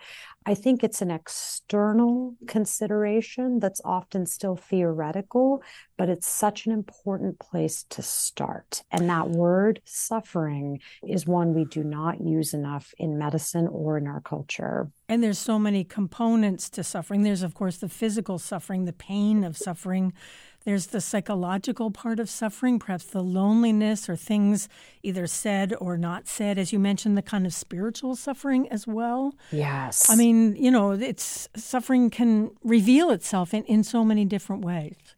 I 0.45 0.55
think 0.55 0.83
it's 0.83 1.03
an 1.03 1.11
external 1.11 2.35
consideration 2.47 3.59
that's 3.59 3.81
often 3.85 4.25
still 4.25 4.55
theoretical, 4.55 5.61
but 5.97 6.09
it's 6.09 6.27
such 6.27 6.65
an 6.65 6.71
important 6.71 7.37
place 7.39 7.83
to 7.91 8.01
start. 8.01 8.83
And 8.89 9.07
that 9.09 9.29
word 9.29 9.81
suffering 9.85 10.79
is 11.07 11.27
one 11.27 11.53
we 11.53 11.65
do 11.65 11.83
not 11.83 12.21
use 12.21 12.55
enough 12.55 12.91
in 12.97 13.19
medicine 13.19 13.67
or 13.67 13.99
in 13.99 14.07
our 14.07 14.21
culture. 14.21 14.89
And 15.07 15.21
there's 15.21 15.37
so 15.37 15.59
many 15.59 15.83
components 15.83 16.71
to 16.71 16.83
suffering. 16.83 17.21
There's, 17.21 17.43
of 17.43 17.53
course, 17.53 17.77
the 17.77 17.89
physical 17.89 18.39
suffering, 18.39 18.85
the 18.85 18.93
pain 18.93 19.43
of 19.43 19.55
suffering. 19.55 20.13
There's 20.63 20.87
the 20.87 21.01
psychological 21.01 21.89
part 21.89 22.19
of 22.19 22.29
suffering, 22.29 22.77
perhaps 22.77 23.05
the 23.05 23.23
loneliness 23.23 24.07
or 24.07 24.15
things 24.15 24.69
either 25.01 25.25
said 25.25 25.73
or 25.79 25.97
not 25.97 26.27
said. 26.27 26.59
As 26.59 26.71
you 26.71 26.77
mentioned, 26.79 27.17
the 27.17 27.23
kind 27.23 27.47
of 27.47 27.53
spiritual 27.53 28.15
suffering 28.15 28.67
as 28.69 28.85
well. 28.85 29.33
Yes. 29.51 30.09
I 30.09 30.15
mean, 30.15 30.55
you 30.55 30.69
know, 30.69 30.91
it's 30.91 31.49
suffering 31.55 32.11
can 32.11 32.51
reveal 32.63 33.09
itself 33.09 33.53
in, 33.53 33.63
in 33.63 33.83
so 33.83 34.05
many 34.05 34.23
different 34.23 34.63
ways. 34.63 35.15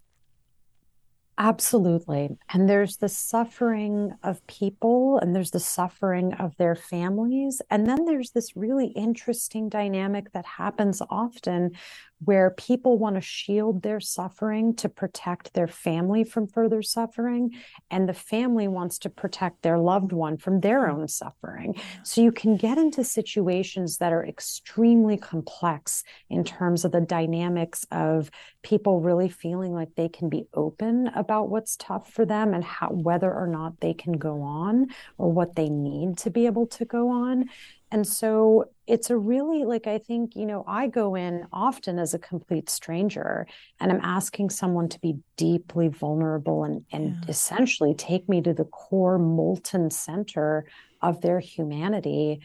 Absolutely. 1.37 2.37
And 2.53 2.69
there's 2.69 2.97
the 2.97 3.09
suffering 3.09 4.13
of 4.21 4.45
people 4.45 5.17
and 5.17 5.35
there's 5.35 5.49
the 5.49 5.59
suffering 5.59 6.33
of 6.35 6.55
their 6.57 6.75
families. 6.75 7.59
And 7.71 7.87
then 7.87 8.05
there's 8.05 8.31
this 8.31 8.55
really 8.55 8.87
interesting 8.87 9.67
dynamic 9.67 10.31
that 10.33 10.45
happens 10.45 11.01
often 11.09 11.71
where 12.19 12.51
people 12.51 12.97
want 12.97 13.15
to 13.15 13.21
shield 13.21 13.81
their 13.81 13.99
suffering 13.99 14.75
to 14.75 14.89
protect 14.89 15.53
their 15.53 15.67
family 15.67 16.23
from 16.23 16.47
further 16.47 16.81
suffering, 16.81 17.51
and 17.91 18.07
the 18.07 18.13
family 18.13 18.67
wants 18.67 18.97
to 18.99 19.09
protect 19.09 19.61
their 19.61 19.77
loved 19.77 20.11
one 20.11 20.37
from 20.37 20.61
their 20.61 20.87
mm-hmm. 20.87 21.01
own 21.01 21.07
suffering. 21.07 21.75
So 22.03 22.21
you 22.21 22.31
can 22.31 22.55
get 22.55 22.77
into 22.77 23.03
situations 23.03 23.97
that 23.97 24.13
are 24.13 24.25
extremely 24.25 25.17
complex 25.17 26.03
in 26.29 26.43
terms 26.43 26.85
of 26.85 26.91
the 26.91 27.01
dynamics 27.01 27.85
of 27.91 28.31
people 28.61 29.01
really 29.01 29.29
feeling 29.29 29.73
like 29.73 29.89
they 29.95 30.09
can 30.09 30.29
be 30.29 30.45
open 30.53 31.07
about 31.07 31.49
what's 31.49 31.75
tough 31.75 32.11
for 32.11 32.25
them 32.25 32.53
and 32.53 32.63
how 32.63 32.89
whether 32.89 33.33
or 33.33 33.47
not 33.47 33.79
they 33.81 33.93
can 33.93 34.13
go 34.13 34.41
on 34.41 34.87
or 35.17 35.31
what 35.31 35.55
they 35.55 35.69
need 35.69 36.17
to 36.19 36.29
be 36.29 36.45
able 36.45 36.67
to 36.67 36.85
go 36.85 37.09
on. 37.09 37.49
And 37.91 38.07
so 38.07 38.69
it's 38.85 39.09
a 39.09 39.17
really 39.17 39.63
like 39.63 39.87
I 39.87 39.97
think, 39.97 40.35
you 40.35 40.45
know, 40.45 40.63
I 40.67 40.87
go 40.87 41.15
in 41.15 41.47
often 41.53 41.99
as 41.99 42.13
a 42.13 42.19
complete 42.19 42.69
stranger 42.69 43.47
and 43.79 43.91
I'm 43.91 44.01
asking 44.01 44.49
someone 44.49 44.89
to 44.89 44.99
be 44.99 45.17
deeply 45.37 45.87
vulnerable 45.87 46.63
and, 46.63 46.85
and 46.91 47.15
yeah. 47.15 47.29
essentially 47.29 47.93
take 47.93 48.27
me 48.27 48.41
to 48.41 48.53
the 48.53 48.65
core 48.65 49.17
molten 49.17 49.89
center 49.89 50.65
of 51.01 51.21
their 51.21 51.39
humanity 51.39 52.41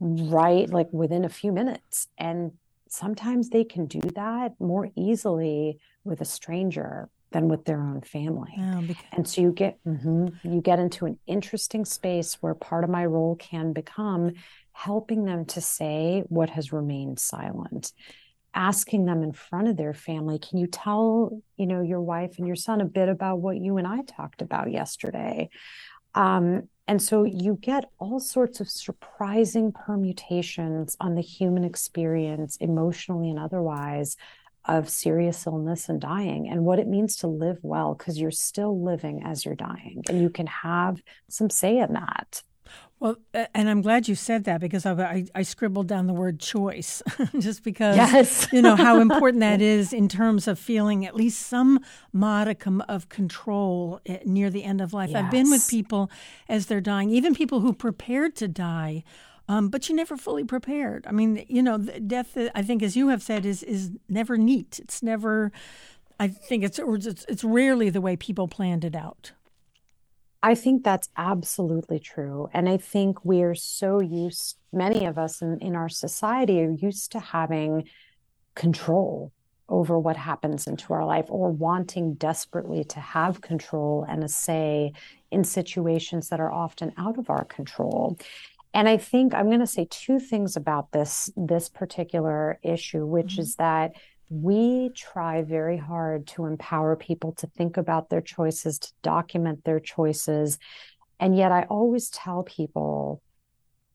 right 0.00 0.68
like 0.70 0.88
within 0.92 1.24
a 1.24 1.28
few 1.28 1.52
minutes. 1.52 2.08
And 2.18 2.52
sometimes 2.88 3.50
they 3.50 3.64
can 3.64 3.86
do 3.86 4.00
that 4.16 4.54
more 4.58 4.90
easily 4.96 5.78
with 6.04 6.20
a 6.20 6.24
stranger 6.24 7.08
than 7.32 7.48
with 7.48 7.64
their 7.64 7.80
own 7.80 8.00
family. 8.00 8.54
Oh, 8.58 8.82
because... 8.82 9.04
And 9.12 9.28
so 9.28 9.40
you 9.40 9.52
get 9.52 9.78
mm-hmm, 9.86 10.28
you 10.42 10.60
get 10.60 10.78
into 10.78 11.06
an 11.06 11.18
interesting 11.26 11.84
space 11.84 12.34
where 12.40 12.54
part 12.54 12.82
of 12.82 12.90
my 12.90 13.06
role 13.06 13.36
can 13.36 13.72
become 13.72 14.32
helping 14.84 15.24
them 15.24 15.44
to 15.44 15.60
say 15.60 16.22
what 16.28 16.50
has 16.50 16.72
remained 16.72 17.18
silent 17.18 17.92
asking 18.52 19.04
them 19.04 19.22
in 19.22 19.32
front 19.32 19.68
of 19.68 19.76
their 19.76 19.94
family 19.94 20.38
can 20.38 20.58
you 20.58 20.66
tell 20.66 21.40
you 21.56 21.66
know 21.66 21.82
your 21.82 22.00
wife 22.00 22.38
and 22.38 22.46
your 22.46 22.56
son 22.56 22.80
a 22.80 22.84
bit 22.84 23.08
about 23.08 23.38
what 23.38 23.56
you 23.56 23.76
and 23.76 23.86
i 23.86 24.02
talked 24.02 24.42
about 24.42 24.70
yesterday? 24.72 25.48
Um, 26.14 26.68
and 26.88 27.00
so 27.00 27.24
you 27.24 27.56
get 27.60 27.84
all 27.98 28.18
sorts 28.18 28.60
of 28.60 28.68
surprising 28.68 29.72
permutations 29.72 30.96
on 31.00 31.14
the 31.14 31.22
human 31.22 31.62
experience 31.62 32.56
emotionally 32.56 33.30
and 33.30 33.38
otherwise 33.38 34.16
of 34.64 34.90
serious 34.90 35.46
illness 35.46 35.88
and 35.88 36.00
dying 36.00 36.48
and 36.48 36.64
what 36.64 36.78
it 36.78 36.88
means 36.88 37.16
to 37.18 37.28
live 37.28 37.58
well 37.62 37.94
because 37.94 38.18
you're 38.18 38.30
still 38.30 38.82
living 38.82 39.22
as 39.24 39.44
you're 39.44 39.54
dying 39.54 40.02
and 40.08 40.20
you 40.20 40.28
can 40.28 40.46
have 40.48 41.00
some 41.28 41.48
say 41.48 41.78
in 41.78 41.92
that 41.92 42.42
well, 43.00 43.16
and 43.54 43.70
I'm 43.70 43.80
glad 43.80 44.08
you 44.08 44.14
said 44.14 44.44
that 44.44 44.60
because 44.60 44.84
I, 44.84 44.92
I, 44.92 45.24
I 45.34 45.42
scribbled 45.42 45.86
down 45.86 46.06
the 46.06 46.12
word 46.12 46.38
choice 46.38 47.02
just 47.38 47.64
because 47.64 47.96
yes. 47.96 48.46
you 48.52 48.60
know 48.60 48.76
how 48.76 49.00
important 49.00 49.40
that 49.40 49.62
is 49.62 49.94
in 49.94 50.06
terms 50.06 50.46
of 50.46 50.58
feeling 50.58 51.06
at 51.06 51.16
least 51.16 51.46
some 51.46 51.80
modicum 52.12 52.82
of 52.82 53.08
control 53.08 54.00
eh, 54.04 54.18
near 54.26 54.50
the 54.50 54.64
end 54.64 54.82
of 54.82 54.92
life. 54.92 55.10
Yes. 55.10 55.24
I've 55.24 55.30
been 55.30 55.50
with 55.50 55.66
people 55.70 56.10
as 56.46 56.66
they're 56.66 56.82
dying, 56.82 57.08
even 57.08 57.34
people 57.34 57.60
who 57.60 57.72
prepared 57.72 58.36
to 58.36 58.48
die, 58.48 59.02
um, 59.48 59.70
but 59.70 59.88
you 59.88 59.96
never 59.96 60.18
fully 60.18 60.44
prepared. 60.44 61.06
I 61.08 61.12
mean, 61.12 61.46
you 61.48 61.62
know, 61.62 61.78
death. 61.78 62.36
Eh, 62.36 62.50
I 62.54 62.60
think, 62.60 62.82
as 62.82 62.96
you 62.96 63.08
have 63.08 63.22
said, 63.22 63.46
is 63.46 63.62
is 63.62 63.92
never 64.10 64.36
neat. 64.36 64.78
It's 64.78 65.02
never. 65.02 65.52
I 66.18 66.28
think 66.28 66.64
it's 66.64 66.78
it's, 66.78 67.24
it's 67.30 67.42
rarely 67.42 67.88
the 67.88 68.02
way 68.02 68.14
people 68.14 68.46
planned 68.46 68.84
it 68.84 68.94
out. 68.94 69.32
I 70.42 70.54
think 70.54 70.84
that's 70.84 71.08
absolutely 71.16 71.98
true. 71.98 72.48
And 72.52 72.68
I 72.68 72.78
think 72.78 73.24
we're 73.24 73.54
so 73.54 74.00
used, 74.00 74.56
many 74.72 75.04
of 75.04 75.18
us 75.18 75.42
in, 75.42 75.58
in 75.60 75.76
our 75.76 75.88
society 75.88 76.62
are 76.62 76.70
used 76.70 77.12
to 77.12 77.20
having 77.20 77.88
control 78.54 79.32
over 79.68 79.98
what 79.98 80.16
happens 80.16 80.66
into 80.66 80.92
our 80.92 81.04
life 81.04 81.26
or 81.28 81.50
wanting 81.50 82.14
desperately 82.14 82.84
to 82.84 83.00
have 83.00 83.40
control 83.40 84.04
and 84.08 84.24
a 84.24 84.28
say 84.28 84.92
in 85.30 85.44
situations 85.44 86.28
that 86.28 86.40
are 86.40 86.50
often 86.50 86.92
out 86.96 87.18
of 87.18 87.30
our 87.30 87.44
control. 87.44 88.18
And 88.74 88.88
I 88.88 88.96
think 88.96 89.34
I'm 89.34 89.46
going 89.46 89.60
to 89.60 89.66
say 89.66 89.86
two 89.90 90.18
things 90.18 90.56
about 90.56 90.92
this 90.92 91.30
this 91.36 91.68
particular 91.68 92.58
issue, 92.62 93.06
which 93.06 93.34
mm-hmm. 93.34 93.42
is 93.42 93.56
that 93.56 93.92
we 94.30 94.90
try 94.94 95.42
very 95.42 95.76
hard 95.76 96.28
to 96.28 96.46
empower 96.46 96.94
people 96.94 97.32
to 97.32 97.48
think 97.48 97.76
about 97.76 98.08
their 98.08 98.20
choices, 98.20 98.78
to 98.78 98.92
document 99.02 99.64
their 99.64 99.80
choices. 99.80 100.56
And 101.18 101.36
yet, 101.36 101.50
I 101.50 101.64
always 101.64 102.08
tell 102.10 102.44
people, 102.44 103.20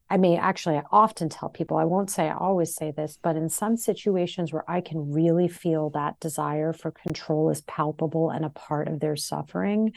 I 0.10 0.18
mean, 0.18 0.38
actually, 0.38 0.76
I 0.76 0.84
often 0.92 1.30
tell 1.30 1.50
people, 1.50 1.78
I 1.78 1.86
won't 1.86 2.12
say 2.12 2.28
I 2.28 2.36
always 2.36 2.76
say 2.76 2.92
this, 2.92 3.18
but 3.22 3.38
in 3.38 3.50
some 3.50 3.78
situations 3.78 4.52
where 4.52 4.70
I 4.70 4.82
can 4.82 5.12
really 5.12 5.48
feel 5.48 5.90
that 5.92 6.20
desire 6.20 6.74
for 6.74 6.92
control 6.92 7.50
is 7.50 7.62
palpable 7.62 8.30
and 8.30 8.44
a 8.44 8.50
part 8.50 8.90
of 8.90 9.00
their 9.00 9.16
suffering, 9.16 9.94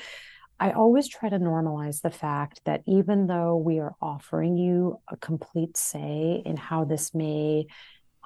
I 0.60 0.70
always 0.70 1.08
try 1.08 1.28
to 1.28 1.38
normalize 1.38 2.00
the 2.00 2.10
fact 2.10 2.62
that 2.64 2.82
even 2.86 3.26
though 3.26 3.56
we 3.56 3.80
are 3.80 3.94
offering 4.00 4.56
you 4.56 5.00
a 5.08 5.16
complete 5.16 5.76
say 5.76 6.42
in 6.44 6.56
how 6.56 6.84
this 6.84 7.12
may 7.14 7.66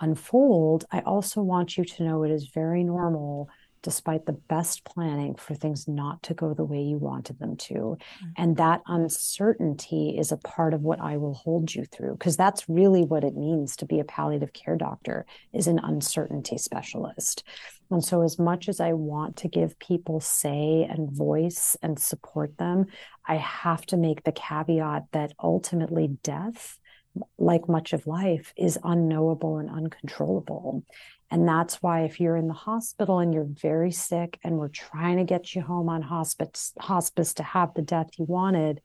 unfold, 0.03 0.85
I 0.93 1.01
also 1.01 1.41
want 1.41 1.79
you 1.79 1.85
to 1.85 2.03
know 2.03 2.25
it 2.25 2.31
is 2.31 2.51
very 2.53 2.85
normal, 2.85 3.49
despite 3.83 4.27
the 4.27 4.33
best 4.33 4.85
planning, 4.85 5.35
for 5.35 5.55
things 5.55 5.89
not 5.89 6.23
to 6.25 6.35
go 6.35 6.55
the 6.55 6.65
way 6.65 6.83
you 6.83 6.99
wanted 6.99 7.39
them 7.39 7.57
to. 7.57 7.75
Mm-hmm. 7.75 8.27
And 8.37 8.57
that 8.59 8.83
uncertainty 8.87 10.17
is 10.19 10.31
a 10.31 10.37
part 10.37 10.75
of 10.75 10.83
what 10.83 11.01
I 11.01 11.17
will 11.17 11.35
hold 11.35 11.75
you 11.75 11.85
through, 11.85 12.13
because 12.13 12.37
that's 12.37 12.69
really 12.69 13.03
what 13.03 13.25
it 13.25 13.37
means 13.37 13.77
to 13.77 13.87
be 13.87 14.01
a 14.01 14.05
palliative 14.05 14.53
care 14.53 14.77
doctor, 14.77 15.25
is 15.53 15.67
an 15.67 15.81
uncertainty 15.83 16.59
specialist. 16.59 17.45
And 17.91 18.05
so, 18.05 18.23
as 18.23 18.39
much 18.39 18.69
as 18.69 18.81
I 18.81 18.93
want 18.95 19.37
to 19.39 19.49
give 19.49 19.79
people 19.79 20.21
say 20.21 20.87
and 20.89 21.11
voice 21.11 21.77
and 21.83 21.99
support 21.99 22.59
them, 22.59 22.87
I 23.27 23.37
have 23.37 23.85
to 23.87 23.97
make 23.97 24.25
the 24.25 24.33
caveat 24.33 25.05
that 25.13 25.33
ultimately 25.43 26.09
death 26.23 26.79
like 27.39 27.69
much 27.69 27.93
of 27.93 28.07
life, 28.07 28.53
is 28.57 28.79
unknowable 28.83 29.59
and 29.59 29.71
uncontrollable. 29.71 30.85
And 31.31 31.49
that's 31.49 31.83
why 31.83 32.03
if 32.03 32.21
you're 32.21 32.37
in 32.37 32.49
the 32.49 32.55
hospital 32.55 33.19
and 33.19 33.33
you're 33.33 33.45
very 33.49 33.91
sick 33.91 34.39
and 34.45 34.59
we're 34.59 34.69
trying 34.69 35.17
to 35.17 35.25
get 35.25 35.55
you 35.55 35.63
home 35.63 35.89
on 35.89 36.03
hospice, 36.03 36.73
hospice 36.79 37.35
to 37.35 37.43
have 37.43 37.73
the 37.75 37.83
death 37.83 38.11
you 38.19 38.27
wanted, 38.27 38.81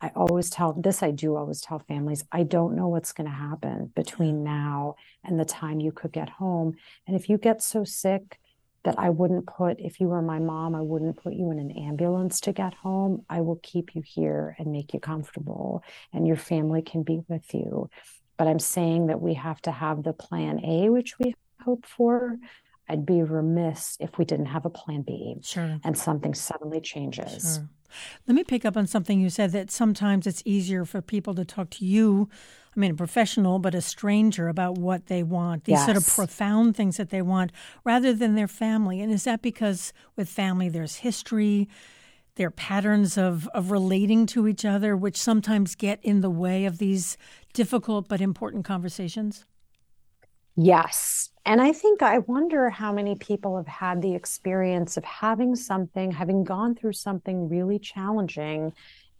I 0.00 0.10
always 0.14 0.50
tell 0.50 0.74
this, 0.74 1.02
I 1.02 1.10
do 1.10 1.36
always 1.36 1.62
tell 1.62 1.78
families, 1.78 2.24
I 2.30 2.42
don't 2.42 2.76
know 2.76 2.88
what's 2.88 3.12
going 3.12 3.30
to 3.30 3.36
happen 3.36 3.92
between 3.96 4.44
now 4.44 4.96
and 5.24 5.40
the 5.40 5.46
time 5.46 5.80
you 5.80 5.90
could 5.90 6.12
get 6.12 6.28
home. 6.28 6.76
And 7.06 7.16
if 7.16 7.30
you 7.30 7.38
get 7.38 7.62
so 7.62 7.84
sick 7.84 8.38
that 8.86 8.98
I 9.00 9.10
wouldn't 9.10 9.46
put, 9.46 9.80
if 9.80 9.98
you 9.98 10.06
were 10.06 10.22
my 10.22 10.38
mom, 10.38 10.76
I 10.76 10.80
wouldn't 10.80 11.20
put 11.20 11.34
you 11.34 11.50
in 11.50 11.58
an 11.58 11.72
ambulance 11.72 12.40
to 12.42 12.52
get 12.52 12.72
home. 12.72 13.24
I 13.28 13.40
will 13.40 13.58
keep 13.60 13.96
you 13.96 14.02
here 14.06 14.54
and 14.60 14.70
make 14.70 14.94
you 14.94 15.00
comfortable, 15.00 15.82
and 16.12 16.24
your 16.24 16.36
family 16.36 16.82
can 16.82 17.02
be 17.02 17.20
with 17.28 17.52
you. 17.52 17.90
But 18.36 18.46
I'm 18.46 18.60
saying 18.60 19.08
that 19.08 19.20
we 19.20 19.34
have 19.34 19.60
to 19.62 19.72
have 19.72 20.04
the 20.04 20.12
plan 20.12 20.64
A, 20.64 20.88
which 20.88 21.18
we 21.18 21.34
hope 21.64 21.84
for. 21.84 22.38
I'd 22.88 23.04
be 23.04 23.24
remiss 23.24 23.96
if 23.98 24.18
we 24.18 24.24
didn't 24.24 24.46
have 24.46 24.64
a 24.64 24.70
plan 24.70 25.02
B. 25.02 25.34
Sure. 25.42 25.80
And 25.82 25.98
something 25.98 26.32
suddenly 26.32 26.80
changes. 26.80 27.56
Sure. 27.56 27.68
Let 28.28 28.36
me 28.36 28.44
pick 28.44 28.64
up 28.64 28.76
on 28.76 28.86
something 28.86 29.20
you 29.20 29.30
said 29.30 29.50
that 29.50 29.72
sometimes 29.72 30.28
it's 30.28 30.44
easier 30.44 30.84
for 30.84 31.02
people 31.02 31.34
to 31.34 31.44
talk 31.44 31.70
to 31.70 31.84
you 31.84 32.28
I 32.76 32.80
mean, 32.80 32.90
a 32.90 32.94
professional, 32.94 33.58
but 33.58 33.74
a 33.74 33.80
stranger 33.80 34.48
about 34.48 34.76
what 34.76 35.06
they 35.06 35.22
want, 35.22 35.64
these 35.64 35.74
yes. 35.74 35.84
sort 35.86 35.96
of 35.96 36.06
profound 36.06 36.76
things 36.76 36.98
that 36.98 37.08
they 37.08 37.22
want, 37.22 37.52
rather 37.84 38.12
than 38.12 38.34
their 38.34 38.48
family. 38.48 39.00
And 39.00 39.10
is 39.10 39.24
that 39.24 39.40
because 39.40 39.94
with 40.14 40.28
family 40.28 40.68
there's 40.68 40.96
history, 40.96 41.68
there 42.34 42.48
are 42.48 42.50
patterns 42.50 43.16
of, 43.16 43.48
of 43.54 43.70
relating 43.70 44.26
to 44.26 44.46
each 44.46 44.64
other, 44.66 44.94
which 44.94 45.16
sometimes 45.16 45.74
get 45.74 45.98
in 46.02 46.20
the 46.20 46.30
way 46.30 46.66
of 46.66 46.76
these 46.76 47.16
difficult 47.54 48.08
but 48.08 48.20
important 48.20 48.66
conversations? 48.66 49.46
Yes. 50.54 51.30
And 51.46 51.62
I 51.62 51.72
think 51.72 52.02
I 52.02 52.18
wonder 52.18 52.68
how 52.68 52.92
many 52.92 53.14
people 53.14 53.56
have 53.56 53.66
had 53.66 54.02
the 54.02 54.14
experience 54.14 54.96
of 54.96 55.04
having 55.04 55.54
something, 55.54 56.10
having 56.10 56.44
gone 56.44 56.74
through 56.74 56.94
something 56.94 57.48
really 57.48 57.78
challenging 57.78 58.72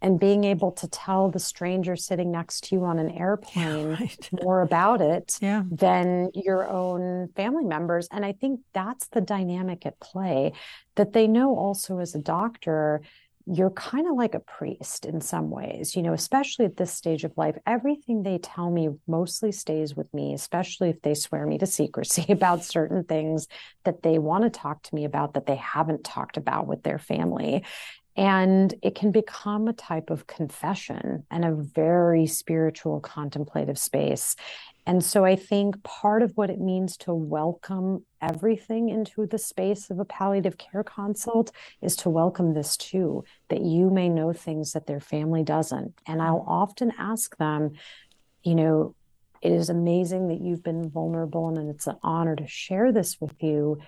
and 0.03 0.21
being 0.21 0.45
able 0.45 0.73
to 0.73 0.89
tell 0.89 1.31
the 1.31 1.39
stranger 1.39 1.97
sitting 1.97 2.31
next 2.31 2.65
to 2.65 2.77
you 2.77 2.85
on 2.85 2.99
an 2.99 3.11
airplane 3.11 3.91
yeah, 3.91 3.97
right. 4.01 4.29
more 4.43 4.61
about 4.61 5.01
it 5.01 5.39
yeah. 5.41 5.63
than 5.71 6.31
your 6.35 6.69
own 6.69 7.29
family 7.35 7.65
members. 7.65 8.09
And 8.11 8.25
I 8.25 8.33
think 8.33 8.61
that's 8.73 9.09
the 9.09 9.21
dynamic 9.21 9.87
at 9.87 9.99
play 10.01 10.53
that 10.97 11.13
they 11.13 11.27
know 11.27 11.57
also 11.57 11.99
as 11.99 12.15
a 12.15 12.19
doctor. 12.19 13.01
You're 13.49 13.71
kind 13.71 14.09
of 14.09 14.17
like 14.17 14.35
a 14.35 14.41
priest 14.41 15.07
in 15.07 15.21
some 15.21 15.51
ways, 15.51 15.95
you 15.95 16.03
know, 16.03 16.13
especially 16.13 16.65
at 16.65 16.77
this 16.77 16.93
stage 16.93 17.23
of 17.23 17.33
life. 17.37 17.57
Everything 17.65 18.23
they 18.23 18.39
tell 18.39 18.71
me 18.71 18.91
mostly 19.07 19.53
stays 19.53 19.95
with 19.95 20.13
me, 20.13 20.35
especially 20.35 20.91
if 20.91 21.01
they 21.03 21.15
swear 21.15 21.47
me 21.47 21.57
to 21.59 21.67
secrecy 21.67 22.27
about 22.33 22.65
certain 22.65 23.05
things 23.05 23.47
that 23.85 24.03
they 24.03 24.19
want 24.19 24.43
to 24.43 24.51
talk 24.51 24.83
to 24.83 24.95
me 24.95 25.05
about 25.05 25.35
that 25.35 25.47
they 25.47 25.57
haven't 25.57 26.03
talked 26.03 26.37
about 26.37 26.67
with 26.67 26.83
their 26.83 26.99
family. 26.99 27.65
And 28.17 28.75
it 28.83 28.95
can 28.95 29.13
become 29.13 29.69
a 29.69 29.75
type 29.75 30.09
of 30.09 30.27
confession 30.27 31.25
and 31.31 31.45
a 31.45 31.53
very 31.53 32.27
spiritual, 32.27 33.01
contemplative 33.01 33.79
space. 33.79 34.37
And 34.87 35.05
so 35.05 35.25
I 35.25 35.37
think 35.37 35.83
part 35.83 36.23
of 36.23 36.33
what 36.37 36.49
it 36.49 36.61
means 36.61 36.97
to 36.99 37.13
welcome 37.13 38.07
everything 38.23 38.89
into 38.89 39.27
the 39.27 39.37
space 39.37 39.91
of 39.91 39.99
a 39.99 40.05
palliative 40.05 40.57
care 40.57 40.85
consult 40.85 41.51
is 41.83 41.97
to 41.97 42.09
welcome 42.09 42.55
this 42.55 42.77
too, 42.77 43.25
that 43.49 43.63
you 43.63 43.91
may 43.91 44.09
know 44.09 44.33
things 44.33 44.73
that 44.73 44.87
their 44.87 45.01
family 45.01 45.43
doesn't. 45.43 45.93
And 46.07 46.23
I'll 46.23 46.45
often 46.47 46.93
ask 46.99 47.37
them, 47.37 47.73
you 48.45 48.55
know, 48.55 48.95
it 49.43 49.53
is 49.53 49.69
amazing 49.69 50.29
that 50.29 50.41
you've 50.41 50.63
been 50.63 50.89
vulnerable 50.89 51.49
and 51.49 51.69
it's 51.69 51.87
an 51.87 51.97
honor 52.03 52.37
to 52.37 52.47
share 52.47 52.93
this 52.93 53.21
with 53.21 53.43
you 53.43 53.79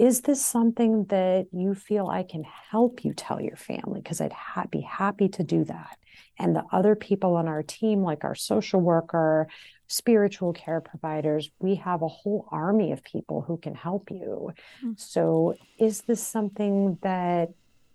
is 0.00 0.22
this 0.22 0.42
something 0.42 1.04
that 1.10 1.48
you 1.52 1.74
feel 1.74 2.06
I 2.06 2.22
can 2.22 2.42
help 2.42 3.04
you 3.04 3.12
tell 3.12 3.38
your 3.38 3.56
family? 3.56 4.00
Because 4.00 4.22
I'd 4.22 4.32
ha- 4.32 4.64
be 4.70 4.80
happy 4.80 5.28
to 5.28 5.42
do 5.42 5.62
that. 5.64 5.98
And 6.38 6.56
the 6.56 6.64
other 6.72 6.96
people 6.96 7.36
on 7.36 7.46
our 7.46 7.62
team, 7.62 8.02
like 8.02 8.24
our 8.24 8.34
social 8.34 8.80
worker, 8.80 9.46
spiritual 9.88 10.54
care 10.54 10.80
providers, 10.80 11.50
we 11.58 11.74
have 11.74 12.00
a 12.00 12.08
whole 12.08 12.48
army 12.50 12.92
of 12.92 13.04
people 13.04 13.42
who 13.42 13.58
can 13.58 13.74
help 13.74 14.10
you. 14.10 14.52
Mm-hmm. 14.78 14.92
So, 14.96 15.54
is 15.78 16.00
this 16.00 16.26
something 16.26 16.96
that 17.02 17.50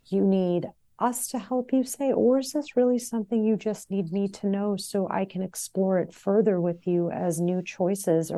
you 0.05 0.21
need 0.21 0.67
us 0.99 1.29
to 1.29 1.39
help 1.39 1.73
you 1.73 1.83
say, 1.83 2.13
or 2.13 2.37
is 2.37 2.51
this 2.51 2.77
really 2.77 2.99
something 2.99 3.43
you 3.43 3.57
just 3.57 3.89
need 3.89 4.13
me 4.13 4.27
to 4.27 4.47
know 4.47 4.77
so 4.77 5.09
I 5.09 5.25
can 5.25 5.41
explore 5.41 5.97
it 5.97 6.13
further 6.13 6.61
with 6.61 6.85
you 6.85 7.09
as 7.09 7.41
new 7.41 7.63
choices 7.63 8.31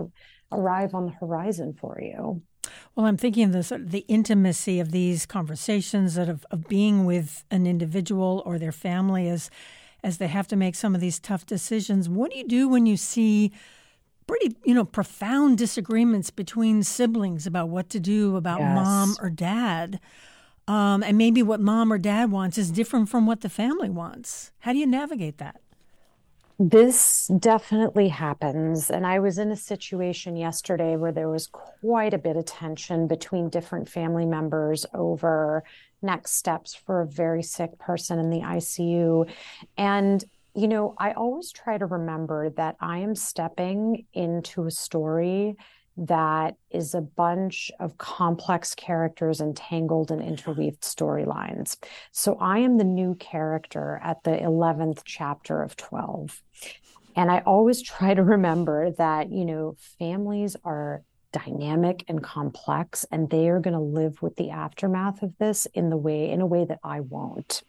arrive 0.54 0.96
on 0.96 1.08
the 1.08 1.12
horizon 1.12 1.74
for 1.78 2.00
you? 2.02 2.42
Well, 2.96 3.06
I'm 3.06 3.18
thinking 3.18 3.46
of 3.46 3.52
the 3.52 3.64
sort 3.64 3.82
of 3.82 3.92
the 3.92 4.06
intimacy 4.08 4.80
of 4.80 4.92
these 4.92 5.26
conversations 5.26 6.16
that 6.16 6.30
of, 6.30 6.46
of 6.52 6.68
being 6.68 7.06
with 7.06 7.44
an 7.52 7.68
individual 7.68 8.42
or 8.46 8.58
their 8.58 8.72
family 8.72 9.30
as 9.30 9.50
as 10.04 10.20
they 10.20 10.28
have 10.28 10.48
to 10.48 10.56
make 10.56 10.76
some 10.76 10.96
of 10.96 11.02
these 11.02 11.20
tough 11.20 11.46
decisions. 11.46 12.08
What 12.08 12.32
do 12.32 12.38
you 12.38 12.48
do 12.48 12.70
when 12.70 12.86
you 12.86 12.98
see 12.98 13.52
pretty, 14.28 14.56
you 14.64 14.74
know, 14.74 14.86
profound 14.86 15.58
disagreements 15.58 16.30
between 16.30 16.84
siblings 16.84 17.48
about 17.48 17.70
what 17.70 17.90
to 17.90 18.00
do 18.00 18.36
about 18.36 18.60
yes. 18.60 18.76
mom 18.76 19.16
or 19.20 19.30
dad? 19.30 20.00
Um, 20.68 21.02
and 21.02 21.18
maybe 21.18 21.42
what 21.42 21.60
mom 21.60 21.92
or 21.92 21.98
dad 21.98 22.30
wants 22.30 22.58
is 22.58 22.72
different 22.72 23.10
from 23.10 23.26
what 23.26 23.42
the 23.42 23.50
family 23.50 23.90
wants. 23.90 24.52
How 24.60 24.74
do 24.74 24.80
you 24.80 24.86
navigate 24.86 25.38
that? 25.38 25.62
This 26.60 27.30
definitely 27.40 28.08
happens. 28.08 28.90
And 28.90 29.06
I 29.06 29.20
was 29.20 29.38
in 29.38 29.52
a 29.52 29.56
situation 29.56 30.36
yesterday 30.36 30.96
where 30.96 31.12
there 31.12 31.30
was 31.30 31.48
quite 31.48 32.16
a 32.16 32.18
bit 32.18 32.36
of 32.36 32.46
tension 32.46 33.08
between 33.08 33.50
different 33.50 33.88
family 33.88 34.26
members 34.26 34.84
over 34.94 35.64
next 36.02 36.34
steps 36.34 36.74
for 36.74 37.02
a 37.02 37.08
very 37.08 37.44
sick 37.44 37.78
person 37.78 38.18
in 38.18 38.32
the 38.32 38.40
ICU. 38.40 39.30
And, 39.78 40.24
you 40.56 40.68
know, 40.68 40.96
I 40.98 41.12
always 41.12 41.52
try 41.52 41.78
to 41.78 41.86
remember 41.86 42.50
that 42.52 42.76
I 42.80 43.00
am 43.00 43.14
stepping 43.14 44.08
into 44.14 44.66
a 44.66 44.72
story 44.72 45.58
that 45.98 46.56
is 46.70 46.94
a 46.94 47.02
bunch 47.02 47.72
of 47.80 47.98
complex 47.98 48.76
characters 48.76 49.42
entangled 49.42 50.12
and 50.12 50.22
interweaved 50.22 50.82
storylines. 50.82 51.78
So 52.12 52.38
I 52.40 52.60
am 52.60 52.78
the 52.78 52.84
new 52.84 53.16
character 53.16 54.00
at 54.04 54.24
the 54.24 54.32
11th 54.32 55.02
chapter 55.06 55.62
of 55.62 55.76
12. 55.76 56.42
And 57.16 57.32
I 57.32 57.40
always 57.40 57.82
try 57.84 58.14
to 58.14 58.24
remember 58.24 58.92
that, 58.92 59.32
you 59.32 59.46
know, 59.46 59.76
families 59.98 60.56
are 60.64 61.04
dynamic 61.34 62.06
and 62.08 62.24
complex 62.24 63.06
and 63.12 63.30
they 63.30 63.50
are 63.50 63.60
going 63.60 63.74
to 63.74 63.80
live 63.80 64.22
with 64.22 64.36
the 64.38 64.50
aftermath 64.50 65.22
of 65.22 65.38
this 65.40 65.66
in 65.74 65.90
the 65.90 65.98
way 65.98 66.30
in 66.30 66.42
a 66.42 66.46
way 66.46 66.66
that 66.66 66.80
I 66.84 67.02
won't. 67.02 67.64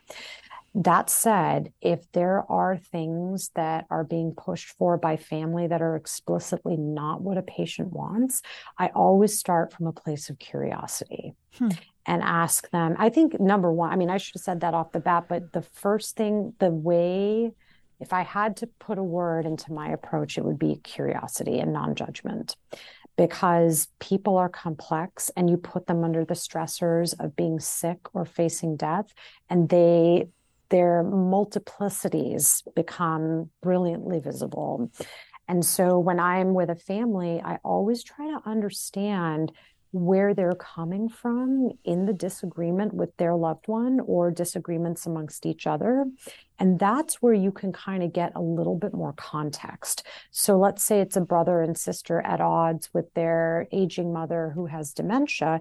That 0.75 1.11
said, 1.11 1.73
if 1.81 2.11
there 2.13 2.45
are 2.51 2.77
things 2.77 3.51
that 3.55 3.87
are 3.91 4.05
being 4.05 4.33
pushed 4.33 4.69
for 4.69 4.97
by 4.97 5.17
family 5.17 5.67
that 5.67 5.83
are 5.83 5.97
explicitly 5.97 6.77
not 6.77 7.23
what 7.23 7.39
a 7.39 7.43
patient 7.43 7.93
wants, 7.93 8.43
I 8.77 8.89
always 8.89 9.39
start 9.39 9.73
from 9.73 9.87
a 9.87 9.93
place 9.93 10.31
of 10.31 10.39
curiosity 10.39 11.35
hmm. 11.57 11.71
and 12.07 12.23
ask 12.23 12.71
them. 12.71 12.97
I 12.99 13.09
think 13.09 13.41
number 13.41 13.73
one, 13.73 13.91
I 13.91 13.97
mean, 13.97 14.11
I 14.11 14.19
should 14.19 14.35
have 14.35 14.43
said 14.43 14.61
that 14.61 14.75
off 14.75 14.93
the 14.93 15.01
bat, 15.01 15.25
but 15.29 15.53
the 15.53 15.63
first 15.63 16.17
thing, 16.17 16.55
the 16.59 16.71
way, 16.71 17.51
if 17.99 18.13
I 18.13 18.23
had 18.23 18.57
to 18.59 18.67
put 18.67 18.99
a 18.99 19.03
word 19.03 19.47
into 19.47 19.73
my 19.73 19.89
approach, 19.89 20.37
it 20.37 20.45
would 20.45 20.59
be 20.59 20.77
curiosity 20.77 21.59
and 21.59 21.73
non 21.73 21.95
judgment 21.95 22.55
because 23.17 23.89
people 23.99 24.37
are 24.37 24.49
complex 24.49 25.29
and 25.37 25.51
you 25.51 25.57
put 25.57 25.89
them 25.89 26.05
under 26.05 26.25
the 26.25 26.35
stressors 26.35 27.15
of 27.19 27.35
being 27.35 27.59
sick 27.59 27.99
or 28.15 28.25
facing 28.25 28.77
death 28.77 29.13
and 29.51 29.69
they 29.69 30.29
their 30.71 31.03
multiplicities 31.05 32.63
become 32.75 33.51
brilliantly 33.63 34.21
visible. 34.21 34.91
And 35.49 35.65
so 35.65 35.99
when 35.99 36.21
I'm 36.21 36.53
with 36.55 36.69
a 36.71 36.77
family, 36.77 37.41
I 37.43 37.59
always 37.65 38.03
try 38.05 38.27
to 38.27 38.41
understand 38.45 39.53
where 39.91 40.35
they're 40.35 40.53
coming 40.53 41.09
from 41.09 41.71
in 41.85 42.05
the 42.05 42.13
disagreement 42.13 42.93
with 42.93 43.17
their 43.17 43.35
loved 43.35 43.69
one 43.69 44.01
or 44.01 44.31
disagreements 44.31 45.07
amongst 45.07 45.47
each 45.47 45.67
other. 45.67 46.05
And 46.59 46.79
that's 46.79 47.23
where 47.23 47.33
you 47.33 47.51
can 47.51 47.73
kind 47.73 48.03
of 48.03 48.13
get 48.13 48.33
a 48.35 48.43
little 48.43 48.75
bit 48.75 48.93
more 48.93 49.15
context. 49.15 50.07
So 50.31 50.59
let's 50.59 50.85
say 50.85 51.01
it's 51.01 51.17
a 51.17 51.23
brother 51.23 51.63
and 51.63 51.77
sister 51.77 52.21
at 52.21 52.43
odds 52.43 52.91
with 52.93 53.13
their 53.15 53.67
aging 53.73 54.13
mother 54.13 54.53
who 54.55 54.67
has 54.67 54.93
dementia 54.93 55.61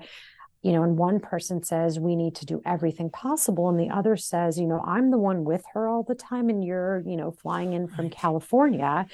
you 0.67 0.73
know, 0.73 0.83
and 0.83 0.97
one 0.97 1.21
person 1.21 1.63
says 1.63 1.97
we 1.97 2.17
need 2.17 2.35
to 2.35 2.45
do 2.45 2.61
everything 2.65 3.09
possible, 3.09 3.69
and 3.69 3.79
the 3.79 3.89
other 3.89 4.17
says, 4.17 4.59
you 4.59 4.67
know, 4.67 4.83
I'm 4.85 5.11
the 5.11 5.17
one 5.17 5.45
with 5.45 5.63
her 5.73 5.87
all 5.87 6.03
the 6.03 6.13
time, 6.13 6.49
and 6.49 6.61
you're, 6.61 7.01
you 7.05 7.15
know, 7.15 7.31
flying 7.31 7.71
in 7.71 7.87
from 7.87 8.09
California, 8.09 9.07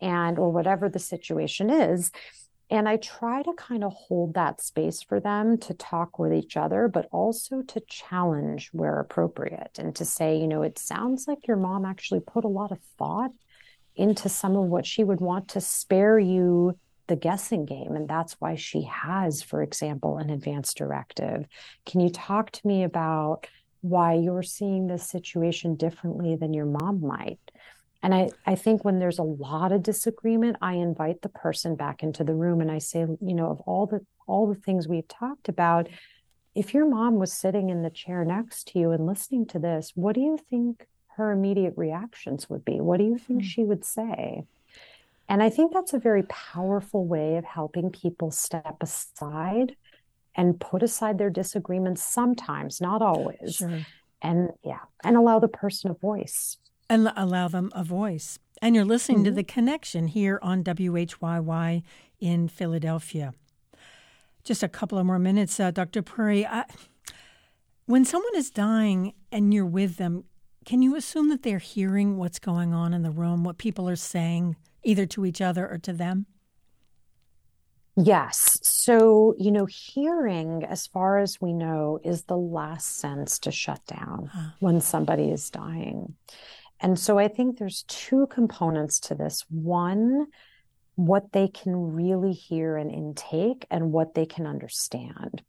and 0.00 0.38
or 0.38 0.52
whatever 0.52 0.88
the 0.88 1.00
situation 1.00 1.68
is. 1.68 2.12
And 2.70 2.88
I 2.88 2.98
try 2.98 3.42
to 3.42 3.52
kind 3.54 3.82
of 3.82 3.92
hold 3.92 4.34
that 4.34 4.60
space 4.60 5.02
for 5.02 5.18
them 5.18 5.58
to 5.58 5.74
talk 5.74 6.20
with 6.20 6.32
each 6.32 6.56
other, 6.56 6.86
but 6.86 7.08
also 7.10 7.62
to 7.62 7.80
challenge 7.88 8.70
where 8.72 9.00
appropriate 9.00 9.80
and 9.80 9.92
to 9.96 10.04
say, 10.04 10.38
you 10.38 10.46
know, 10.46 10.62
it 10.62 10.78
sounds 10.78 11.26
like 11.26 11.48
your 11.48 11.56
mom 11.56 11.84
actually 11.84 12.20
put 12.20 12.44
a 12.44 12.48
lot 12.60 12.70
of 12.70 12.78
thought 12.96 13.32
into 13.96 14.28
some 14.28 14.54
of 14.54 14.66
what 14.66 14.86
she 14.86 15.02
would 15.02 15.20
want 15.20 15.48
to 15.48 15.60
spare 15.60 16.20
you 16.20 16.78
the 17.10 17.16
guessing 17.16 17.66
game. 17.66 17.96
And 17.96 18.08
that's 18.08 18.34
why 18.38 18.54
she 18.54 18.82
has, 18.82 19.42
for 19.42 19.62
example, 19.62 20.18
an 20.18 20.30
advance 20.30 20.72
directive. 20.72 21.44
Can 21.84 21.98
you 21.98 22.08
talk 22.08 22.52
to 22.52 22.66
me 22.66 22.84
about 22.84 23.48
why 23.80 24.14
you're 24.14 24.44
seeing 24.44 24.86
this 24.86 25.08
situation 25.08 25.74
differently 25.74 26.36
than 26.36 26.54
your 26.54 26.66
mom 26.66 27.00
might? 27.04 27.40
And 28.00 28.14
I, 28.14 28.30
I 28.46 28.54
think 28.54 28.84
when 28.84 29.00
there's 29.00 29.18
a 29.18 29.24
lot 29.24 29.72
of 29.72 29.82
disagreement, 29.82 30.56
I 30.62 30.74
invite 30.74 31.20
the 31.20 31.28
person 31.28 31.74
back 31.74 32.04
into 32.04 32.22
the 32.22 32.32
room 32.32 32.60
and 32.60 32.70
I 32.70 32.78
say, 32.78 33.00
you 33.00 33.34
know, 33.34 33.50
of 33.50 33.60
all 33.62 33.86
the 33.86 34.06
all 34.28 34.46
the 34.46 34.54
things 34.54 34.86
we've 34.86 35.08
talked 35.08 35.48
about, 35.48 35.88
if 36.54 36.72
your 36.72 36.88
mom 36.88 37.16
was 37.16 37.32
sitting 37.32 37.70
in 37.70 37.82
the 37.82 37.90
chair 37.90 38.24
next 38.24 38.68
to 38.68 38.78
you 38.78 38.92
and 38.92 39.04
listening 39.04 39.46
to 39.46 39.58
this, 39.58 39.90
what 39.96 40.14
do 40.14 40.20
you 40.20 40.38
think 40.48 40.86
her 41.16 41.32
immediate 41.32 41.74
reactions 41.76 42.48
would 42.48 42.64
be? 42.64 42.80
What 42.80 42.98
do 42.98 43.04
you 43.04 43.18
think 43.18 43.40
mm-hmm. 43.40 43.48
she 43.48 43.64
would 43.64 43.84
say? 43.84 44.44
And 45.30 45.44
I 45.44 45.48
think 45.48 45.72
that's 45.72 45.94
a 45.94 45.98
very 45.98 46.24
powerful 46.24 47.06
way 47.06 47.36
of 47.36 47.44
helping 47.44 47.90
people 47.90 48.32
step 48.32 48.76
aside 48.80 49.76
and 50.34 50.58
put 50.58 50.82
aside 50.82 51.18
their 51.18 51.30
disagreements 51.30 52.02
sometimes, 52.02 52.80
not 52.80 53.00
always. 53.00 53.54
Sure. 53.54 53.86
And 54.20 54.50
yeah, 54.64 54.80
and 55.04 55.16
allow 55.16 55.38
the 55.38 55.48
person 55.48 55.92
a 55.92 55.94
voice. 55.94 56.56
And 56.90 57.12
allow 57.16 57.46
them 57.46 57.70
a 57.76 57.84
voice. 57.84 58.40
And 58.60 58.74
you're 58.74 58.84
listening 58.84 59.18
mm-hmm. 59.18 59.26
to 59.26 59.30
The 59.30 59.44
Connection 59.44 60.08
here 60.08 60.40
on 60.42 60.64
WHYY 60.64 61.84
in 62.18 62.48
Philadelphia. 62.48 63.32
Just 64.42 64.64
a 64.64 64.68
couple 64.68 64.98
of 64.98 65.06
more 65.06 65.20
minutes, 65.20 65.60
uh, 65.60 65.70
Dr. 65.70 66.02
Puri. 66.02 66.44
I, 66.44 66.64
when 67.86 68.04
someone 68.04 68.34
is 68.34 68.50
dying 68.50 69.14
and 69.30 69.54
you're 69.54 69.64
with 69.64 69.96
them, 69.96 70.24
can 70.64 70.82
you 70.82 70.96
assume 70.96 71.28
that 71.28 71.44
they're 71.44 71.58
hearing 71.58 72.16
what's 72.16 72.40
going 72.40 72.74
on 72.74 72.92
in 72.92 73.02
the 73.02 73.12
room, 73.12 73.44
what 73.44 73.58
people 73.58 73.88
are 73.88 73.96
saying? 73.96 74.56
Either 74.82 75.06
to 75.06 75.24
each 75.24 75.40
other 75.40 75.68
or 75.68 75.78
to 75.78 75.92
them? 75.92 76.26
Yes. 77.96 78.58
So, 78.62 79.34
you 79.38 79.50
know, 79.50 79.66
hearing, 79.66 80.64
as 80.64 80.86
far 80.86 81.18
as 81.18 81.40
we 81.40 81.52
know, 81.52 81.98
is 82.02 82.22
the 82.22 82.36
last 82.36 82.98
sense 82.98 83.38
to 83.40 83.50
shut 83.50 83.84
down 83.86 84.30
huh. 84.32 84.50
when 84.60 84.80
somebody 84.80 85.30
is 85.30 85.50
dying. 85.50 86.14
And 86.80 86.98
so 86.98 87.18
I 87.18 87.28
think 87.28 87.58
there's 87.58 87.84
two 87.88 88.26
components 88.28 89.00
to 89.00 89.14
this. 89.14 89.44
One, 89.50 90.28
what 90.94 91.32
they 91.32 91.48
can 91.48 91.76
really 91.94 92.32
hear 92.32 92.76
and 92.76 92.90
intake, 92.90 93.66
and 93.70 93.92
what 93.92 94.14
they 94.14 94.24
can 94.24 94.46
understand. 94.46 95.42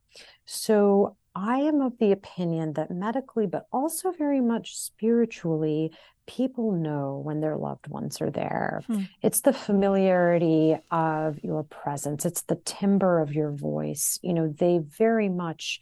So 0.45 1.15
I 1.33 1.59
am 1.59 1.81
of 1.81 1.97
the 1.99 2.11
opinion 2.11 2.73
that 2.73 2.91
medically, 2.91 3.47
but 3.47 3.67
also 3.71 4.11
very 4.11 4.41
much 4.41 4.75
spiritually, 4.75 5.93
people 6.27 6.71
know 6.71 7.21
when 7.23 7.41
their 7.41 7.57
loved 7.57 7.87
ones 7.87 8.21
are 8.21 8.29
there. 8.29 8.83
Hmm. 8.87 9.03
It's 9.21 9.41
the 9.41 9.53
familiarity 9.53 10.77
of 10.89 11.39
your 11.43 11.63
presence, 11.63 12.25
it's 12.25 12.43
the 12.43 12.59
timbre 12.65 13.19
of 13.19 13.33
your 13.33 13.51
voice. 13.51 14.19
You 14.21 14.33
know, 14.33 14.47
they 14.47 14.79
very 14.79 15.29
much 15.29 15.81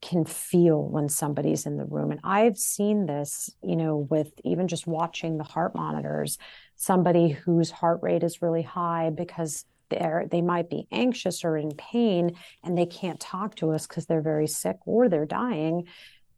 can 0.00 0.24
feel 0.24 0.80
when 0.88 1.08
somebody's 1.08 1.66
in 1.66 1.76
the 1.76 1.84
room. 1.84 2.12
And 2.12 2.20
I've 2.22 2.56
seen 2.56 3.06
this, 3.06 3.50
you 3.62 3.74
know, 3.74 4.06
with 4.10 4.30
even 4.44 4.68
just 4.68 4.86
watching 4.86 5.38
the 5.38 5.44
heart 5.44 5.74
monitors, 5.74 6.38
somebody 6.76 7.30
whose 7.30 7.70
heart 7.70 7.98
rate 8.02 8.22
is 8.22 8.40
really 8.40 8.62
high 8.62 9.10
because 9.10 9.64
they're 9.90 10.26
they 10.30 10.42
might 10.42 10.68
be 10.68 10.86
anxious 10.92 11.44
or 11.44 11.56
in 11.56 11.70
pain 11.72 12.36
and 12.62 12.76
they 12.76 12.86
can't 12.86 13.18
talk 13.18 13.54
to 13.56 13.72
us 13.72 13.86
because 13.86 14.06
they're 14.06 14.20
very 14.20 14.46
sick 14.46 14.76
or 14.84 15.08
they're 15.08 15.24
dying 15.24 15.86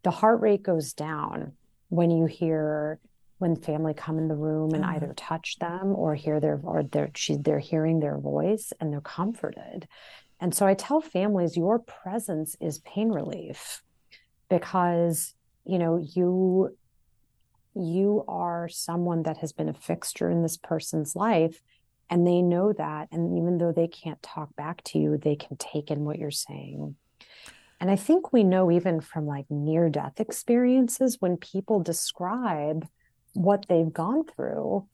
the 0.02 0.10
heart 0.10 0.40
rate 0.40 0.62
goes 0.62 0.92
down 0.92 1.52
when 1.88 2.10
you 2.10 2.26
hear 2.26 2.98
when 3.40 3.56
family 3.56 3.94
come 3.94 4.18
in 4.18 4.28
the 4.28 4.36
room 4.36 4.72
and 4.74 4.84
mm-hmm. 4.84 4.94
either 4.94 5.12
touch 5.16 5.58
them 5.58 5.94
or 5.96 6.14
hear 6.14 6.40
their 6.40 6.60
or 6.62 6.82
they're 6.82 7.10
she, 7.14 7.36
they're 7.36 7.58
hearing 7.58 8.00
their 8.00 8.18
voice 8.18 8.72
and 8.80 8.92
they're 8.92 9.00
comforted 9.00 9.88
and 10.40 10.54
so 10.54 10.66
i 10.66 10.74
tell 10.74 11.00
families 11.00 11.56
your 11.56 11.78
presence 11.78 12.56
is 12.60 12.78
pain 12.80 13.08
relief 13.08 13.82
because 14.48 15.34
you 15.64 15.78
know 15.78 15.96
you 16.14 16.76
you 17.74 18.24
are 18.28 18.68
someone 18.68 19.22
that 19.22 19.38
has 19.38 19.52
been 19.52 19.68
a 19.68 19.74
fixture 19.74 20.30
in 20.30 20.42
this 20.42 20.56
person's 20.56 21.14
life 21.14 21.62
and 22.10 22.26
they 22.26 22.42
know 22.42 22.72
that. 22.72 23.08
And 23.12 23.38
even 23.38 23.58
though 23.58 23.72
they 23.72 23.86
can't 23.86 24.20
talk 24.22 24.54
back 24.56 24.82
to 24.86 24.98
you, 24.98 25.16
they 25.16 25.36
can 25.36 25.56
take 25.56 25.90
in 25.90 26.04
what 26.04 26.18
you're 26.18 26.32
saying. 26.32 26.96
And 27.80 27.90
I 27.90 27.96
think 27.96 28.32
we 28.32 28.42
know 28.42 28.70
even 28.70 29.00
from 29.00 29.26
like 29.26 29.46
near 29.48 29.88
death 29.88 30.20
experiences, 30.20 31.18
when 31.20 31.36
people 31.36 31.80
describe 31.80 32.86
what 33.34 33.66
they've 33.68 33.92
gone 33.92 34.24
through, 34.24 34.86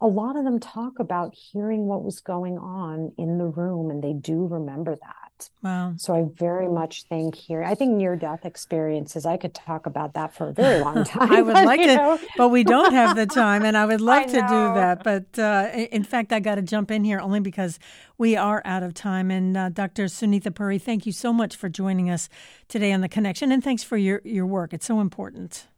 a 0.00 0.06
lot 0.06 0.36
of 0.36 0.44
them 0.44 0.58
talk 0.58 0.98
about 0.98 1.34
hearing 1.34 1.86
what 1.86 2.02
was 2.02 2.20
going 2.20 2.58
on 2.58 3.12
in 3.18 3.38
the 3.38 3.46
room 3.46 3.90
and 3.90 4.02
they 4.02 4.14
do 4.14 4.46
remember 4.46 4.96
that. 4.96 5.20
Wow. 5.62 5.94
So 5.96 6.14
I 6.14 6.24
very 6.34 6.68
much 6.68 7.04
think 7.04 7.34
here, 7.34 7.62
I 7.62 7.74
think 7.74 7.92
near 7.92 8.16
death 8.16 8.44
experiences, 8.44 9.24
I 9.24 9.36
could 9.36 9.54
talk 9.54 9.86
about 9.86 10.14
that 10.14 10.34
for 10.34 10.48
a 10.48 10.52
very 10.52 10.80
long 10.80 11.04
time. 11.04 11.32
I 11.32 11.42
would 11.42 11.54
but, 11.54 11.64
like 11.66 11.80
to, 11.80 11.96
know. 11.96 12.18
but 12.36 12.48
we 12.48 12.64
don't 12.64 12.92
have 12.92 13.16
the 13.16 13.26
time, 13.26 13.64
and 13.64 13.76
I 13.76 13.86
would 13.86 14.00
love 14.12 14.24
I 14.24 14.26
to 14.26 14.32
do 14.32 14.74
that. 14.74 15.02
But 15.02 15.38
uh, 15.38 15.70
in 15.74 16.04
fact, 16.04 16.32
I 16.32 16.40
got 16.40 16.56
to 16.56 16.62
jump 16.62 16.90
in 16.90 17.04
here 17.04 17.20
only 17.20 17.40
because 17.40 17.78
we 18.18 18.36
are 18.36 18.62
out 18.64 18.82
of 18.82 18.94
time. 18.94 19.30
And 19.30 19.56
uh, 19.56 19.68
Dr. 19.70 20.04
Sunita 20.04 20.54
Puri, 20.54 20.78
thank 20.78 21.06
you 21.06 21.12
so 21.12 21.32
much 21.32 21.56
for 21.56 21.68
joining 21.68 22.10
us 22.10 22.28
today 22.68 22.92
on 22.92 23.00
The 23.00 23.08
Connection, 23.08 23.52
and 23.52 23.62
thanks 23.62 23.82
for 23.82 23.96
your, 23.96 24.20
your 24.24 24.46
work. 24.46 24.72
It's 24.72 24.86
so 24.86 25.00
important. 25.00 25.68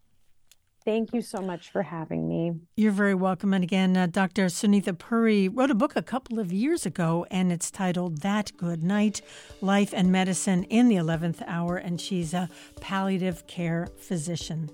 Thank 0.85 1.15
you 1.15 1.23
so 1.23 1.41
much 1.41 1.71
for 1.71 1.83
having 1.83 2.29
me. 2.29 2.55
You're 2.77 2.93
very 2.93 3.15
welcome. 3.15 3.55
And 3.55 3.63
again, 3.63 3.97
uh, 3.97 4.07
Dr. 4.07 4.47
Sunita 4.47 4.99
Puri 4.99 5.49
wrote 5.49 5.71
a 5.71 5.75
book 5.75 5.95
a 5.95 6.03
couple 6.03 6.41
of 6.41 6.53
years 6.53 6.85
ago, 6.85 7.25
and 7.31 7.53
it's 7.53 7.71
titled 7.71 8.23
That 8.23 8.51
Good 8.57 8.83
Night 8.83 9.23
Life 9.61 9.95
and 9.95 10.11
Medicine 10.11 10.65
in 10.65 10.89
the 10.89 10.97
11th 10.97 11.43
Hour, 11.47 11.77
and 11.77 12.01
she's 12.01 12.35
a 12.35 12.49
palliative 12.81 13.47
care 13.47 13.89
physician. 13.97 14.71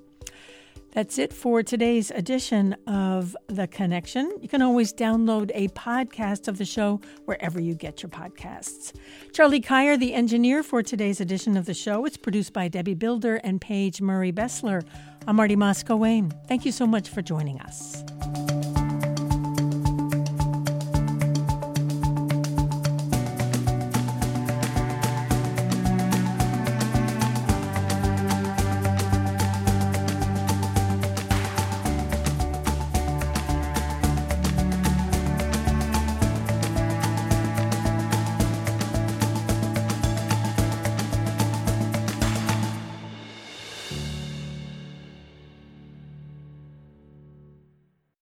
That's 0.92 1.18
it 1.18 1.34
for 1.34 1.62
today's 1.62 2.10
edition 2.10 2.74
of 2.86 3.36
The 3.48 3.66
Connection. 3.66 4.32
You 4.40 4.48
can 4.48 4.62
always 4.62 4.92
download 4.94 5.50
a 5.54 5.68
podcast 5.68 6.48
of 6.48 6.56
the 6.56 6.64
show 6.64 7.02
wherever 7.26 7.60
you 7.60 7.74
get 7.74 8.02
your 8.02 8.08
podcasts. 8.08 8.94
Charlie 9.32 9.60
Kyer, 9.60 9.98
the 9.98 10.14
engineer 10.14 10.62
for 10.62 10.82
today's 10.82 11.20
edition 11.20 11.58
of 11.58 11.66
the 11.66 11.74
show, 11.74 12.06
it's 12.06 12.16
produced 12.16 12.54
by 12.54 12.68
Debbie 12.68 12.94
Builder 12.94 13.36
and 13.36 13.60
Paige 13.60 14.00
Murray 14.00 14.32
Bessler. 14.32 14.82
I'm 15.28 15.36
Marty 15.36 15.56
Moss-Coane 15.56 16.32
Thank 16.46 16.64
you 16.64 16.72
so 16.72 16.86
much 16.86 17.10
for 17.10 17.20
joining 17.20 17.60
us. 17.60 18.02